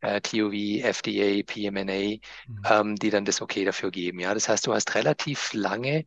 äh, 0.01 0.21
TOV, 0.21 0.53
FDA, 0.83 1.43
PMNA, 1.43 2.19
mhm. 2.47 2.61
ähm, 2.69 2.95
die 2.95 3.09
dann 3.09 3.25
das 3.25 3.41
Okay 3.41 3.65
dafür 3.65 3.91
geben. 3.91 4.19
Ja, 4.19 4.33
das 4.33 4.47
heißt, 4.47 4.67
du 4.67 4.73
hast 4.73 4.93
relativ 4.95 5.53
lange 5.53 6.05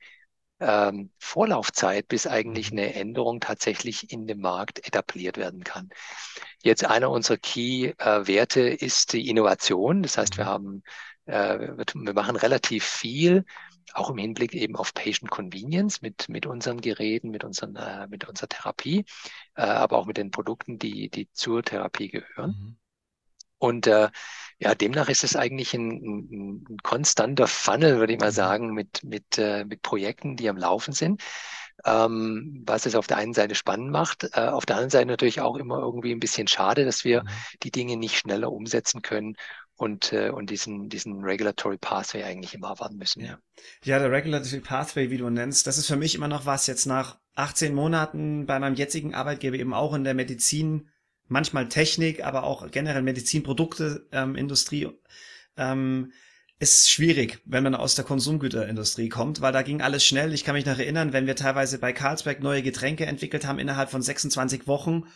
ähm, 0.60 1.10
Vorlaufzeit, 1.18 2.06
bis 2.06 2.26
eigentlich 2.26 2.70
mhm. 2.70 2.78
eine 2.78 2.94
Änderung 2.94 3.40
tatsächlich 3.40 4.12
in 4.12 4.26
dem 4.26 4.40
Markt 4.40 4.86
etabliert 4.86 5.36
werden 5.36 5.64
kann. 5.64 5.90
Jetzt 6.62 6.84
einer 6.84 7.10
unserer 7.10 7.38
Key-Werte 7.38 8.60
äh, 8.60 8.74
ist 8.74 9.12
die 9.12 9.28
Innovation. 9.28 10.02
Das 10.02 10.16
heißt, 10.16 10.36
wir 10.36 10.44
mhm. 10.44 10.48
haben, 10.48 10.82
äh, 11.26 11.58
wir 11.94 12.14
machen 12.14 12.36
relativ 12.36 12.84
viel 12.84 13.44
auch 13.94 14.10
im 14.10 14.18
Hinblick 14.18 14.54
eben 14.54 14.76
auf 14.76 14.94
Patient 14.94 15.30
Convenience 15.30 16.02
mit, 16.02 16.28
mit 16.28 16.46
unseren 16.46 16.80
Geräten, 16.80 17.30
mit, 17.30 17.44
unseren, 17.44 17.76
äh, 17.76 18.06
mit 18.08 18.28
unserer 18.28 18.48
Therapie, 18.48 19.04
äh, 19.54 19.62
aber 19.62 19.98
auch 19.98 20.06
mit 20.06 20.16
den 20.16 20.30
Produkten, 20.30 20.78
die, 20.78 21.10
die 21.10 21.30
zur 21.32 21.62
Therapie 21.62 22.08
gehören. 22.08 22.50
Mhm. 22.50 22.76
Und 23.58 23.86
äh, 23.86 24.10
ja, 24.58 24.74
demnach 24.74 25.08
ist 25.08 25.22
es 25.22 25.36
eigentlich 25.36 25.72
ein, 25.72 25.90
ein, 25.90 26.64
ein 26.68 26.76
konstanter 26.82 27.46
Funnel, 27.46 27.98
würde 27.98 28.12
ich 28.12 28.18
mal 28.18 28.30
mhm. 28.30 28.34
sagen, 28.34 28.74
mit, 28.74 29.04
mit, 29.04 29.38
äh, 29.38 29.64
mit 29.64 29.82
Projekten, 29.82 30.36
die 30.36 30.48
am 30.48 30.56
Laufen 30.56 30.92
sind. 30.92 31.22
Ähm, 31.84 32.62
was 32.66 32.86
es 32.86 32.94
auf 32.94 33.06
der 33.06 33.16
einen 33.16 33.34
Seite 33.34 33.54
spannend 33.54 33.90
macht, 33.90 34.28
äh, 34.34 34.40
auf 34.40 34.66
der 34.66 34.76
anderen 34.76 34.90
Seite 34.90 35.06
natürlich 35.06 35.40
auch 35.40 35.56
immer 35.56 35.78
irgendwie 35.78 36.12
ein 36.12 36.20
bisschen 36.20 36.46
schade, 36.46 36.84
dass 36.84 37.04
wir 37.04 37.22
mhm. 37.22 37.28
die 37.62 37.70
Dinge 37.70 37.96
nicht 37.96 38.18
schneller 38.18 38.52
umsetzen 38.52 39.00
können 39.00 39.36
und, 39.82 40.12
äh, 40.12 40.30
und 40.30 40.48
diesen, 40.50 40.88
diesen 40.88 41.24
Regulatory 41.24 41.76
Pathway 41.76 42.22
eigentlich 42.22 42.54
immer 42.54 42.68
erwarten 42.68 42.98
müssen. 42.98 43.24
Ja. 43.24 43.38
ja, 43.82 43.98
der 43.98 44.12
Regulatory 44.12 44.60
Pathway, 44.60 45.10
wie 45.10 45.18
du 45.18 45.28
nennst, 45.28 45.66
das 45.66 45.76
ist 45.76 45.88
für 45.88 45.96
mich 45.96 46.14
immer 46.14 46.28
noch 46.28 46.46
was 46.46 46.68
jetzt 46.68 46.86
nach 46.86 47.18
18 47.34 47.74
Monaten 47.74 48.46
bei 48.46 48.60
meinem 48.60 48.76
jetzigen 48.76 49.12
Arbeitgeber 49.12 49.56
eben 49.56 49.74
auch 49.74 49.92
in 49.94 50.04
der 50.04 50.14
Medizin, 50.14 50.88
manchmal 51.26 51.68
Technik, 51.68 52.24
aber 52.24 52.44
auch 52.44 52.70
generell 52.70 53.02
Medizinprodukte, 53.02 54.06
ähm, 54.12 54.36
Industrie, 54.36 54.88
ähm, 55.56 56.12
ist 56.60 56.88
schwierig, 56.88 57.40
wenn 57.44 57.64
man 57.64 57.74
aus 57.74 57.96
der 57.96 58.04
Konsumgüterindustrie 58.04 59.08
kommt, 59.08 59.40
weil 59.40 59.52
da 59.52 59.62
ging 59.62 59.82
alles 59.82 60.04
schnell. 60.04 60.32
Ich 60.32 60.44
kann 60.44 60.54
mich 60.54 60.64
noch 60.64 60.78
erinnern, 60.78 61.12
wenn 61.12 61.26
wir 61.26 61.34
teilweise 61.34 61.80
bei 61.80 61.92
Carlsberg 61.92 62.40
neue 62.40 62.62
Getränke 62.62 63.06
entwickelt 63.06 63.48
haben 63.48 63.58
innerhalb 63.58 63.90
von 63.90 64.00
26 64.00 64.68
Wochen 64.68 65.08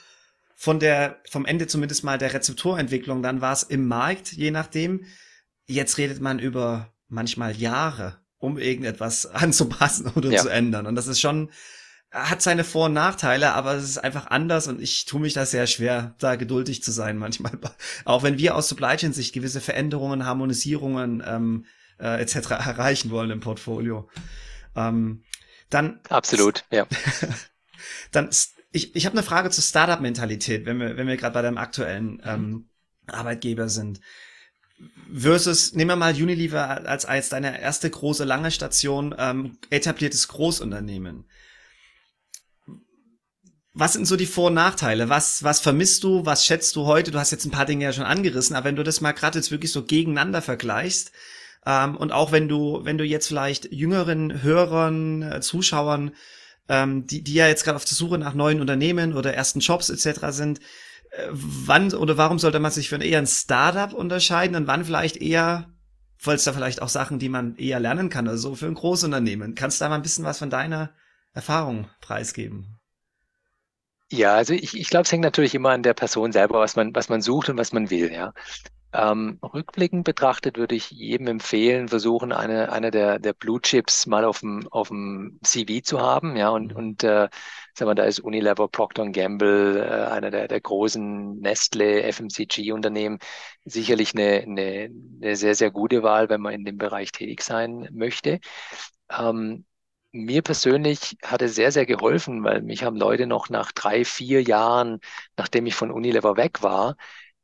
von 0.59 0.81
der, 0.81 1.21
vom 1.31 1.45
Ende 1.45 1.67
zumindest 1.67 2.03
mal 2.03 2.17
der 2.17 2.33
Rezeptorentwicklung, 2.33 3.23
dann 3.23 3.43
war 3.43 3.53
es 3.53 3.63
im 3.63 3.87
Markt, 3.87 4.33
je 4.33 4.51
nachdem. 4.51 5.05
Jetzt 5.67 5.99
redet 5.99 6.21
man 6.21 6.39
über 6.39 6.95
manchmal 7.09 7.55
Jahre, 7.55 8.19
um 8.39 8.57
irgendetwas 8.59 9.27
anzupassen 9.33 10.11
oder 10.17 10.31
ja. 10.31 10.41
zu 10.41 10.49
ändern. 10.49 10.87
Und 10.87 10.95
das 10.95 11.09
ist 11.09 11.21
schon, 11.21 11.51
hat 12.11 12.41
seine 12.41 12.65
Vor- 12.65 12.87
und 12.87 12.95
Nachteile, 12.95 13.53
aber 13.53 13.75
es 13.75 13.85
ist 13.85 13.99
einfach 13.99 14.29
anders 14.29 14.67
und 14.67 14.81
ich 14.81 15.05
tue 15.05 15.21
mich 15.21 15.35
da 15.35 15.45
sehr 15.45 15.67
schwer, 15.67 16.15
da 16.19 16.37
geduldig 16.37 16.83
zu 16.83 16.91
sein 16.91 17.19
manchmal. 17.19 17.53
Auch 18.07 18.23
wenn 18.23 18.39
wir 18.39 18.55
aus 18.55 18.69
Supply 18.69 18.97
Chain 18.97 19.13
Sicht 19.13 19.35
gewisse 19.35 19.61
Veränderungen, 19.61 20.25
Harmonisierungen 20.25 21.23
ähm, 21.27 21.67
äh, 21.99 22.21
etc. 22.21 22.51
erreichen 22.51 23.11
wollen 23.11 23.31
im 23.31 23.41
Portfolio. 23.41 24.09
Ähm, 24.75 25.23
dann 25.69 26.01
absolut, 26.09 26.65
ja. 26.71 26.87
dann 28.13 28.31
ich, 28.77 28.95
ich 28.95 29.07
habe 29.07 29.15
eine 29.15 29.23
Frage 29.23 29.51
zur 29.51 29.65
Startup-Mentalität, 29.65 30.67
wenn 30.67 30.79
wir, 30.79 30.97
wenn 30.97 31.09
wir 31.09 31.17
gerade 31.17 31.33
bei 31.33 31.43
deinem 31.43 31.59
aktuellen 31.59 32.23
ähm, 32.25 32.69
Arbeitgeber 33.07 33.69
sind. 33.69 34.01
Versus, 35.13 35.73
nehmen 35.73 35.91
wir 35.91 35.97
mal 35.97 36.13
Unilever 36.13 36.87
als, 36.87 37.07
als 37.07 37.31
deine 37.31 37.61
erste 37.61 37.89
große 37.89 38.25
lange 38.25 38.51
Station, 38.51 39.15
ähm, 39.19 39.57
etabliertes 39.71 40.29
Großunternehmen. 40.29 41.25
Was 43.73 43.95
sind 43.95 44.07
so 44.07 44.17
die 44.17 44.27
Vor- 44.27 44.49
und 44.49 44.55
Nachteile? 44.55 45.09
Was, 45.09 45.43
was 45.43 45.61
vermisst 45.61 46.05
du? 46.05 46.27
Was 46.27 46.45
schätzt 46.45 46.77
du 46.77 46.85
heute? 46.85 47.11
Du 47.11 47.19
hast 47.19 47.31
jetzt 47.31 47.47
ein 47.47 47.51
paar 47.51 47.67
Dinge 47.67 47.85
ja 47.85 47.93
schon 47.93 48.05
angerissen, 48.05 48.57
aber 48.57 48.67
wenn 48.67 48.77
du 48.77 48.83
das 48.83 49.01
mal 49.01 49.13
gerade 49.13 49.39
jetzt 49.39 49.51
wirklich 49.51 49.73
so 49.73 49.85
gegeneinander 49.85 50.43
vergleichst, 50.43 51.13
ähm, 51.65 51.97
und 51.97 52.13
auch 52.13 52.31
wenn 52.31 52.49
du, 52.49 52.81
wenn 52.85 52.99
du 52.99 53.05
jetzt 53.05 53.27
vielleicht 53.27 53.73
jüngeren 53.73 54.43
Hörern, 54.43 55.23
äh, 55.23 55.41
Zuschauern 55.41 56.13
ähm, 56.69 57.07
die, 57.07 57.23
die 57.23 57.35
ja 57.35 57.47
jetzt 57.47 57.65
gerade 57.65 57.77
auf 57.77 57.85
der 57.85 57.95
Suche 57.95 58.19
nach 58.19 58.35
neuen 58.35 58.61
Unternehmen 58.61 59.15
oder 59.15 59.35
ersten 59.35 59.61
Jobs 59.61 59.91
etc. 59.91 60.27
sind, 60.31 60.61
äh, 61.11 61.29
wann 61.31 61.93
oder 61.95 62.17
warum 62.17 62.39
sollte 62.39 62.59
man 62.59 62.71
sich 62.71 62.89
für 62.89 63.03
eher 63.03 63.19
ein 63.19 63.27
Startup 63.27 63.93
unterscheiden 63.93 64.57
und 64.57 64.67
wann 64.67 64.85
vielleicht 64.85 65.17
eher, 65.17 65.71
es 66.25 66.45
da 66.45 66.53
vielleicht 66.53 66.83
auch 66.83 66.89
Sachen, 66.89 67.19
die 67.19 67.29
man 67.29 67.57
eher 67.57 67.81
lernen 67.81 68.11
kann, 68.11 68.27
also 68.29 68.55
für 68.55 68.67
ein 68.67 68.75
Großunternehmen. 68.75 69.55
Kannst 69.55 69.81
du 69.81 69.85
da 69.85 69.89
mal 69.89 69.97
ein 69.97 70.03
bisschen 70.03 70.25
was 70.25 70.39
von 70.39 70.51
deiner 70.51 70.91
Erfahrung 71.33 71.89
preisgeben? 72.01 72.79
Ja, 74.11 74.35
also 74.35 74.53
ich, 74.53 74.77
ich 74.77 74.89
glaube, 74.89 75.03
es 75.03 75.13
hängt 75.13 75.25
natürlich 75.25 75.55
immer 75.55 75.71
an 75.71 75.83
der 75.83 75.95
Person 75.95 76.33
selber, 76.33 76.61
was 76.61 76.77
man, 76.77 76.95
was 76.95 77.09
man 77.09 77.23
sucht 77.23 77.49
und 77.49 77.59
was 77.59 77.73
man 77.73 77.91
will, 77.91 78.13
ja. 78.13 78.33
Ähm, 78.99 79.39
rückblickend 79.43 80.05
betrachtet 80.05 80.57
würde 80.57 80.75
ich 80.75 80.91
jedem 80.91 81.27
empfehlen, 81.27 81.89
versuchen, 81.89 82.33
eine, 82.33 82.73
eine 82.73 82.91
der, 82.91 83.19
der 83.19 83.35
Blue 83.35 83.61
Chips 83.61 84.07
mal 84.07 84.25
auf 84.25 84.41
dem, 84.41 84.67
auf 84.71 84.89
dem 84.89 85.39
CV 85.43 85.83
zu 85.83 86.01
haben. 86.01 86.35
Ja, 86.37 86.49
und, 86.49 86.73
mhm. 86.73 86.77
und 86.77 87.05
äh, 87.05 87.29
sagen 87.75 87.91
wir, 87.91 87.95
da 87.95 88.05
ist 88.05 88.21
Unilever, 88.21 88.69
Procter 88.69 89.07
Gamble, 89.11 89.83
äh, 89.87 90.11
einer 90.13 90.31
der, 90.31 90.49
der 90.49 90.61
großen 90.63 91.39
Nestle, 91.41 92.05
FMCG-Unternehmen, 92.05 93.19
sicherlich 93.67 94.15
eine, 94.15 94.43
eine, 94.43 94.91
eine 95.23 95.37
sehr, 95.37 95.55
sehr 95.55 95.71
gute 95.71 96.03
Wahl, 96.03 96.31
wenn 96.31 96.41
man 96.41 96.55
in 96.55 96.65
dem 96.65 96.79
Bereich 96.79 97.13
tätig 97.13 97.43
sein 97.43 97.89
möchte. 97.93 98.41
Ähm, 99.11 99.67
mir 100.13 100.43
persönlich 100.43 101.17
hat 101.23 101.43
es 101.43 101.55
sehr, 101.55 101.73
sehr 101.73 101.85
geholfen, 101.87 102.43
weil 102.45 102.63
mich 102.63 102.83
haben 102.85 102.97
Leute 102.97 103.27
noch 103.27 103.51
nach 103.51 103.73
drei, 103.73 104.05
vier 104.05 104.43
Jahren, 104.43 105.01
nachdem 105.37 105.67
ich 105.67 105.75
von 105.75 105.91
Unilever 105.91 106.37
weg 106.39 106.63
war, 106.63 106.97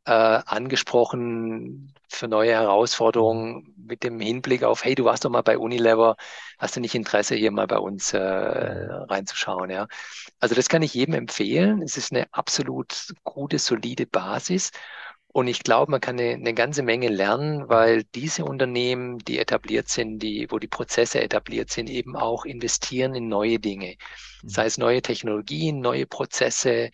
äh, 0.05 0.11
angesprochen 0.13 1.95
für 2.09 2.29
neue 2.29 2.53
Herausforderungen 2.53 3.75
mit 3.77 4.03
dem 4.05 4.21
Hinblick 4.21 4.65
auf, 4.65 4.85
hey, 4.85 4.95
du 4.95 5.05
warst 5.05 5.25
doch 5.25 5.31
mal 5.31 5.43
bei 5.43 5.59
Unilever, 5.59 6.17
hast 6.59 6.77
du 6.77 6.81
nicht 6.81 6.95
Interesse, 6.95 7.35
hier 7.35 7.51
mal 7.51 7.67
bei 7.67 7.79
uns 7.79 8.13
äh, 8.13 8.19
reinzuschauen? 8.19 9.71
Ja? 9.71 9.89
Also 10.41 10.55
das 10.55 10.69
kann 10.69 10.83
ich 10.83 10.95
jedem 10.95 11.15
empfehlen. 11.15 11.83
Es 11.83 11.97
ist 11.97 12.13
eine 12.13 12.27
absolut 12.33 13.15
gute, 13.25 13.59
solide 13.59 14.07
Basis. 14.07 14.71
Und 15.35 15.49
ich 15.49 15.63
glaube, 15.63 15.91
man 15.91 16.01
kann 16.01 16.21
eine, 16.21 16.35
eine, 16.35 16.53
ganze 16.53 16.83
Menge 16.83 17.09
lernen, 17.09 17.69
weil 17.69 18.05
diese 18.15 18.45
Unternehmen, 18.45 19.19
die 19.19 19.39
etabliert 19.39 19.89
sind, 19.89 20.19
die, 20.19 20.47
wo 20.51 20.59
die 20.59 20.69
Prozesse 20.69 21.23
etabliert 21.23 21.71
sind, 21.71 21.89
eben 21.89 22.17
auch 22.17 22.45
investieren 22.45 23.15
in 23.15 23.29
neue 23.29 23.59
Dinge. 23.59 23.97
Sei 24.45 24.67
es 24.67 24.77
neue 24.77 25.01
Technologien, 25.01 25.81
neue 25.81 26.07
Prozesse, 26.07 26.91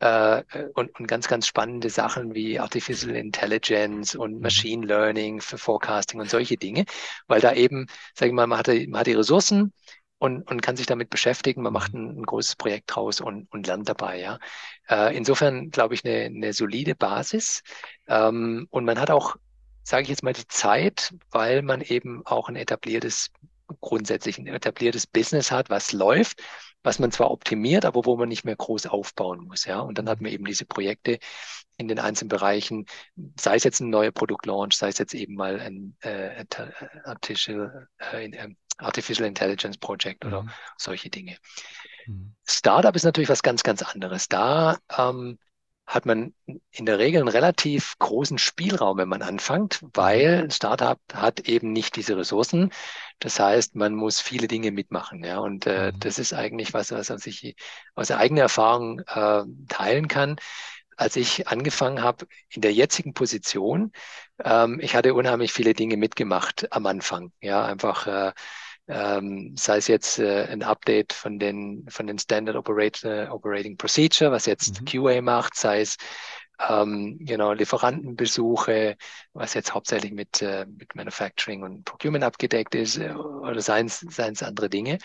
äh, 0.00 0.42
und, 0.74 0.98
und 0.98 1.06
ganz, 1.06 1.28
ganz 1.28 1.46
spannende 1.46 1.90
Sachen 1.90 2.34
wie 2.34 2.58
Artificial 2.58 3.14
Intelligence 3.16 4.14
und 4.14 4.36
mhm. 4.36 4.40
Machine 4.40 4.86
Learning 4.86 5.40
für 5.40 5.58
Forecasting 5.58 6.20
und 6.20 6.30
solche 6.30 6.56
Dinge, 6.56 6.84
weil 7.26 7.40
da 7.40 7.52
eben, 7.52 7.86
sage 8.14 8.30
ich 8.30 8.34
mal, 8.34 8.46
man 8.46 8.58
hat, 8.58 8.68
man 8.68 9.00
hat 9.00 9.06
die 9.06 9.14
Ressourcen 9.14 9.72
und, 10.18 10.48
und 10.50 10.62
kann 10.62 10.76
sich 10.76 10.86
damit 10.86 11.10
beschäftigen. 11.10 11.62
Man 11.62 11.72
macht 11.72 11.94
mhm. 11.94 12.00
ein, 12.00 12.18
ein 12.20 12.26
großes 12.26 12.56
Projekt 12.56 12.94
draus 12.94 13.20
und, 13.20 13.50
und 13.52 13.66
lernt 13.66 13.88
dabei. 13.88 14.20
Ja. 14.20 14.38
Äh, 14.88 15.16
insofern 15.16 15.70
glaube 15.70 15.94
ich 15.94 16.04
eine, 16.04 16.24
eine 16.24 16.52
solide 16.52 16.94
Basis 16.94 17.62
ähm, 18.06 18.66
und 18.70 18.84
man 18.84 19.00
hat 19.00 19.10
auch, 19.10 19.36
sage 19.82 20.02
ich 20.02 20.08
jetzt 20.08 20.22
mal, 20.22 20.32
die 20.32 20.46
Zeit, 20.48 21.14
weil 21.30 21.62
man 21.62 21.80
eben 21.80 22.24
auch 22.26 22.48
ein 22.48 22.56
etabliertes 22.56 23.30
grundsätzlich 23.80 24.38
ein 24.38 24.46
etabliertes 24.46 25.06
Business 25.06 25.50
hat, 25.50 25.70
was 25.70 25.92
läuft 25.92 26.42
was 26.88 26.98
man 26.98 27.12
zwar 27.12 27.30
optimiert, 27.30 27.84
aber 27.84 28.06
wo 28.06 28.16
man 28.16 28.30
nicht 28.30 28.44
mehr 28.46 28.56
groß 28.56 28.86
aufbauen 28.86 29.44
muss. 29.46 29.66
Ja, 29.66 29.80
und 29.80 29.98
dann 29.98 30.08
hat 30.08 30.22
man 30.22 30.32
eben 30.32 30.46
diese 30.46 30.64
Projekte 30.64 31.18
in 31.76 31.86
den 31.86 31.98
einzelnen 31.98 32.30
Bereichen, 32.30 32.86
sei 33.38 33.56
es 33.56 33.64
jetzt 33.64 33.80
ein 33.80 33.90
neuer 33.90 34.10
Produktlaunch, 34.10 34.74
sei 34.74 34.88
es 34.88 34.96
jetzt 34.96 35.12
eben 35.12 35.34
mal 35.34 35.60
ein 35.60 35.96
äh, 36.00 36.46
Artificial, 37.04 37.88
äh, 37.98 38.24
ähm, 38.24 38.56
Artificial 38.78 39.28
Intelligence 39.28 39.76
Project 39.76 40.24
oder 40.24 40.44
mhm. 40.44 40.50
solche 40.78 41.10
Dinge. 41.10 41.36
Mhm. 42.06 42.34
Startup 42.46 42.96
ist 42.96 43.04
natürlich 43.04 43.28
was 43.28 43.42
ganz, 43.42 43.62
ganz 43.62 43.82
anderes. 43.82 44.28
Da 44.28 44.78
ähm, 44.96 45.38
hat 45.88 46.04
man 46.04 46.34
in 46.70 46.84
der 46.84 46.98
Regel 46.98 47.22
einen 47.22 47.28
relativ 47.28 47.98
großen 47.98 48.36
Spielraum, 48.36 48.98
wenn 48.98 49.08
man 49.08 49.22
anfängt, 49.22 49.80
weil 49.94 50.44
ein 50.44 50.50
Startup 50.50 51.00
hat 51.14 51.40
eben 51.48 51.72
nicht 51.72 51.96
diese 51.96 52.16
Ressourcen. 52.18 52.70
Das 53.20 53.40
heißt, 53.40 53.74
man 53.74 53.94
muss 53.94 54.20
viele 54.20 54.48
Dinge 54.48 54.70
mitmachen. 54.70 55.24
Ja, 55.24 55.38
und 55.38 55.66
äh, 55.66 55.90
mhm. 55.92 56.00
das 56.00 56.18
ist 56.18 56.34
eigentlich 56.34 56.74
was, 56.74 56.92
was 56.92 57.26
ich 57.26 57.56
aus 57.94 58.10
eigener 58.10 58.42
Erfahrung 58.42 59.00
äh, 59.00 59.44
teilen 59.68 60.08
kann. 60.08 60.36
Als 60.98 61.16
ich 61.16 61.48
angefangen 61.48 62.02
habe 62.02 62.26
in 62.50 62.60
der 62.60 62.74
jetzigen 62.74 63.14
Position, 63.14 63.92
ähm, 64.44 64.80
ich 64.80 64.94
hatte 64.94 65.14
unheimlich 65.14 65.52
viele 65.54 65.72
Dinge 65.72 65.96
mitgemacht 65.96 66.70
am 66.70 66.84
Anfang. 66.84 67.32
Ja, 67.40 67.64
einfach 67.64 68.06
äh, 68.06 68.32
ähm, 68.88 69.54
sei 69.56 69.76
es 69.76 69.86
jetzt 69.86 70.18
äh, 70.18 70.44
ein 70.44 70.62
Update 70.62 71.12
von 71.12 71.38
den, 71.38 71.86
von 71.88 72.06
den 72.06 72.18
Standard 72.18 72.56
Operator, 72.56 73.32
Operating 73.32 73.76
Procedure, 73.76 74.32
was 74.32 74.46
jetzt 74.46 74.80
mhm. 74.80 74.84
QA 74.86 75.20
macht, 75.20 75.54
sei 75.54 75.82
es 75.82 75.96
ähm, 76.66 77.18
genau, 77.20 77.52
Lieferantenbesuche, 77.52 78.96
was 79.32 79.54
jetzt 79.54 79.74
hauptsächlich 79.74 80.12
mit, 80.12 80.42
äh, 80.42 80.66
mit 80.66 80.94
Manufacturing 80.94 81.62
und 81.62 81.84
Procurement 81.84 82.24
abgedeckt 82.24 82.74
ist, 82.74 82.98
äh, 82.98 83.12
oder 83.12 83.60
seien 83.60 83.86
es 83.86 84.42
andere 84.42 84.68
Dinge. 84.68 84.98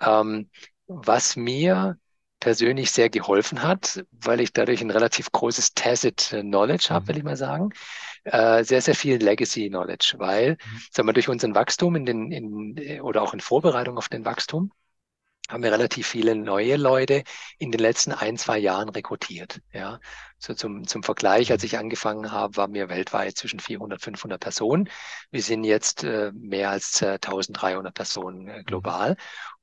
Ähm, 0.00 0.50
was 0.86 1.36
mir 1.36 1.96
persönlich 2.40 2.90
sehr 2.90 3.10
geholfen 3.10 3.62
hat, 3.62 4.02
weil 4.10 4.40
ich 4.40 4.52
dadurch 4.52 4.80
ein 4.80 4.90
relativ 4.90 5.30
großes 5.30 5.74
Tacit 5.74 6.34
Knowledge 6.40 6.88
habe, 6.90 7.04
mhm. 7.04 7.08
will 7.08 7.18
ich 7.18 7.24
mal 7.24 7.36
sagen. 7.36 7.70
Äh, 8.24 8.64
sehr, 8.64 8.82
sehr 8.82 8.94
viel 8.94 9.16
Legacy 9.16 9.68
Knowledge, 9.68 10.14
weil, 10.18 10.52
mhm. 10.52 10.80
sagen 10.90 11.08
wir, 11.08 11.12
durch 11.12 11.28
unseren 11.28 11.54
Wachstum 11.54 11.96
in 11.96 12.06
den, 12.06 12.30
in, 12.30 13.00
oder 13.00 13.22
auch 13.22 13.34
in 13.34 13.40
Vorbereitung 13.40 13.96
auf 13.96 14.08
den 14.08 14.24
Wachstum, 14.24 14.72
haben 15.50 15.62
wir 15.62 15.72
relativ 15.72 16.06
viele 16.06 16.36
neue 16.36 16.76
Leute 16.76 17.24
in 17.58 17.72
den 17.72 17.80
letzten 17.80 18.12
ein, 18.12 18.36
zwei 18.36 18.58
Jahren 18.58 18.88
rekrutiert. 18.88 19.60
Ja, 19.72 19.98
so 20.38 20.54
zum, 20.54 20.86
zum 20.86 21.02
Vergleich, 21.02 21.50
als 21.50 21.64
ich 21.64 21.76
angefangen 21.76 22.30
habe, 22.30 22.56
waren 22.56 22.72
wir 22.72 22.88
weltweit 22.88 23.36
zwischen 23.36 23.58
400, 23.58 24.00
500 24.00 24.40
Personen. 24.40 24.88
Wir 25.30 25.42
sind 25.42 25.64
jetzt 25.64 26.04
äh, 26.04 26.30
mehr 26.34 26.70
als 26.70 27.02
äh, 27.02 27.14
1300 27.14 27.92
Personen 27.92 28.48
äh, 28.48 28.62
global 28.64 29.16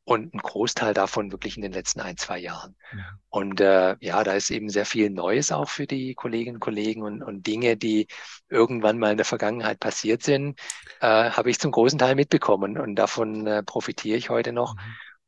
und 0.07 0.33
ein 0.33 0.37
Großteil 0.37 0.93
davon 0.93 1.33
wirklich 1.33 1.57
in 1.57 1.63
den 1.63 1.73
letzten 1.73 1.99
ein, 1.99 2.15
zwei 2.15 2.39
Jahren. 2.39 2.77
Ja. 2.93 3.19
Und 3.27 3.59
äh, 3.59 3.97
ja, 3.99 4.23
da 4.23 4.31
ist 4.35 4.49
eben 4.51 4.69
sehr 4.69 4.85
viel 4.85 5.09
Neues 5.09 5.51
auch 5.51 5.67
für 5.67 5.85
die 5.85 6.15
Kolleginnen 6.15 6.55
und 6.55 6.61
Kollegen 6.61 7.01
und, 7.01 7.21
und 7.21 7.45
Dinge, 7.45 7.75
die 7.75 8.07
irgendwann 8.47 8.99
mal 8.99 9.11
in 9.11 9.17
der 9.17 9.25
Vergangenheit 9.25 9.81
passiert 9.81 10.23
sind, 10.23 10.57
äh, 11.01 11.31
habe 11.31 11.49
ich 11.49 11.59
zum 11.59 11.71
großen 11.71 11.99
Teil 11.99 12.15
mitbekommen 12.15 12.77
und 12.77 12.95
davon 12.95 13.45
äh, 13.47 13.63
profitiere 13.63 14.15
ich 14.15 14.29
heute 14.29 14.53
noch. 14.53 14.75
Mhm. 14.75 14.79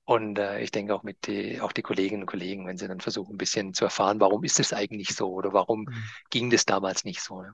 Und 0.05 0.39
äh, 0.39 0.61
ich 0.61 0.71
denke 0.71 0.95
auch 0.95 1.03
mit 1.03 1.27
die, 1.27 1.59
auch 1.59 1.73
die 1.73 1.81
Kolleginnen 1.81 2.23
und 2.23 2.27
Kollegen, 2.27 2.65
wenn 2.65 2.77
sie 2.77 2.87
dann 2.87 3.01
versuchen, 3.01 3.35
ein 3.35 3.37
bisschen 3.37 3.73
zu 3.73 3.83
erfahren, 3.83 4.21
warum 4.21 4.45
ist 4.45 4.61
es 4.61 4.71
eigentlich 4.71 5.13
so 5.13 5.33
oder 5.33 5.51
warum 5.51 5.81
mhm. 5.81 6.03
ging 6.29 6.49
das 6.51 6.63
damals 6.63 7.03
nicht 7.03 7.19
so. 7.19 7.41
Ne? 7.41 7.53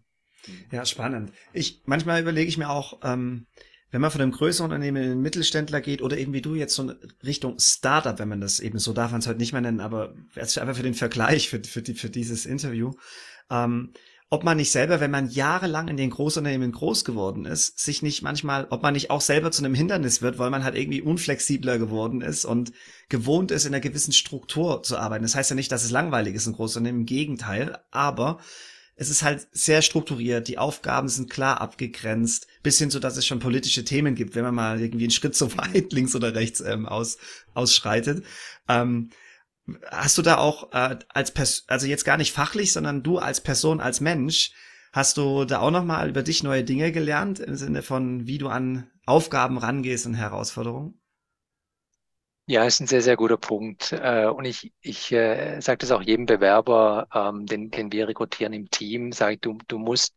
Ja, 0.71 0.85
spannend. 0.85 1.33
Ich 1.53 1.81
manchmal 1.85 2.21
überlege 2.21 2.47
ich 2.47 2.59
mir 2.59 2.69
auch, 2.69 2.99
ähm, 3.01 3.47
wenn 3.95 4.01
man 4.01 4.11
von 4.11 4.19
einem 4.19 4.33
größeren 4.33 4.65
Unternehmen 4.65 5.01
in 5.01 5.09
den 5.11 5.21
Mittelständler 5.21 5.79
geht 5.79 6.01
oder 6.01 6.17
eben 6.17 6.33
wie 6.33 6.41
du 6.41 6.53
jetzt 6.53 6.75
so 6.75 6.91
Richtung 7.25 7.55
Startup, 7.59 8.19
wenn 8.19 8.27
man 8.27 8.41
das 8.41 8.59
eben 8.59 8.77
so 8.77 8.91
darf 8.91 9.11
man 9.11 9.21
es 9.21 9.27
heute 9.27 9.39
nicht 9.39 9.53
mehr 9.53 9.61
nennen, 9.61 9.79
aber 9.79 10.13
einfach 10.35 10.75
für 10.75 10.83
den 10.83 10.95
Vergleich, 10.95 11.47
für, 11.47 11.63
für, 11.63 11.81
die, 11.81 11.93
für 11.93 12.09
dieses 12.09 12.45
Interview, 12.45 12.91
ähm, 13.49 13.93
ob 14.29 14.43
man 14.43 14.57
nicht 14.57 14.73
selber, 14.73 14.99
wenn 14.99 15.11
man 15.11 15.29
jahrelang 15.29 15.87
in 15.87 15.95
den 15.95 16.09
Großunternehmen 16.09 16.73
groß 16.73 17.05
geworden 17.05 17.45
ist, 17.45 17.79
sich 17.79 18.01
nicht 18.01 18.21
manchmal, 18.21 18.67
ob 18.69 18.83
man 18.83 18.95
nicht 18.95 19.11
auch 19.11 19.21
selber 19.21 19.49
zu 19.51 19.63
einem 19.63 19.75
Hindernis 19.75 20.21
wird, 20.21 20.39
weil 20.39 20.49
man 20.49 20.65
halt 20.65 20.75
irgendwie 20.75 21.01
unflexibler 21.01 21.77
geworden 21.77 22.19
ist 22.19 22.43
und 22.43 22.73
gewohnt 23.07 23.51
ist, 23.51 23.63
in 23.63 23.73
einer 23.73 23.79
gewissen 23.79 24.11
Struktur 24.11 24.83
zu 24.83 24.97
arbeiten. 24.97 25.23
Das 25.23 25.35
heißt 25.35 25.51
ja 25.51 25.55
nicht, 25.55 25.71
dass 25.71 25.85
es 25.85 25.91
langweilig 25.91 26.35
ist 26.35 26.47
in 26.47 26.53
Großunternehmen, 26.53 27.03
im 27.03 27.05
Gegenteil, 27.05 27.77
aber 27.91 28.39
es 28.95 29.09
ist 29.09 29.23
halt 29.23 29.47
sehr 29.51 29.81
strukturiert, 29.81 30.47
die 30.47 30.57
Aufgaben 30.57 31.09
sind 31.09 31.29
klar 31.29 31.59
abgegrenzt, 31.59 32.47
bis 32.63 32.77
hin 32.77 32.89
so, 32.89 32.99
dass 32.99 33.17
es 33.17 33.25
schon 33.25 33.39
politische 33.39 33.83
Themen 33.83 34.15
gibt, 34.15 34.35
wenn 34.35 34.45
man 34.45 34.55
mal 34.55 34.81
irgendwie 34.81 35.05
einen 35.05 35.11
Schritt 35.11 35.35
so 35.35 35.55
weit 35.57 35.91
links 35.91 36.15
oder 36.15 36.33
rechts 36.33 36.61
ähm, 36.61 36.85
aus, 36.85 37.17
ausschreitet. 37.53 38.23
Ähm, 38.69 39.09
hast 39.89 40.17
du 40.17 40.21
da 40.21 40.37
auch 40.37 40.71
äh, 40.73 40.97
als 41.09 41.31
Pers 41.31 41.65
also 41.67 41.87
jetzt 41.87 42.05
gar 42.05 42.17
nicht 42.17 42.31
fachlich, 42.31 42.71
sondern 42.71 43.03
du 43.03 43.17
als 43.17 43.41
Person, 43.41 43.81
als 43.81 43.99
Mensch, 43.99 44.51
hast 44.93 45.17
du 45.17 45.43
da 45.45 45.59
auch 45.59 45.71
noch 45.71 45.83
mal 45.83 46.09
über 46.09 46.23
dich 46.23 46.43
neue 46.43 46.63
Dinge 46.63 46.91
gelernt 46.91 47.39
im 47.39 47.55
Sinne 47.55 47.81
von, 47.81 48.27
wie 48.27 48.37
du 48.37 48.47
an 48.47 48.89
Aufgaben 49.05 49.57
rangehst 49.57 50.05
und 50.05 50.13
Herausforderungen? 50.13 50.99
Ja, 52.47 52.63
ist 52.63 52.79
ein 52.79 52.87
sehr, 52.87 53.01
sehr 53.01 53.15
guter 53.15 53.37
Punkt. 53.37 53.91
Äh, 53.91 54.27
und 54.27 54.45
ich, 54.45 54.71
ich 54.81 55.11
äh, 55.11 55.59
sage 55.61 55.79
das 55.79 55.91
auch 55.91 56.01
jedem 56.01 56.27
Bewerber, 56.27 57.07
ähm, 57.13 57.45
den, 57.47 57.71
den 57.71 57.91
wir 57.91 58.07
rekrutieren 58.07 58.53
im 58.53 58.69
Team, 58.69 59.11
sage 59.11 59.33
ich, 59.33 59.41
du, 59.41 59.57
du 59.67 59.79
musst 59.79 60.15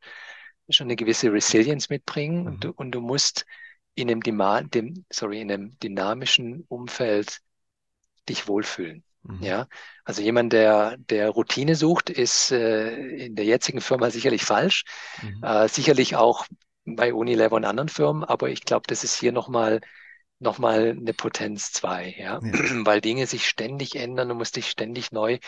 schon 0.69 0.89
eine 0.89 0.97
gewisse 0.97 1.33
Resilience 1.33 1.89
mitbringen 1.89 2.41
mhm. 2.43 2.47
und, 2.47 2.65
du, 2.65 2.73
und 2.73 2.91
du 2.93 3.01
musst 3.01 3.47
in 3.95 4.11
einem, 4.11 4.71
dem, 4.71 5.07
sorry, 5.11 5.41
in 5.41 5.51
einem 5.51 5.79
dynamischen 5.79 6.65
Umfeld 6.69 7.41
dich 8.29 8.47
wohlfühlen. 8.47 9.03
Mhm. 9.23 9.43
Ja, 9.43 9.67
also 10.05 10.21
jemand, 10.23 10.53
der, 10.53 10.97
der 10.99 11.31
Routine 11.31 11.75
sucht, 11.75 12.11
ist 12.11 12.53
äh, 12.53 12.95
in 13.27 13.37
der 13.37 13.47
jetzigen 13.47 13.81
Firma 13.81 14.11
sicherlich 14.11 14.45
falsch. 14.45 14.85
Mhm. 15.23 15.43
Äh, 15.43 15.69
sicherlich 15.69 16.15
auch 16.17 16.47
bei 16.85 17.13
Unilever 17.13 17.57
und 17.57 17.65
anderen 17.65 17.89
Firmen, 17.89 18.25
aber 18.25 18.51
ich 18.51 18.65
glaube, 18.65 18.85
das 18.87 19.03
ist 19.03 19.19
hier 19.19 19.33
nochmal 19.33 19.81
nochmal 20.41 20.91
eine 20.91 21.15
Potenz 21.15 21.73
zwei, 21.73 22.15
ja? 22.19 22.41
ja, 22.43 22.43
weil 22.87 23.01
Dinge 23.01 23.27
sich 23.27 23.47
ständig 23.47 23.97
ändern, 23.97 24.29
du 24.29 24.35
musst 24.35 24.57
dich 24.57 24.71
ständig 24.71 25.13
neu 25.13 25.39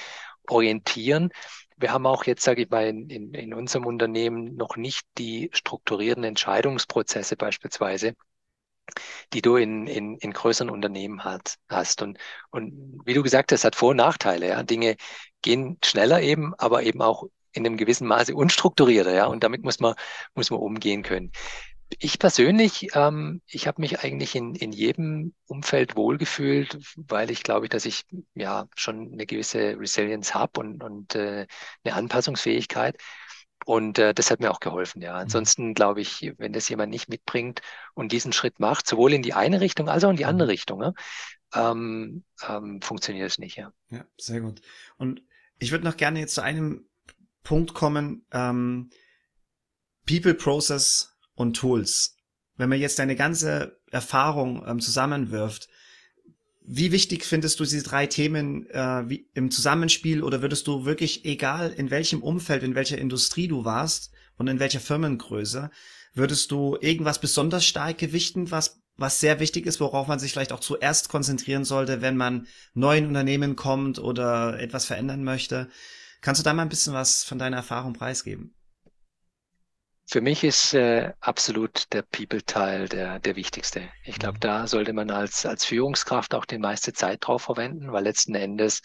orientieren. 0.49 1.30
Wir 1.76 1.93
haben 1.93 2.07
auch 2.07 2.24
jetzt, 2.24 2.43
sage 2.43 2.62
ich 2.62 2.70
mal, 2.70 2.86
in, 2.86 3.09
in, 3.09 3.34
in 3.34 3.55
unserem 3.55 3.86
Unternehmen 3.86 4.57
noch 4.57 4.76
nicht 4.76 5.07
die 5.18 5.51
strukturierten 5.53 6.24
Entscheidungsprozesse 6.24 7.36
beispielsweise, 7.36 8.14
die 9.32 9.43
du 9.43 9.57
in, 9.57 9.86
in, 9.86 10.16
in 10.18 10.32
größeren 10.32 10.70
Unternehmen 10.70 11.24
hat, 11.24 11.57
hast. 11.68 12.03
Und, 12.03 12.18
und 12.51 13.01
wie 13.05 13.14
du 13.14 13.22
gesagt 13.22 13.53
hast, 13.53 13.64
hat 13.64 13.76
Vor- 13.76 13.91
und 13.91 13.97
Nachteile. 13.97 14.49
Ja? 14.49 14.62
Dinge 14.62 14.97
gehen 15.43 15.78
schneller 15.84 16.20
eben, 16.20 16.55
aber 16.57 16.82
eben 16.82 17.01
auch 17.01 17.24
in 17.53 17.66
einem 17.66 17.76
gewissen 17.76 18.07
Maße 18.07 18.34
unstrukturierter, 18.34 19.12
ja, 19.12 19.26
und 19.26 19.43
damit 19.43 19.64
muss 19.64 19.80
man, 19.80 19.95
muss 20.34 20.51
man 20.51 20.61
umgehen 20.61 21.03
können. 21.03 21.32
Ich 21.99 22.18
persönlich, 22.18 22.95
ähm, 22.95 23.43
ich 23.47 23.66
habe 23.66 23.80
mich 23.80 24.01
eigentlich 24.01 24.34
in, 24.36 24.55
in 24.55 24.72
jedem 24.72 25.34
Umfeld 25.47 25.97
wohlgefühlt, 25.97 26.78
weil 26.97 27.30
ich 27.30 27.43
glaube, 27.43 27.68
dass 27.68 27.84
ich 27.84 28.05
ja 28.34 28.68
schon 28.76 29.12
eine 29.12 29.26
gewisse 29.26 29.78
Resilience 29.78 30.34
habe 30.34 30.61
und, 30.61 30.82
und 30.82 31.14
äh, 31.14 31.47
eine 31.84 31.95
Anpassungsfähigkeit. 31.95 32.97
Und 33.66 33.99
äh, 33.99 34.14
das 34.14 34.30
hat 34.30 34.41
mir 34.41 34.51
auch 34.51 34.61
geholfen, 34.61 35.03
ja. 35.03 35.12
Mhm. 35.12 35.18
Ansonsten 35.20 35.74
glaube 35.74 36.01
ich, 36.01 36.32
wenn 36.38 36.53
das 36.53 36.68
jemand 36.68 36.91
nicht 36.91 37.09
mitbringt 37.09 37.61
und 37.95 38.12
diesen 38.12 38.32
Schritt 38.32 38.59
macht, 38.59 38.86
sowohl 38.86 39.12
in 39.12 39.22
die 39.22 39.34
eine 39.34 39.61
Richtung 39.61 39.88
als 39.88 40.05
auch 40.05 40.11
in 40.11 40.16
die 40.16 40.24
andere 40.24 40.47
mhm. 40.47 40.51
Richtung, 40.51 40.82
ja, 40.82 40.93
ähm, 41.55 42.24
ähm, 42.49 42.80
funktioniert 42.80 43.30
es 43.30 43.38
nicht, 43.38 43.57
ja. 43.57 43.72
Ja, 43.91 44.05
sehr 44.16 44.41
gut. 44.41 44.62
Und 44.97 45.22
ich 45.59 45.72
würde 45.72 45.84
noch 45.84 45.97
gerne 45.97 46.20
jetzt 46.20 46.34
zu 46.34 46.43
einem 46.43 46.88
Punkt 47.43 47.74
kommen, 47.74 48.24
ähm, 48.32 48.91
People, 50.07 50.34
Process 50.34 51.09
und 51.41 51.55
Tools. 51.55 52.16
Wenn 52.57 52.68
man 52.68 52.78
jetzt 52.78 52.99
deine 52.99 53.16
ganze 53.16 53.80
Erfahrung 53.91 54.62
ähm, 54.66 54.80
zusammenwirft, 54.80 55.68
wie 56.61 56.93
wichtig 56.93 57.24
findest 57.24 57.59
du 57.59 57.64
diese 57.64 57.82
drei 57.82 58.07
Themen 58.07 58.68
äh, 58.70 59.09
wie 59.09 59.26
im 59.32 59.51
Zusammenspiel 59.51 60.22
oder 60.22 60.43
würdest 60.43 60.66
du 60.66 60.84
wirklich, 60.84 61.24
egal 61.24 61.72
in 61.72 61.91
welchem 61.91 62.22
Umfeld, 62.22 62.62
in 62.62 62.74
welcher 62.74 62.99
Industrie 62.99 63.49
du 63.49 63.64
warst 63.64 64.12
und 64.36 64.49
in 64.49 64.61
welcher 64.61 64.80
Firmengröße, 64.80 65.70
würdest 66.12 66.51
du 66.51 66.76
irgendwas 66.78 67.20
besonders 67.20 67.64
stark 67.64 67.97
gewichten, 67.97 68.51
was, 68.51 68.82
was 68.97 69.20
sehr 69.20 69.41
wichtig 69.41 69.64
ist, 69.64 69.80
worauf 69.80 70.07
man 70.07 70.18
sich 70.18 70.32
vielleicht 70.32 70.53
auch 70.53 70.61
zuerst 70.61 71.09
konzentrieren 71.09 71.64
sollte, 71.64 72.03
wenn 72.03 72.18
man 72.18 72.47
neu 72.74 72.99
in 72.99 73.07
Unternehmen 73.07 73.57
kommt 73.57 73.99
oder 73.99 74.61
etwas 74.61 74.84
verändern 74.84 75.24
möchte? 75.24 75.70
Kannst 76.20 76.41
du 76.41 76.45
da 76.45 76.53
mal 76.53 76.62
ein 76.62 76.68
bisschen 76.68 76.93
was 76.93 77.24
von 77.24 77.38
deiner 77.38 77.57
Erfahrung 77.57 77.95
preisgeben? 77.95 78.55
Für 80.11 80.20
mich 80.20 80.42
ist 80.42 80.74
äh, 80.74 81.12
absolut 81.20 81.92
der 81.92 82.02
People-Teil 82.02 82.88
der, 82.88 83.20
der 83.20 83.36
wichtigste. 83.36 83.88
Ich 84.02 84.18
glaube, 84.18 84.38
mhm. 84.38 84.40
da 84.40 84.66
sollte 84.66 84.92
man 84.92 85.08
als, 85.08 85.46
als 85.46 85.64
Führungskraft 85.64 86.34
auch 86.34 86.46
die 86.46 86.58
meiste 86.58 86.92
Zeit 86.92 87.24
drauf 87.24 87.42
verwenden, 87.42 87.92
weil 87.92 88.02
letzten 88.02 88.34
Endes 88.34 88.82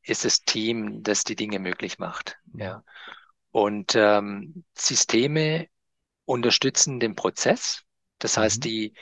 ist 0.00 0.24
das 0.24 0.44
Team, 0.44 1.02
das 1.02 1.24
die 1.24 1.36
Dinge 1.36 1.58
möglich 1.58 1.98
macht. 1.98 2.38
Mhm. 2.46 2.60
Ja. 2.60 2.84
Und 3.50 3.94
ähm, 3.96 4.64
Systeme 4.74 5.68
unterstützen 6.24 7.00
den 7.00 7.16
Prozess. 7.16 7.82
Das 8.18 8.38
heißt, 8.38 8.60
mhm. 8.60 8.62
die, 8.62 8.94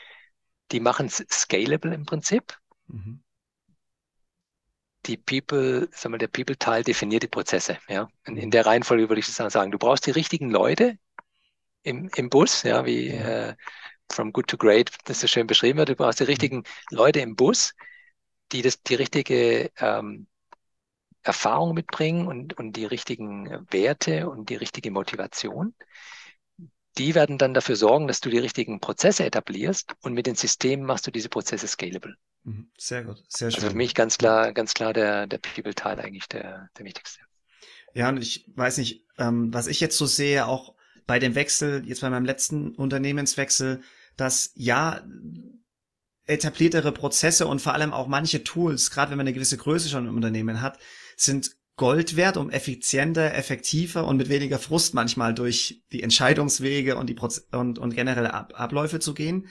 die 0.73 0.81
machen 0.81 1.07
es 1.07 1.25
scalable 1.31 1.95
im 1.95 2.05
Prinzip. 2.05 2.59
Mhm 2.89 3.23
die 5.07 5.17
People, 5.17 5.89
sagen 5.93 6.15
wir, 6.15 6.19
der 6.19 6.29
People-Teil 6.29 6.85
definiert 6.85 7.23
die 7.23 7.29
Prozesse. 7.29 7.79
Ja? 7.89 8.09
In, 8.27 8.37
in, 8.37 8.51
der 8.51 8.67
Reihenfolge 8.67 9.09
würde 9.09 9.21
ich 9.21 9.27
sagen. 9.27 9.71
Du 9.71 9.79
brauchst 9.79 10.07
die 10.07 10.11
richtigen 10.11 10.51
Leute 10.51 10.99
im, 11.83 12.11
im 12.15 12.31
Bus, 12.31 12.63
ja, 12.63 12.85
wie 12.85 13.09
äh, 13.09 13.55
from 14.13 14.33
good 14.33 14.49
to 14.49 14.57
great, 14.57 14.91
das 15.05 15.21
so 15.21 15.27
schön 15.27 15.47
beschrieben 15.47 15.79
wird. 15.79 15.91
Du 15.91 15.97
brauchst 15.97 16.21
die 16.21 16.25
richtigen 16.25 16.65
Leute 16.91 17.21
im 17.21 17.37
Bus, 17.37 17.75
die 18.53 18.63
das, 18.63 18.83
die 18.83 18.97
richtige 18.97 19.71
ähm, 19.79 20.27
Erfahrung 21.23 21.75
mitbringen 21.75 22.27
und, 22.27 22.59
und 22.59 22.73
die 22.73 22.87
richtigen 22.87 23.67
Werte 23.71 24.29
und 24.29 24.49
die 24.51 24.57
richtige 24.57 24.91
Motivation. 24.91 25.75
Die 26.99 27.15
werden 27.15 27.39
dann 27.39 27.55
dafür 27.55 27.77
sorgen, 27.77 28.09
dass 28.09 28.21
du 28.21 28.31
die 28.31 28.39
richtigen 28.39 28.81
Prozesse 28.81 29.25
etablierst 29.25 29.95
und 30.01 30.15
mit 30.15 30.27
den 30.27 30.35
Systemen 30.35 30.85
machst 30.85 31.07
du 31.07 31.11
diese 31.11 31.29
Prozesse 31.29 31.69
scalable. 31.69 32.17
Mhm. 32.43 32.71
Sehr 32.77 33.05
gut, 33.05 33.23
sehr 33.29 33.51
schön. 33.51 33.61
Also 33.61 33.71
für 33.71 33.77
mich 33.77 33.95
ganz 33.95 34.19
klar, 34.19 34.53
ganz 34.53 34.75
klar 34.75 34.93
der, 34.93 35.27
der 35.27 35.39
People-Teil 35.39 36.01
eigentlich 36.01 36.27
der, 36.29 36.69
der 36.77 36.85
wichtigste. 36.85 37.21
Ja, 37.95 38.09
und 38.09 38.19
ich 38.19 38.47
weiß 38.55 38.79
nicht, 38.79 39.05
ähm, 39.19 39.53
was 39.53 39.67
ich 39.67 39.81
jetzt 39.81 39.97
so 39.97 40.07
sehe, 40.07 40.47
auch 40.47 40.75
bei 41.11 41.19
dem 41.19 41.35
Wechsel, 41.35 41.83
jetzt 41.87 42.03
bei 42.03 42.09
meinem 42.09 42.25
letzten 42.25 42.71
Unternehmenswechsel, 42.77 43.83
dass 44.17 44.53
ja, 44.55 45.03
etabliertere 46.27 46.93
Prozesse 46.93 47.49
und 47.49 47.61
vor 47.61 47.75
allem 47.75 47.93
auch 47.93 48.07
manche 48.07 48.45
Tools, 48.45 48.93
gerade 48.93 49.11
wenn 49.11 49.19
man 49.19 49.27
eine 49.27 49.35
gewisse 49.35 49.57
Größe 49.57 49.89
schon 49.89 50.07
im 50.07 50.15
Unternehmen 50.15 50.61
hat, 50.61 50.79
sind 51.17 51.57
Gold 51.75 52.15
wert, 52.15 52.37
um 52.37 52.49
effizienter, 52.49 53.35
effektiver 53.35 54.07
und 54.07 54.19
mit 54.19 54.29
weniger 54.29 54.61
Frust 54.61 54.95
manchmal 54.95 55.35
durch 55.35 55.83
die 55.91 56.05
Entscheidungswege 56.05 56.97
und 56.97 57.09
die 57.09 57.15
Proze 57.15 57.43
und, 57.51 57.81
und 57.81 57.97
generelle 57.97 58.33
Ab 58.33 58.53
Abläufe 58.55 59.01
zu 59.01 59.13
gehen. 59.13 59.49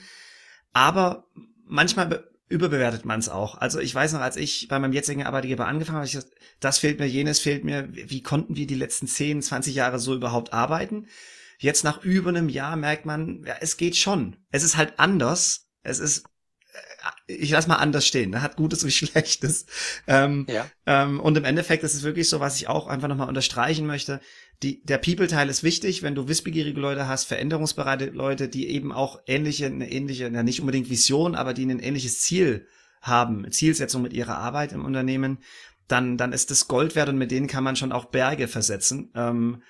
Aber 0.72 1.26
manchmal 1.66 2.24
überbewertet 2.48 3.04
man 3.04 3.20
es 3.20 3.28
auch. 3.28 3.58
Also 3.58 3.80
ich 3.80 3.94
weiß 3.94 4.14
noch, 4.14 4.22
als 4.22 4.38
ich 4.38 4.66
bei 4.68 4.78
meinem 4.78 4.94
jetzigen 4.94 5.24
Arbeitgeber 5.24 5.66
angefangen 5.66 5.96
habe, 5.96 6.06
ich 6.06 6.12
gesagt, 6.12 6.32
das 6.58 6.78
fehlt 6.78 7.00
mir, 7.00 7.06
jenes 7.06 7.38
fehlt 7.38 7.64
mir. 7.64 7.86
Wie 7.90 8.22
konnten 8.22 8.56
wir 8.56 8.66
die 8.66 8.76
letzten 8.76 9.06
10, 9.06 9.42
20 9.42 9.74
Jahre 9.74 9.98
so 9.98 10.14
überhaupt 10.14 10.54
arbeiten? 10.54 11.06
Jetzt 11.62 11.84
nach 11.84 12.02
über 12.02 12.30
einem 12.30 12.48
Jahr 12.48 12.76
merkt 12.76 13.06
man, 13.06 13.44
ja, 13.46 13.54
es 13.60 13.76
geht 13.76 13.96
schon. 13.96 14.36
Es 14.50 14.62
ist 14.62 14.76
halt 14.76 14.98
anders. 14.98 15.68
Es 15.82 15.98
ist, 15.98 16.24
äh, 17.26 17.32
ich 17.32 17.50
lass 17.50 17.66
mal 17.66 17.76
anders 17.76 18.06
stehen, 18.06 18.30
ne? 18.30 18.42
hat 18.42 18.56
Gutes 18.56 18.84
wie 18.84 18.90
Schlechtes. 18.90 19.66
Ähm, 20.06 20.46
ja. 20.48 20.66
ähm, 20.86 21.20
und 21.20 21.36
im 21.36 21.44
Endeffekt 21.44 21.84
ist 21.84 21.94
es 21.94 22.02
wirklich 22.02 22.28
so, 22.28 22.40
was 22.40 22.56
ich 22.56 22.68
auch 22.68 22.86
einfach 22.86 23.08
nochmal 23.08 23.28
unterstreichen 23.28 23.86
möchte 23.86 24.20
die, 24.62 24.82
der 24.84 24.98
People-Teil 24.98 25.48
ist 25.48 25.62
wichtig, 25.62 26.02
wenn 26.02 26.14
du 26.14 26.28
wissbegierige 26.28 26.78
Leute 26.78 27.08
hast, 27.08 27.24
veränderungsbereite 27.24 28.06
Leute, 28.06 28.48
die 28.48 28.68
eben 28.68 28.92
auch 28.92 29.20
ähnliche, 29.26 29.66
eine 29.66 29.90
ähnliche, 29.90 30.28
ja 30.28 30.42
nicht 30.42 30.60
unbedingt 30.60 30.90
Vision, 30.90 31.34
aber 31.34 31.54
die 31.54 31.64
ein 31.64 31.78
ähnliches 31.78 32.20
Ziel 32.20 32.66
haben, 33.00 33.50
Zielsetzung 33.50 34.02
mit 34.02 34.12
ihrer 34.12 34.36
Arbeit 34.36 34.72
im 34.72 34.84
Unternehmen, 34.84 35.38
dann, 35.88 36.18
dann 36.18 36.32
ist 36.32 36.50
das 36.50 36.68
Gold 36.68 36.94
wert 36.94 37.08
und 37.08 37.16
mit 37.16 37.30
denen 37.30 37.46
kann 37.46 37.64
man 37.64 37.74
schon 37.74 37.92
auch 37.92 38.06
Berge 38.06 38.48
versetzen. 38.48 39.10
Ähm, 39.14 39.62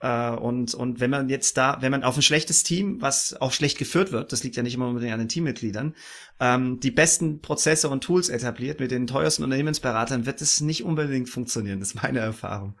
äh, 0.00 0.30
und, 0.30 0.74
und 0.74 1.00
wenn 1.00 1.10
man 1.10 1.28
jetzt 1.28 1.56
da, 1.56 1.78
wenn 1.80 1.90
man 1.90 2.02
auf 2.02 2.16
ein 2.16 2.22
schlechtes 2.22 2.62
Team, 2.62 3.00
was 3.00 3.34
auch 3.40 3.52
schlecht 3.52 3.78
geführt 3.78 4.12
wird, 4.12 4.32
das 4.32 4.42
liegt 4.42 4.56
ja 4.56 4.62
nicht 4.62 4.74
immer 4.74 4.88
unbedingt 4.88 5.12
an 5.12 5.18
den 5.18 5.28
Teammitgliedern, 5.28 5.94
ähm, 6.40 6.80
die 6.80 6.90
besten 6.90 7.40
Prozesse 7.40 7.88
und 7.88 8.02
Tools 8.02 8.28
etabliert 8.30 8.80
mit 8.80 8.90
den 8.90 9.06
teuersten 9.06 9.44
Unternehmensberatern, 9.44 10.26
wird 10.26 10.40
es 10.40 10.60
nicht 10.60 10.84
unbedingt 10.84 11.28
funktionieren. 11.28 11.80
Das 11.80 11.90
ist 11.90 12.02
meine 12.02 12.20
Erfahrung. 12.20 12.78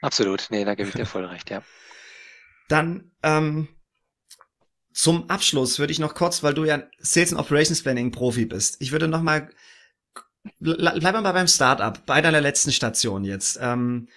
Absolut, 0.00 0.48
nee, 0.50 0.64
da 0.64 0.74
gebe 0.74 0.88
ich 0.88 0.94
dir 0.94 1.06
voll 1.06 1.24
recht, 1.24 1.50
ja. 1.50 1.62
Dann 2.68 3.10
ähm, 3.22 3.68
zum 4.92 5.30
Abschluss 5.30 5.78
würde 5.78 5.92
ich 5.92 5.98
noch 5.98 6.14
kurz, 6.14 6.42
weil 6.42 6.54
du 6.54 6.64
ja 6.64 6.82
Sales 6.98 7.32
and 7.32 7.40
Operations 7.40 7.82
Planning 7.82 8.10
Profi 8.10 8.44
bist, 8.44 8.76
ich 8.80 8.92
würde 8.92 9.08
noch 9.08 9.22
mal 9.22 9.50
bleiben 10.60 11.02
wir 11.02 11.20
mal 11.20 11.32
beim 11.32 11.48
Startup, 11.48 12.04
bei 12.06 12.20
deiner 12.20 12.40
letzten 12.40 12.72
Station 12.72 13.24
jetzt. 13.24 13.58
Ähm, 13.60 14.08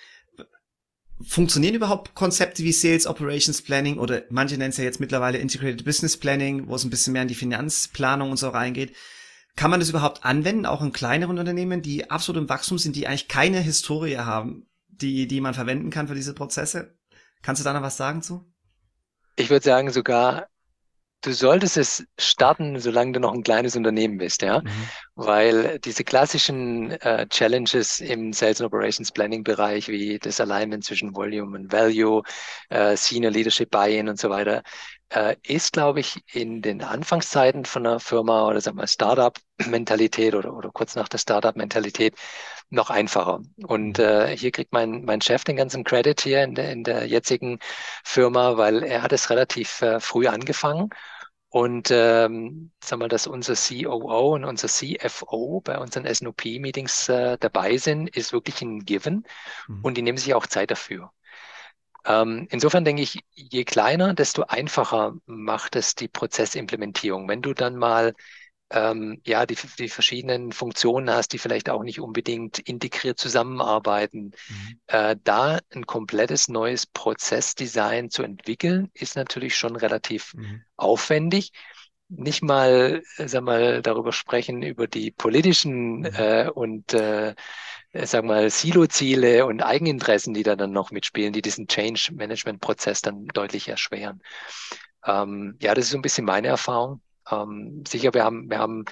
funktionieren 1.23 1.75
überhaupt 1.75 2.15
Konzepte 2.15 2.63
wie 2.63 2.71
Sales 2.71 3.07
Operations 3.07 3.61
Planning 3.61 3.97
oder 3.97 4.23
manche 4.29 4.57
nennen 4.57 4.71
es 4.71 4.77
ja 4.77 4.83
jetzt 4.83 4.99
mittlerweile 4.99 5.37
Integrated 5.37 5.83
Business 5.85 6.17
Planning, 6.17 6.67
wo 6.67 6.75
es 6.75 6.83
ein 6.83 6.89
bisschen 6.89 7.13
mehr 7.13 7.21
in 7.21 7.27
die 7.27 7.35
Finanzplanung 7.35 8.31
und 8.31 8.37
so 8.37 8.49
reingeht? 8.49 8.95
Kann 9.55 9.71
man 9.71 9.79
das 9.79 9.89
überhaupt 9.89 10.23
anwenden, 10.23 10.65
auch 10.65 10.81
in 10.81 10.93
kleineren 10.93 11.37
Unternehmen, 11.37 11.81
die 11.81 12.09
absolut 12.09 12.41
im 12.41 12.49
Wachstum 12.49 12.77
sind, 12.77 12.95
die 12.95 13.07
eigentlich 13.07 13.27
keine 13.27 13.59
Historie 13.59 14.17
haben? 14.17 14.65
die, 15.01 15.27
die 15.27 15.41
man 15.41 15.53
verwenden 15.53 15.89
kann 15.89 16.07
für 16.07 16.15
diese 16.15 16.33
Prozesse. 16.33 16.95
Kannst 17.41 17.61
du 17.61 17.63
da 17.63 17.73
noch 17.73 17.81
was 17.81 17.97
sagen 17.97 18.21
zu? 18.21 18.45
Ich 19.35 19.49
würde 19.49 19.63
sagen, 19.63 19.91
sogar 19.91 20.47
du 21.21 21.33
solltest 21.33 21.77
es 21.77 22.05
starten, 22.17 22.79
solange 22.79 23.13
du 23.13 23.19
noch 23.19 23.33
ein 23.33 23.43
kleines 23.43 23.75
Unternehmen 23.75 24.17
bist, 24.17 24.41
ja. 24.41 24.61
Mhm. 24.61 24.69
Weil 25.15 25.79
diese 25.79 26.03
klassischen 26.03 26.91
äh, 26.91 27.27
Challenges 27.29 27.99
im 27.99 28.33
Sales 28.33 28.61
and 28.61 28.67
Operations 28.67 29.11
Planning 29.11 29.43
Bereich, 29.43 29.87
wie 29.87 30.19
das 30.19 30.39
Alignment 30.39 30.83
zwischen 30.83 31.15
Volume 31.15 31.57
und 31.57 31.71
Value, 31.71 32.23
äh, 32.69 32.95
Senior 32.97 33.31
Leadership 33.31 33.69
Buy-in 33.71 34.09
und 34.09 34.19
so 34.19 34.29
weiter, 34.29 34.63
äh, 35.09 35.35
ist, 35.43 35.73
glaube 35.73 35.99
ich, 35.99 36.21
in 36.33 36.61
den 36.61 36.81
Anfangszeiten 36.83 37.65
von 37.65 37.85
einer 37.85 37.99
Firma 37.99 38.47
oder 38.47 38.61
sagen 38.61 38.77
wir 38.77 38.87
Startup-Mentalität 38.87 40.33
oder, 40.35 40.53
oder 40.53 40.71
kurz 40.71 40.95
nach 40.95 41.09
der 41.09 41.17
Startup-Mentalität 41.17 42.15
noch 42.71 42.89
einfacher. 42.89 43.41
Und 43.67 43.99
mhm. 43.99 44.03
äh, 44.03 44.37
hier 44.37 44.51
kriegt 44.51 44.73
mein, 44.73 45.03
mein 45.05 45.21
Chef 45.21 45.43
den 45.43 45.55
ganzen 45.55 45.83
Credit 45.83 46.19
hier 46.21 46.43
in 46.43 46.55
der, 46.55 46.71
in 46.71 46.83
der 46.83 47.05
jetzigen 47.07 47.59
Firma, 48.03 48.57
weil 48.57 48.83
er 48.83 49.03
hat 49.03 49.13
es 49.13 49.29
relativ 49.29 49.81
äh, 49.81 49.99
früh 49.99 50.27
angefangen. 50.27 50.89
Und 51.49 51.91
ähm, 51.91 52.71
sag 52.81 52.99
mal, 52.99 53.09
dass 53.09 53.27
unser 53.27 53.55
COO 53.55 54.35
und 54.35 54.45
unser 54.45 54.69
CFO 54.69 55.59
bei 55.61 55.77
unseren 55.77 56.05
SNOP-Meetings 56.07 57.09
äh, 57.09 57.37
dabei 57.37 57.75
sind, 57.75 58.15
ist 58.15 58.31
wirklich 58.31 58.61
ein 58.61 58.85
Given. 58.85 59.25
Mhm. 59.67 59.79
Und 59.83 59.97
die 59.97 60.01
nehmen 60.01 60.17
sich 60.17 60.33
auch 60.33 60.47
Zeit 60.47 60.71
dafür. 60.71 61.11
Ähm, 62.05 62.47
insofern 62.49 62.85
denke 62.85 63.01
ich, 63.01 63.19
je 63.33 63.63
kleiner, 63.65 64.13
desto 64.13 64.43
einfacher 64.43 65.13
macht 65.25 65.75
es 65.75 65.93
die 65.95 66.07
Prozessimplementierung. 66.07 67.27
Wenn 67.27 67.41
du 67.41 67.53
dann 67.53 67.75
mal 67.75 68.15
ähm, 68.71 69.21
ja, 69.25 69.45
die, 69.45 69.57
die 69.77 69.89
verschiedenen 69.89 70.51
Funktionen 70.51 71.09
hast, 71.09 71.33
die 71.33 71.37
vielleicht 71.37 71.69
auch 71.69 71.83
nicht 71.83 71.99
unbedingt 71.99 72.59
integriert 72.59 73.19
zusammenarbeiten. 73.19 74.31
Mhm. 74.47 74.79
Äh, 74.87 75.17
da 75.23 75.59
ein 75.73 75.85
komplettes 75.85 76.47
neues 76.47 76.85
Prozessdesign 76.85 78.09
zu 78.09 78.23
entwickeln, 78.23 78.89
ist 78.93 79.15
natürlich 79.15 79.55
schon 79.55 79.75
relativ 79.75 80.33
mhm. 80.33 80.63
aufwendig. 80.77 81.51
Nicht 82.07 82.43
mal, 82.43 83.01
sag 83.17 83.43
mal, 83.43 83.81
darüber 83.81 84.11
sprechen, 84.11 84.63
über 84.63 84.87
die 84.87 85.11
politischen 85.11 85.99
mhm. 85.99 86.05
äh, 86.05 86.49
und 86.49 86.93
äh, 86.93 87.35
sag 87.93 88.23
mal, 88.23 88.49
Silo-Ziele 88.49 89.45
und 89.45 89.61
Eigeninteressen, 89.61 90.33
die 90.33 90.43
da 90.43 90.55
dann 90.55 90.71
noch 90.71 90.91
mitspielen, 90.91 91.33
die 91.33 91.41
diesen 91.41 91.67
Change-Management-Prozess 91.67 93.01
dann 93.01 93.25
deutlich 93.27 93.67
erschweren. 93.67 94.21
Ähm, 95.05 95.57
ja, 95.61 95.73
das 95.73 95.85
ist 95.85 95.91
so 95.91 95.97
ein 95.97 96.01
bisschen 96.01 96.25
meine 96.25 96.47
Erfahrung. 96.47 97.01
Ähm, 97.29 97.83
sicher, 97.87 98.13
wir 98.13 98.23
haben, 98.23 98.49
wir 98.49 98.59
haben 98.59 98.85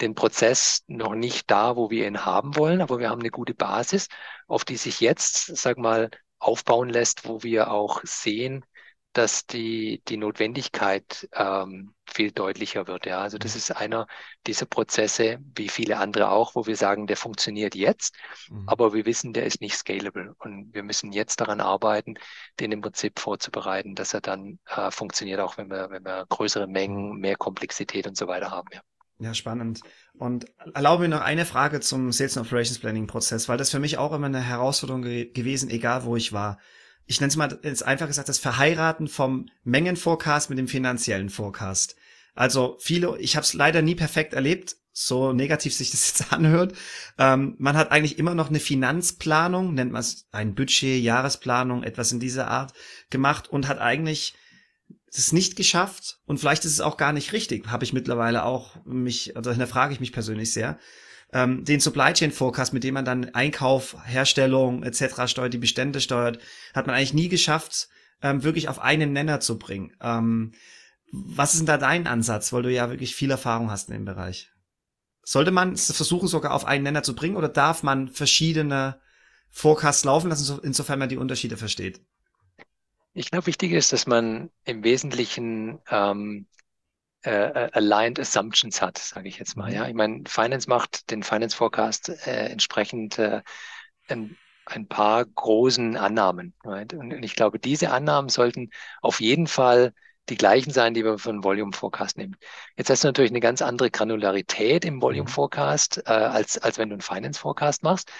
den 0.00 0.14
Prozess 0.14 0.82
noch 0.86 1.14
nicht 1.14 1.50
da, 1.50 1.76
wo 1.76 1.90
wir 1.90 2.06
ihn 2.06 2.24
haben 2.24 2.56
wollen, 2.56 2.80
aber 2.80 2.98
wir 2.98 3.10
haben 3.10 3.20
eine 3.20 3.30
gute 3.30 3.54
Basis, 3.54 4.08
auf 4.46 4.64
die 4.64 4.76
sich 4.76 5.00
jetzt, 5.00 5.56
sag 5.56 5.78
mal, 5.78 6.10
aufbauen 6.38 6.88
lässt, 6.88 7.26
wo 7.28 7.42
wir 7.42 7.70
auch 7.70 8.00
sehen, 8.04 8.64
dass 9.12 9.46
die, 9.46 10.02
die 10.08 10.16
Notwendigkeit 10.16 11.28
ähm, 11.34 11.94
viel 12.06 12.30
deutlicher 12.32 12.86
wird. 12.86 13.06
Ja, 13.06 13.20
also 13.20 13.38
das 13.38 13.54
mhm. 13.54 13.58
ist 13.58 13.70
einer 13.72 14.06
dieser 14.46 14.66
Prozesse, 14.66 15.38
wie 15.54 15.68
viele 15.68 15.98
andere 15.98 16.30
auch, 16.30 16.54
wo 16.54 16.66
wir 16.66 16.76
sagen, 16.76 17.06
der 17.06 17.16
funktioniert 17.16 17.74
jetzt, 17.74 18.14
mhm. 18.48 18.68
aber 18.68 18.94
wir 18.94 19.06
wissen, 19.06 19.32
der 19.32 19.44
ist 19.46 19.60
nicht 19.60 19.76
scalable 19.76 20.34
und 20.38 20.72
wir 20.72 20.82
müssen 20.82 21.12
jetzt 21.12 21.40
daran 21.40 21.60
arbeiten, 21.60 22.14
den 22.60 22.72
im 22.72 22.80
Prinzip 22.80 23.18
vorzubereiten, 23.18 23.94
dass 23.94 24.14
er 24.14 24.20
dann 24.20 24.58
äh, 24.66 24.90
funktioniert, 24.90 25.40
auch 25.40 25.58
wenn 25.58 25.70
wir, 25.70 25.90
wenn 25.90 26.04
wir 26.04 26.26
größere 26.28 26.66
Mengen, 26.66 27.18
mehr 27.18 27.36
Komplexität 27.36 28.06
und 28.06 28.16
so 28.16 28.26
weiter 28.26 28.50
haben. 28.50 28.68
Ja. 28.72 28.80
Ja, 29.18 29.34
spannend. 29.34 29.82
Und 30.14 30.46
erlaube 30.74 31.02
mir 31.02 31.08
noch 31.08 31.20
eine 31.20 31.46
Frage 31.46 31.78
zum 31.78 32.10
Sales 32.10 32.36
and 32.36 32.46
Operations 32.46 32.80
Planning 32.80 33.06
Prozess, 33.06 33.48
weil 33.48 33.56
das 33.56 33.70
für 33.70 33.78
mich 33.78 33.96
auch 33.96 34.12
immer 34.12 34.26
eine 34.26 34.40
Herausforderung 34.40 35.02
ge 35.02 35.30
gewesen, 35.30 35.70
egal 35.70 36.04
wo 36.04 36.16
ich 36.16 36.32
war 36.32 36.58
ich 37.06 37.20
nenne 37.20 37.30
es 37.30 37.36
mal 37.36 37.58
jetzt 37.62 37.84
einfach 37.84 38.06
gesagt, 38.06 38.28
das 38.28 38.38
Verheiraten 38.38 39.08
vom 39.08 39.48
Mengenforecast 39.64 40.50
mit 40.50 40.58
dem 40.58 40.68
finanziellen 40.68 41.30
Forecast. 41.30 41.96
Also 42.34 42.76
viele, 42.80 43.18
ich 43.18 43.36
habe 43.36 43.44
es 43.44 43.54
leider 43.54 43.82
nie 43.82 43.94
perfekt 43.94 44.32
erlebt, 44.32 44.76
so 44.92 45.32
negativ 45.32 45.74
sich 45.74 45.90
das 45.90 46.08
jetzt 46.18 46.32
anhört. 46.32 46.74
Ähm, 47.18 47.56
man 47.58 47.76
hat 47.76 47.90
eigentlich 47.90 48.18
immer 48.18 48.34
noch 48.34 48.48
eine 48.48 48.60
Finanzplanung, 48.60 49.74
nennt 49.74 49.92
man 49.92 50.00
es 50.00 50.26
ein 50.32 50.54
Budget, 50.54 51.02
Jahresplanung, 51.02 51.82
etwas 51.82 52.12
in 52.12 52.20
dieser 52.20 52.48
Art 52.48 52.72
gemacht 53.10 53.48
und 53.48 53.68
hat 53.68 53.78
eigentlich 53.78 54.34
es 55.14 55.32
nicht 55.32 55.56
geschafft 55.56 56.20
und 56.24 56.38
vielleicht 56.38 56.64
ist 56.64 56.72
es 56.72 56.80
auch 56.80 56.96
gar 56.96 57.12
nicht 57.12 57.32
richtig, 57.32 57.66
habe 57.66 57.84
ich 57.84 57.92
mittlerweile 57.92 58.44
auch 58.44 58.82
mich, 58.86 59.36
also 59.36 59.52
da 59.52 59.66
frage 59.66 59.92
ich 59.92 60.00
mich 60.00 60.12
persönlich 60.12 60.52
sehr, 60.52 60.78
ähm, 61.32 61.64
den 61.64 61.80
Supply 61.80 62.12
Chain 62.12 62.30
Forecast, 62.30 62.72
mit 62.72 62.84
dem 62.84 62.94
man 62.94 63.04
dann 63.04 63.34
Einkauf, 63.34 63.96
Herstellung 64.04 64.82
etc. 64.82 65.26
steuert, 65.26 65.54
die 65.54 65.58
Bestände 65.58 66.00
steuert, 66.00 66.38
hat 66.74 66.86
man 66.86 66.96
eigentlich 66.96 67.14
nie 67.14 67.28
geschafft, 67.28 67.88
ähm, 68.22 68.42
wirklich 68.42 68.68
auf 68.68 68.80
einen 68.80 69.12
Nenner 69.12 69.40
zu 69.40 69.58
bringen. 69.58 69.92
Ähm, 70.00 70.52
was 71.10 71.52
ist 71.52 71.60
denn 71.60 71.66
da 71.66 71.78
dein 71.78 72.06
Ansatz, 72.06 72.52
weil 72.52 72.62
du 72.62 72.72
ja 72.72 72.90
wirklich 72.90 73.14
viel 73.14 73.30
Erfahrung 73.30 73.70
hast 73.70 73.88
in 73.88 73.94
dem 73.94 74.04
Bereich? 74.04 74.50
Sollte 75.24 75.50
man 75.50 75.76
versuchen, 75.76 76.28
sogar 76.28 76.52
auf 76.52 76.64
einen 76.64 76.84
Nenner 76.84 77.02
zu 77.02 77.14
bringen 77.14 77.36
oder 77.36 77.48
darf 77.48 77.82
man 77.82 78.08
verschiedene 78.08 79.00
Forecasts 79.50 80.04
laufen 80.04 80.30
lassen, 80.30 80.58
insofern 80.62 80.98
man 80.98 81.08
die 81.08 81.18
Unterschiede 81.18 81.56
versteht? 81.56 82.00
Ich 83.14 83.30
glaube, 83.30 83.46
wichtig 83.46 83.72
ist, 83.72 83.92
dass 83.92 84.06
man 84.06 84.50
im 84.64 84.82
Wesentlichen 84.82 85.78
ähm, 85.90 86.46
äh, 87.24 87.30
äh, 87.30 87.70
aligned 87.72 88.18
Assumptions 88.18 88.82
hat, 88.82 88.98
sage 88.98 89.28
ich 89.28 89.38
jetzt 89.38 89.56
mal. 89.56 89.70
Mhm. 89.70 89.76
Ja, 89.76 89.88
ich 89.88 89.94
meine, 89.94 90.24
Finance 90.26 90.68
macht 90.68 91.10
den 91.10 91.22
Finance 91.22 91.56
Forecast 91.56 92.08
äh, 92.26 92.48
entsprechend 92.48 93.18
äh, 93.18 93.42
ein, 94.08 94.36
ein 94.66 94.88
paar 94.88 95.24
großen 95.24 95.96
Annahmen. 95.96 96.54
Right? 96.64 96.92
Und 96.94 97.22
ich 97.22 97.36
glaube, 97.36 97.58
diese 97.58 97.90
Annahmen 97.90 98.28
sollten 98.28 98.70
auf 99.02 99.20
jeden 99.20 99.46
Fall 99.46 99.92
die 100.28 100.36
gleichen 100.36 100.72
sein, 100.72 100.94
die 100.94 101.02
man 101.02 101.18
von 101.18 101.44
Volume 101.44 101.72
Forecast 101.72 102.16
nimmt. 102.16 102.36
Jetzt 102.76 102.90
hast 102.90 103.04
du 103.04 103.08
natürlich 103.08 103.30
eine 103.30 103.40
ganz 103.40 103.62
andere 103.62 103.90
Granularität 103.90 104.84
im 104.84 105.00
Volume 105.00 105.22
mhm. 105.22 105.28
Forecast, 105.28 106.02
äh, 106.06 106.10
als, 106.10 106.58
als 106.58 106.78
wenn 106.78 106.88
du 106.88 106.94
einen 106.94 107.02
Finance 107.02 107.40
Forecast 107.40 107.82
machst. 107.82 108.10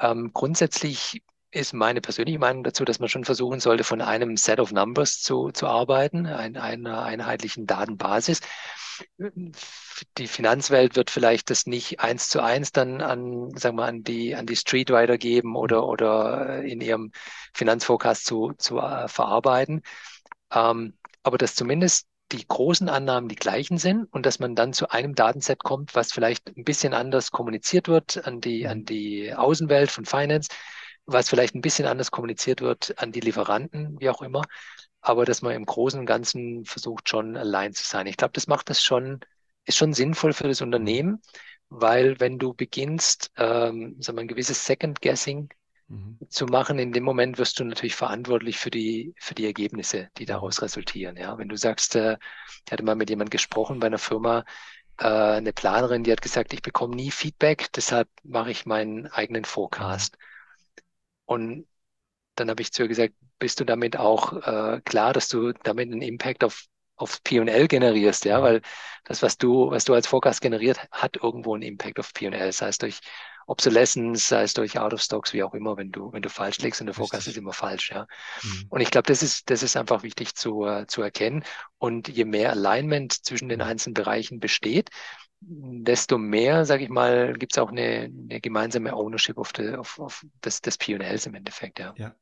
Ähm, 0.00 0.30
grundsätzlich 0.32 1.22
ist 1.56 1.72
meine 1.72 2.00
persönliche 2.00 2.38
Meinung 2.38 2.64
dazu, 2.64 2.84
dass 2.84 2.98
man 2.98 3.08
schon 3.08 3.24
versuchen 3.24 3.60
sollte, 3.60 3.84
von 3.84 4.00
einem 4.00 4.36
Set 4.36 4.60
of 4.60 4.72
Numbers 4.72 5.20
zu, 5.20 5.50
zu 5.50 5.66
arbeiten, 5.66 6.26
ein, 6.26 6.56
einer 6.56 7.02
einheitlichen 7.02 7.66
Datenbasis. 7.66 8.40
Die 10.18 10.26
Finanzwelt 10.26 10.96
wird 10.96 11.10
vielleicht 11.10 11.50
das 11.50 11.66
nicht 11.66 12.00
eins 12.00 12.28
zu 12.28 12.40
eins 12.42 12.72
dann 12.72 13.00
an, 13.00 13.50
sagen 13.56 13.76
wir, 13.76 13.86
an 13.86 14.02
die, 14.02 14.34
an 14.34 14.46
die 14.46 14.56
Street 14.56 14.90
weitergeben 14.90 15.56
oder, 15.56 15.86
oder 15.86 16.62
in 16.62 16.80
ihrem 16.80 17.12
Finanzforecast 17.54 18.24
zu, 18.24 18.52
zu 18.58 18.78
äh, 18.78 19.08
verarbeiten. 19.08 19.82
Ähm, 20.52 20.94
aber 21.22 21.38
dass 21.38 21.54
zumindest 21.54 22.06
die 22.32 22.46
großen 22.46 22.88
Annahmen 22.88 23.28
die 23.28 23.36
gleichen 23.36 23.78
sind 23.78 24.12
und 24.12 24.26
dass 24.26 24.38
man 24.38 24.54
dann 24.54 24.72
zu 24.72 24.90
einem 24.90 25.14
Datenset 25.14 25.62
kommt, 25.62 25.94
was 25.94 26.12
vielleicht 26.12 26.48
ein 26.56 26.64
bisschen 26.64 26.92
anders 26.92 27.30
kommuniziert 27.30 27.88
wird 27.88 28.26
an 28.26 28.40
die, 28.40 28.66
an 28.66 28.84
die 28.84 29.32
Außenwelt 29.34 29.90
von 29.90 30.04
Finance, 30.04 30.50
was 31.06 31.28
vielleicht 31.28 31.54
ein 31.54 31.60
bisschen 31.60 31.86
anders 31.86 32.10
kommuniziert 32.10 32.60
wird 32.60 32.98
an 32.98 33.12
die 33.12 33.20
Lieferanten, 33.20 33.98
wie 34.00 34.10
auch 34.10 34.22
immer, 34.22 34.42
aber 35.00 35.24
dass 35.24 35.42
man 35.42 35.54
im 35.54 35.64
Großen 35.64 36.00
und 36.00 36.06
Ganzen 36.06 36.64
versucht, 36.64 37.08
schon 37.08 37.36
allein 37.36 37.72
zu 37.72 37.84
sein. 37.84 38.06
Ich 38.06 38.16
glaube, 38.16 38.32
das 38.32 38.48
macht 38.48 38.68
das 38.70 38.82
schon, 38.82 39.20
ist 39.64 39.76
schon 39.76 39.94
sinnvoll 39.94 40.32
für 40.32 40.48
das 40.48 40.60
Unternehmen, 40.60 41.22
weil 41.68 42.18
wenn 42.20 42.38
du 42.38 42.54
beginnst, 42.54 43.30
ähm, 43.36 43.96
sagen 44.00 44.18
wir, 44.18 44.22
ein 44.22 44.28
gewisses 44.28 44.64
Second 44.64 45.00
Guessing 45.00 45.48
mhm. 45.88 46.18
zu 46.28 46.46
machen, 46.46 46.78
in 46.78 46.92
dem 46.92 47.04
Moment 47.04 47.38
wirst 47.38 47.60
du 47.60 47.64
natürlich 47.64 47.94
verantwortlich 47.94 48.58
für 48.58 48.70
die, 48.70 49.14
für 49.18 49.34
die 49.34 49.46
Ergebnisse, 49.46 50.10
die 50.18 50.26
daraus 50.26 50.60
resultieren. 50.62 51.16
Ja, 51.16 51.38
wenn 51.38 51.48
du 51.48 51.56
sagst, 51.56 51.96
äh, 51.96 52.18
ich 52.64 52.72
hatte 52.72 52.82
mal 52.84 52.96
mit 52.96 53.10
jemand 53.10 53.30
gesprochen 53.30 53.78
bei 53.78 53.86
einer 53.86 53.98
Firma, 53.98 54.44
äh, 54.98 55.06
eine 55.06 55.52
Planerin, 55.52 56.04
die 56.04 56.12
hat 56.12 56.22
gesagt, 56.22 56.52
ich 56.52 56.62
bekomme 56.62 56.96
nie 56.96 57.10
Feedback, 57.10 57.72
deshalb 57.74 58.08
mache 58.24 58.50
ich 58.50 58.66
meinen 58.66 59.06
eigenen 59.06 59.44
Forecast. 59.44 60.16
Mhm. 60.18 60.35
Und 61.26 61.66
dann 62.36 62.50
habe 62.50 62.62
ich 62.62 62.72
zu 62.72 62.82
ihr 62.82 62.88
gesagt, 62.88 63.14
bist 63.38 63.60
du 63.60 63.64
damit 63.64 63.96
auch 63.98 64.32
äh, 64.32 64.80
klar, 64.84 65.12
dass 65.12 65.28
du 65.28 65.52
damit 65.52 65.92
einen 65.92 66.02
Impact 66.02 66.44
auf 66.44 66.64
auf 66.96 67.22
P&L 67.22 67.68
generierst, 67.68 68.24
ja, 68.24 68.42
weil 68.42 68.62
das, 69.04 69.22
was 69.22 69.36
du, 69.36 69.70
was 69.70 69.84
du 69.84 69.94
als 69.94 70.06
Forecast 70.06 70.40
generiert, 70.40 70.78
hat 70.90 71.16
irgendwo 71.16 71.54
einen 71.54 71.62
Impact 71.62 71.98
auf 72.00 72.12
P&L, 72.14 72.52
sei 72.52 72.68
es 72.68 72.78
durch 72.78 73.00
Obsolescence, 73.46 74.26
sei 74.28 74.42
es 74.42 74.54
durch 74.54 74.78
Out 74.78 74.92
of 74.92 75.00
Stocks, 75.00 75.32
wie 75.32 75.42
auch 75.42 75.54
immer, 75.54 75.76
wenn 75.76 75.92
du, 75.92 76.12
wenn 76.12 76.22
du 76.22 76.28
falsch 76.30 76.58
legst 76.58 76.80
und 76.80 76.86
der 76.86 76.94
Forecast 76.94 77.28
ist 77.28 77.36
immer 77.36 77.52
falsch, 77.52 77.90
ja. 77.90 78.06
Mhm. 78.42 78.66
Und 78.70 78.80
ich 78.80 78.90
glaube, 78.90 79.06
das 79.06 79.22
ist, 79.22 79.50
das 79.50 79.62
ist 79.62 79.76
einfach 79.76 80.02
wichtig 80.02 80.34
zu, 80.34 80.62
uh, 80.62 80.84
zu 80.86 81.02
erkennen. 81.02 81.44
Und 81.78 82.08
je 82.08 82.24
mehr 82.24 82.50
Alignment 82.50 83.12
zwischen 83.12 83.48
den 83.48 83.60
einzelnen 83.60 83.94
Bereichen 83.94 84.40
besteht, 84.40 84.90
desto 85.40 86.18
mehr, 86.18 86.64
sage 86.64 86.84
ich 86.84 86.90
mal, 86.90 87.34
gibt 87.34 87.52
es 87.52 87.58
auch 87.58 87.70
eine, 87.70 88.10
eine, 88.30 88.40
gemeinsame 88.40 88.94
Ownership 88.94 89.38
of, 89.38 89.52
the, 89.56 89.68
of, 89.70 89.98
of 89.98 90.26
des, 90.44 90.60
des 90.60 90.78
P&Ls 90.78 91.26
im 91.26 91.34
Endeffekt, 91.34 91.78
ja. 91.78 91.94
ja. 91.96 92.14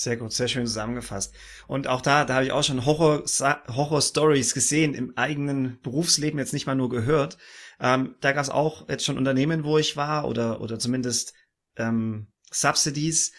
Sehr 0.00 0.16
gut, 0.16 0.32
sehr 0.32 0.46
schön 0.46 0.64
zusammengefasst. 0.64 1.34
Und 1.66 1.88
auch 1.88 2.00
da, 2.00 2.24
da 2.24 2.34
habe 2.34 2.44
ich 2.44 2.52
auch 2.52 2.62
schon 2.62 2.86
Horror, 2.86 3.24
Horror 3.68 4.32
gesehen 4.32 4.94
im 4.94 5.16
eigenen 5.16 5.80
Berufsleben, 5.82 6.38
jetzt 6.38 6.52
nicht 6.52 6.68
mal 6.68 6.76
nur 6.76 6.88
gehört. 6.88 7.36
Ähm, 7.80 8.14
da 8.20 8.30
gab 8.30 8.44
es 8.44 8.50
auch 8.50 8.88
jetzt 8.88 9.04
schon 9.04 9.18
Unternehmen, 9.18 9.64
wo 9.64 9.76
ich 9.76 9.96
war 9.96 10.28
oder 10.28 10.60
oder 10.60 10.78
zumindest 10.78 11.34
ähm, 11.76 12.28
Subsidies, 12.52 13.32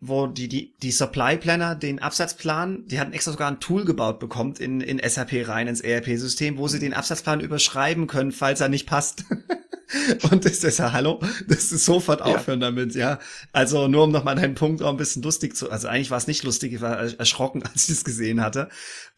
wo 0.00 0.26
die, 0.26 0.48
die, 0.48 0.72
die 0.82 0.92
Supply 0.92 1.36
Planner 1.36 1.74
den 1.74 1.98
Absatzplan, 1.98 2.86
die 2.86 3.00
hatten 3.00 3.12
extra 3.12 3.32
sogar 3.32 3.50
ein 3.50 3.60
Tool 3.60 3.84
gebaut 3.84 4.20
bekommt 4.20 4.60
in, 4.60 4.80
in 4.80 5.00
SAP 5.06 5.48
rein, 5.48 5.66
ins 5.66 5.80
ERP-System, 5.80 6.56
wo 6.56 6.68
sie 6.68 6.78
den 6.78 6.94
Absatzplan 6.94 7.40
überschreiben 7.40 8.06
können, 8.06 8.32
falls 8.32 8.60
er 8.60 8.68
nicht 8.68 8.86
passt. 8.86 9.24
Und 10.30 10.44
das 10.44 10.64
ist 10.64 10.78
ja, 10.78 10.92
hallo, 10.92 11.20
das 11.46 11.72
ist 11.72 11.84
sofort 11.84 12.20
aufhören 12.20 12.60
ja. 12.60 12.66
damit, 12.66 12.94
ja. 12.94 13.18
Also 13.52 13.88
nur 13.88 14.04
um 14.04 14.12
nochmal 14.12 14.36
deinen 14.36 14.54
Punkt 14.54 14.82
auch 14.82 14.90
ein 14.90 14.96
bisschen 14.96 15.22
lustig 15.22 15.56
zu, 15.56 15.70
also 15.70 15.88
eigentlich 15.88 16.10
war 16.10 16.18
es 16.18 16.26
nicht 16.26 16.42
lustig, 16.44 16.74
ich 16.74 16.80
war 16.80 16.98
erschrocken, 17.18 17.62
als 17.72 17.88
ich 17.88 17.96
es 17.96 18.04
gesehen 18.04 18.42
hatte. 18.42 18.68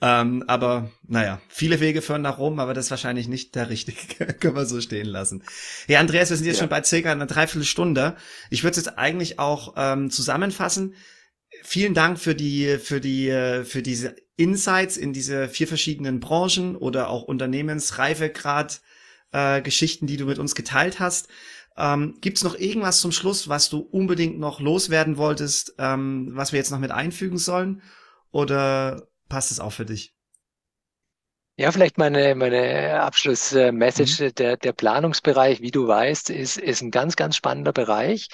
Ähm, 0.00 0.44
aber 0.46 0.90
naja, 1.06 1.40
viele 1.48 1.80
Wege 1.80 2.02
führen 2.02 2.22
nach 2.22 2.38
Rom, 2.38 2.60
aber 2.60 2.72
das 2.72 2.86
ist 2.86 2.90
wahrscheinlich 2.90 3.26
nicht 3.26 3.54
der 3.54 3.68
richtige, 3.68 4.26
können 4.40 4.54
wir 4.54 4.66
so 4.66 4.80
stehen 4.80 5.06
lassen. 5.06 5.42
Ja, 5.88 5.98
Andreas, 5.98 6.30
wir 6.30 6.36
sind 6.36 6.46
jetzt 6.46 6.56
ja. 6.56 6.60
schon 6.60 6.70
bei 6.70 6.82
circa 6.84 7.10
einer 7.10 7.26
Dreiviertelstunde. 7.26 8.16
Ich 8.50 8.62
würde 8.62 8.78
es 8.78 8.84
jetzt 8.84 8.98
eigentlich 8.98 9.38
auch 9.38 9.74
ähm, 9.76 10.10
zusammenfassen. 10.10 10.94
Vielen 11.64 11.94
Dank 11.94 12.18
für 12.18 12.36
die, 12.36 12.78
für 12.78 13.00
die, 13.00 13.28
für 13.64 13.82
diese 13.82 14.14
Insights 14.36 14.96
in 14.96 15.12
diese 15.12 15.48
vier 15.48 15.66
verschiedenen 15.66 16.20
Branchen 16.20 16.76
oder 16.76 17.10
auch 17.10 17.24
Unternehmensreifegrad 17.24 18.80
äh, 19.32 19.62
Geschichten, 19.62 20.06
die 20.06 20.16
du 20.16 20.26
mit 20.26 20.38
uns 20.38 20.54
geteilt 20.54 21.00
hast. 21.00 21.28
Ähm, 21.76 22.18
Gibt 22.20 22.36
es 22.38 22.44
noch 22.44 22.56
irgendwas 22.56 23.00
zum 23.00 23.12
Schluss, 23.12 23.48
was 23.48 23.70
du 23.70 23.78
unbedingt 23.78 24.38
noch 24.38 24.60
loswerden 24.60 25.16
wolltest, 25.16 25.74
ähm, 25.78 26.30
was 26.32 26.52
wir 26.52 26.58
jetzt 26.58 26.70
noch 26.70 26.78
mit 26.78 26.90
einfügen 26.90 27.38
sollen? 27.38 27.82
Oder 28.32 29.08
passt 29.28 29.50
es 29.50 29.60
auch 29.60 29.72
für 29.72 29.86
dich? 29.86 30.14
Ja, 31.56 31.70
vielleicht 31.72 31.98
meine, 31.98 32.34
meine 32.34 33.02
Abschlussmessage. 33.02 34.24
Mhm. 34.24 34.34
Der, 34.36 34.56
der 34.56 34.72
Planungsbereich, 34.72 35.60
wie 35.60 35.70
du 35.70 35.86
weißt, 35.86 36.30
ist, 36.30 36.56
ist 36.56 36.80
ein 36.80 36.90
ganz, 36.90 37.16
ganz 37.16 37.36
spannender 37.36 37.72
Bereich. 37.72 38.28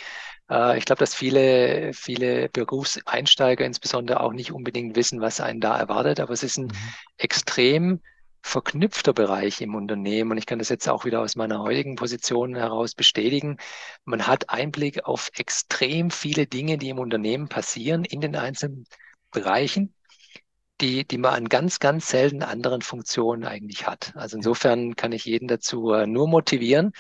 Äh, 0.51 0.79
ich 0.79 0.85
glaube, 0.85 1.01
dass 1.01 1.15
viele, 1.15 1.93
viele 1.93 2.49
Berufseinsteiger 2.49 3.65
insbesondere 3.65 4.21
auch 4.21 4.33
nicht 4.33 4.53
unbedingt 4.53 4.97
wissen, 4.97 5.21
was 5.21 5.41
einen 5.41 5.61
da 5.61 5.77
erwartet, 5.77 6.21
aber 6.21 6.33
es 6.33 6.43
ist 6.43 6.59
ein 6.59 6.67
mhm. 6.67 6.95
extrem 7.17 8.01
verknüpfter 8.47 9.13
Bereich 9.13 9.61
im 9.61 9.75
Unternehmen. 9.75 10.31
Und 10.33 10.39
ich 10.39 10.47
kann 10.47 10.59
das 10.59 10.69
jetzt 10.69 10.89
auch 10.89 11.05
wieder 11.05 11.21
aus 11.21 11.37
meiner 11.37 11.61
heutigen 11.61 11.97
Position 11.97 12.55
heraus 12.55 12.95
bestätigen. 12.95 13.59
Man 14.05 14.27
hat 14.27 14.51
Einblick 14.51 15.05
auf 15.05 15.31
extrem 15.37 16.11
viele 16.11 16.47
Dinge, 16.47 16.79
die 16.79 16.91
im 16.91 16.99
Unternehmen 16.99 17.49
passieren, 17.49 18.05
in 18.05 18.21
den 18.21 18.37
einzelnen 18.37 18.87
Bereichen 19.31 19.93
die, 20.81 21.07
die 21.07 21.19
man 21.19 21.35
an 21.35 21.49
ganz, 21.49 21.79
ganz 21.79 22.09
selten 22.09 22.43
anderen 22.43 22.83
Funktionen 22.83 23.45
eigentlich 23.45 23.87
hat. 23.87 24.13
Also 24.15 24.37
insofern 24.37 24.95
kann 24.95 25.13
ich 25.13 25.25
jeden 25.25 25.49
dazu 25.49 25.93
äh, 25.93 26.07
nur 26.07 26.29
motivieren, 26.29 26.93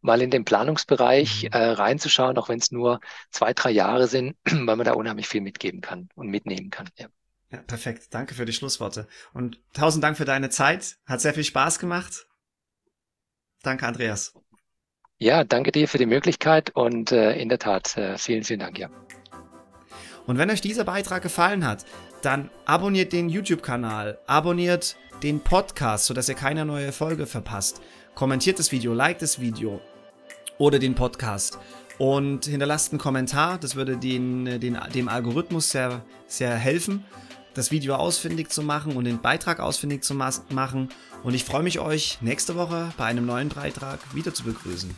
mal 0.00 0.22
in 0.22 0.30
den 0.30 0.44
Planungsbereich 0.44 1.44
mhm. 1.44 1.48
äh, 1.52 1.58
reinzuschauen, 1.58 2.38
auch 2.38 2.48
wenn 2.48 2.58
es 2.58 2.70
nur 2.70 3.00
zwei, 3.30 3.52
drei 3.52 3.70
Jahre 3.70 4.06
sind, 4.06 4.36
weil 4.44 4.76
man 4.76 4.84
da 4.84 4.92
unheimlich 4.92 5.28
viel 5.28 5.40
mitgeben 5.40 5.80
kann 5.80 6.08
und 6.14 6.28
mitnehmen 6.28 6.70
kann. 6.70 6.88
Ja. 6.96 7.08
Ja, 7.54 7.62
perfekt. 7.62 8.08
Danke 8.10 8.34
für 8.34 8.44
die 8.44 8.52
Schlussworte. 8.52 9.06
Und 9.32 9.60
tausend 9.72 10.02
Dank 10.02 10.16
für 10.16 10.24
deine 10.24 10.50
Zeit. 10.50 10.96
Hat 11.06 11.20
sehr 11.20 11.34
viel 11.34 11.44
Spaß 11.44 11.78
gemacht. 11.78 12.26
Danke, 13.62 13.86
Andreas. 13.86 14.34
Ja, 15.18 15.44
danke 15.44 15.72
dir 15.72 15.88
für 15.88 15.98
die 15.98 16.06
Möglichkeit 16.06 16.70
und 16.74 17.12
äh, 17.12 17.34
in 17.36 17.48
der 17.48 17.58
Tat 17.58 17.96
äh, 17.96 18.18
vielen, 18.18 18.44
vielen 18.44 18.60
Dank, 18.60 18.78
ja. 18.78 18.90
Und 20.26 20.38
wenn 20.38 20.50
euch 20.50 20.60
dieser 20.60 20.84
Beitrag 20.84 21.22
gefallen 21.22 21.66
hat, 21.66 21.84
dann 22.22 22.50
abonniert 22.64 23.12
den 23.12 23.28
YouTube-Kanal, 23.28 24.18
abonniert 24.26 24.96
den 25.22 25.40
Podcast, 25.40 26.06
sodass 26.06 26.28
ihr 26.28 26.34
keine 26.34 26.64
neue 26.64 26.92
Folge 26.92 27.26
verpasst. 27.26 27.80
Kommentiert 28.14 28.58
das 28.58 28.72
Video, 28.72 28.92
liked 28.94 29.22
das 29.22 29.40
Video 29.40 29.80
oder 30.58 30.78
den 30.78 30.94
Podcast 30.94 31.58
und 31.98 32.46
hinterlasst 32.46 32.92
einen 32.92 32.98
Kommentar. 32.98 33.58
Das 33.58 33.76
würde 33.76 33.96
den, 33.96 34.60
den, 34.60 34.78
dem 34.94 35.08
Algorithmus 35.08 35.70
sehr, 35.70 36.04
sehr 36.26 36.56
helfen, 36.56 37.04
das 37.54 37.70
Video 37.70 37.94
ausfindig 37.94 38.50
zu 38.50 38.62
machen 38.62 38.96
und 38.96 39.04
den 39.04 39.20
Beitrag 39.20 39.60
ausfindig 39.60 40.02
zu 40.04 40.14
machen. 40.14 40.88
Und 41.22 41.34
ich 41.34 41.44
freue 41.44 41.62
mich, 41.62 41.78
euch 41.78 42.18
nächste 42.20 42.56
Woche 42.56 42.92
bei 42.96 43.04
einem 43.04 43.26
neuen 43.26 43.48
Beitrag 43.48 44.00
wieder 44.14 44.34
zu 44.34 44.44
begrüßen. 44.44 44.94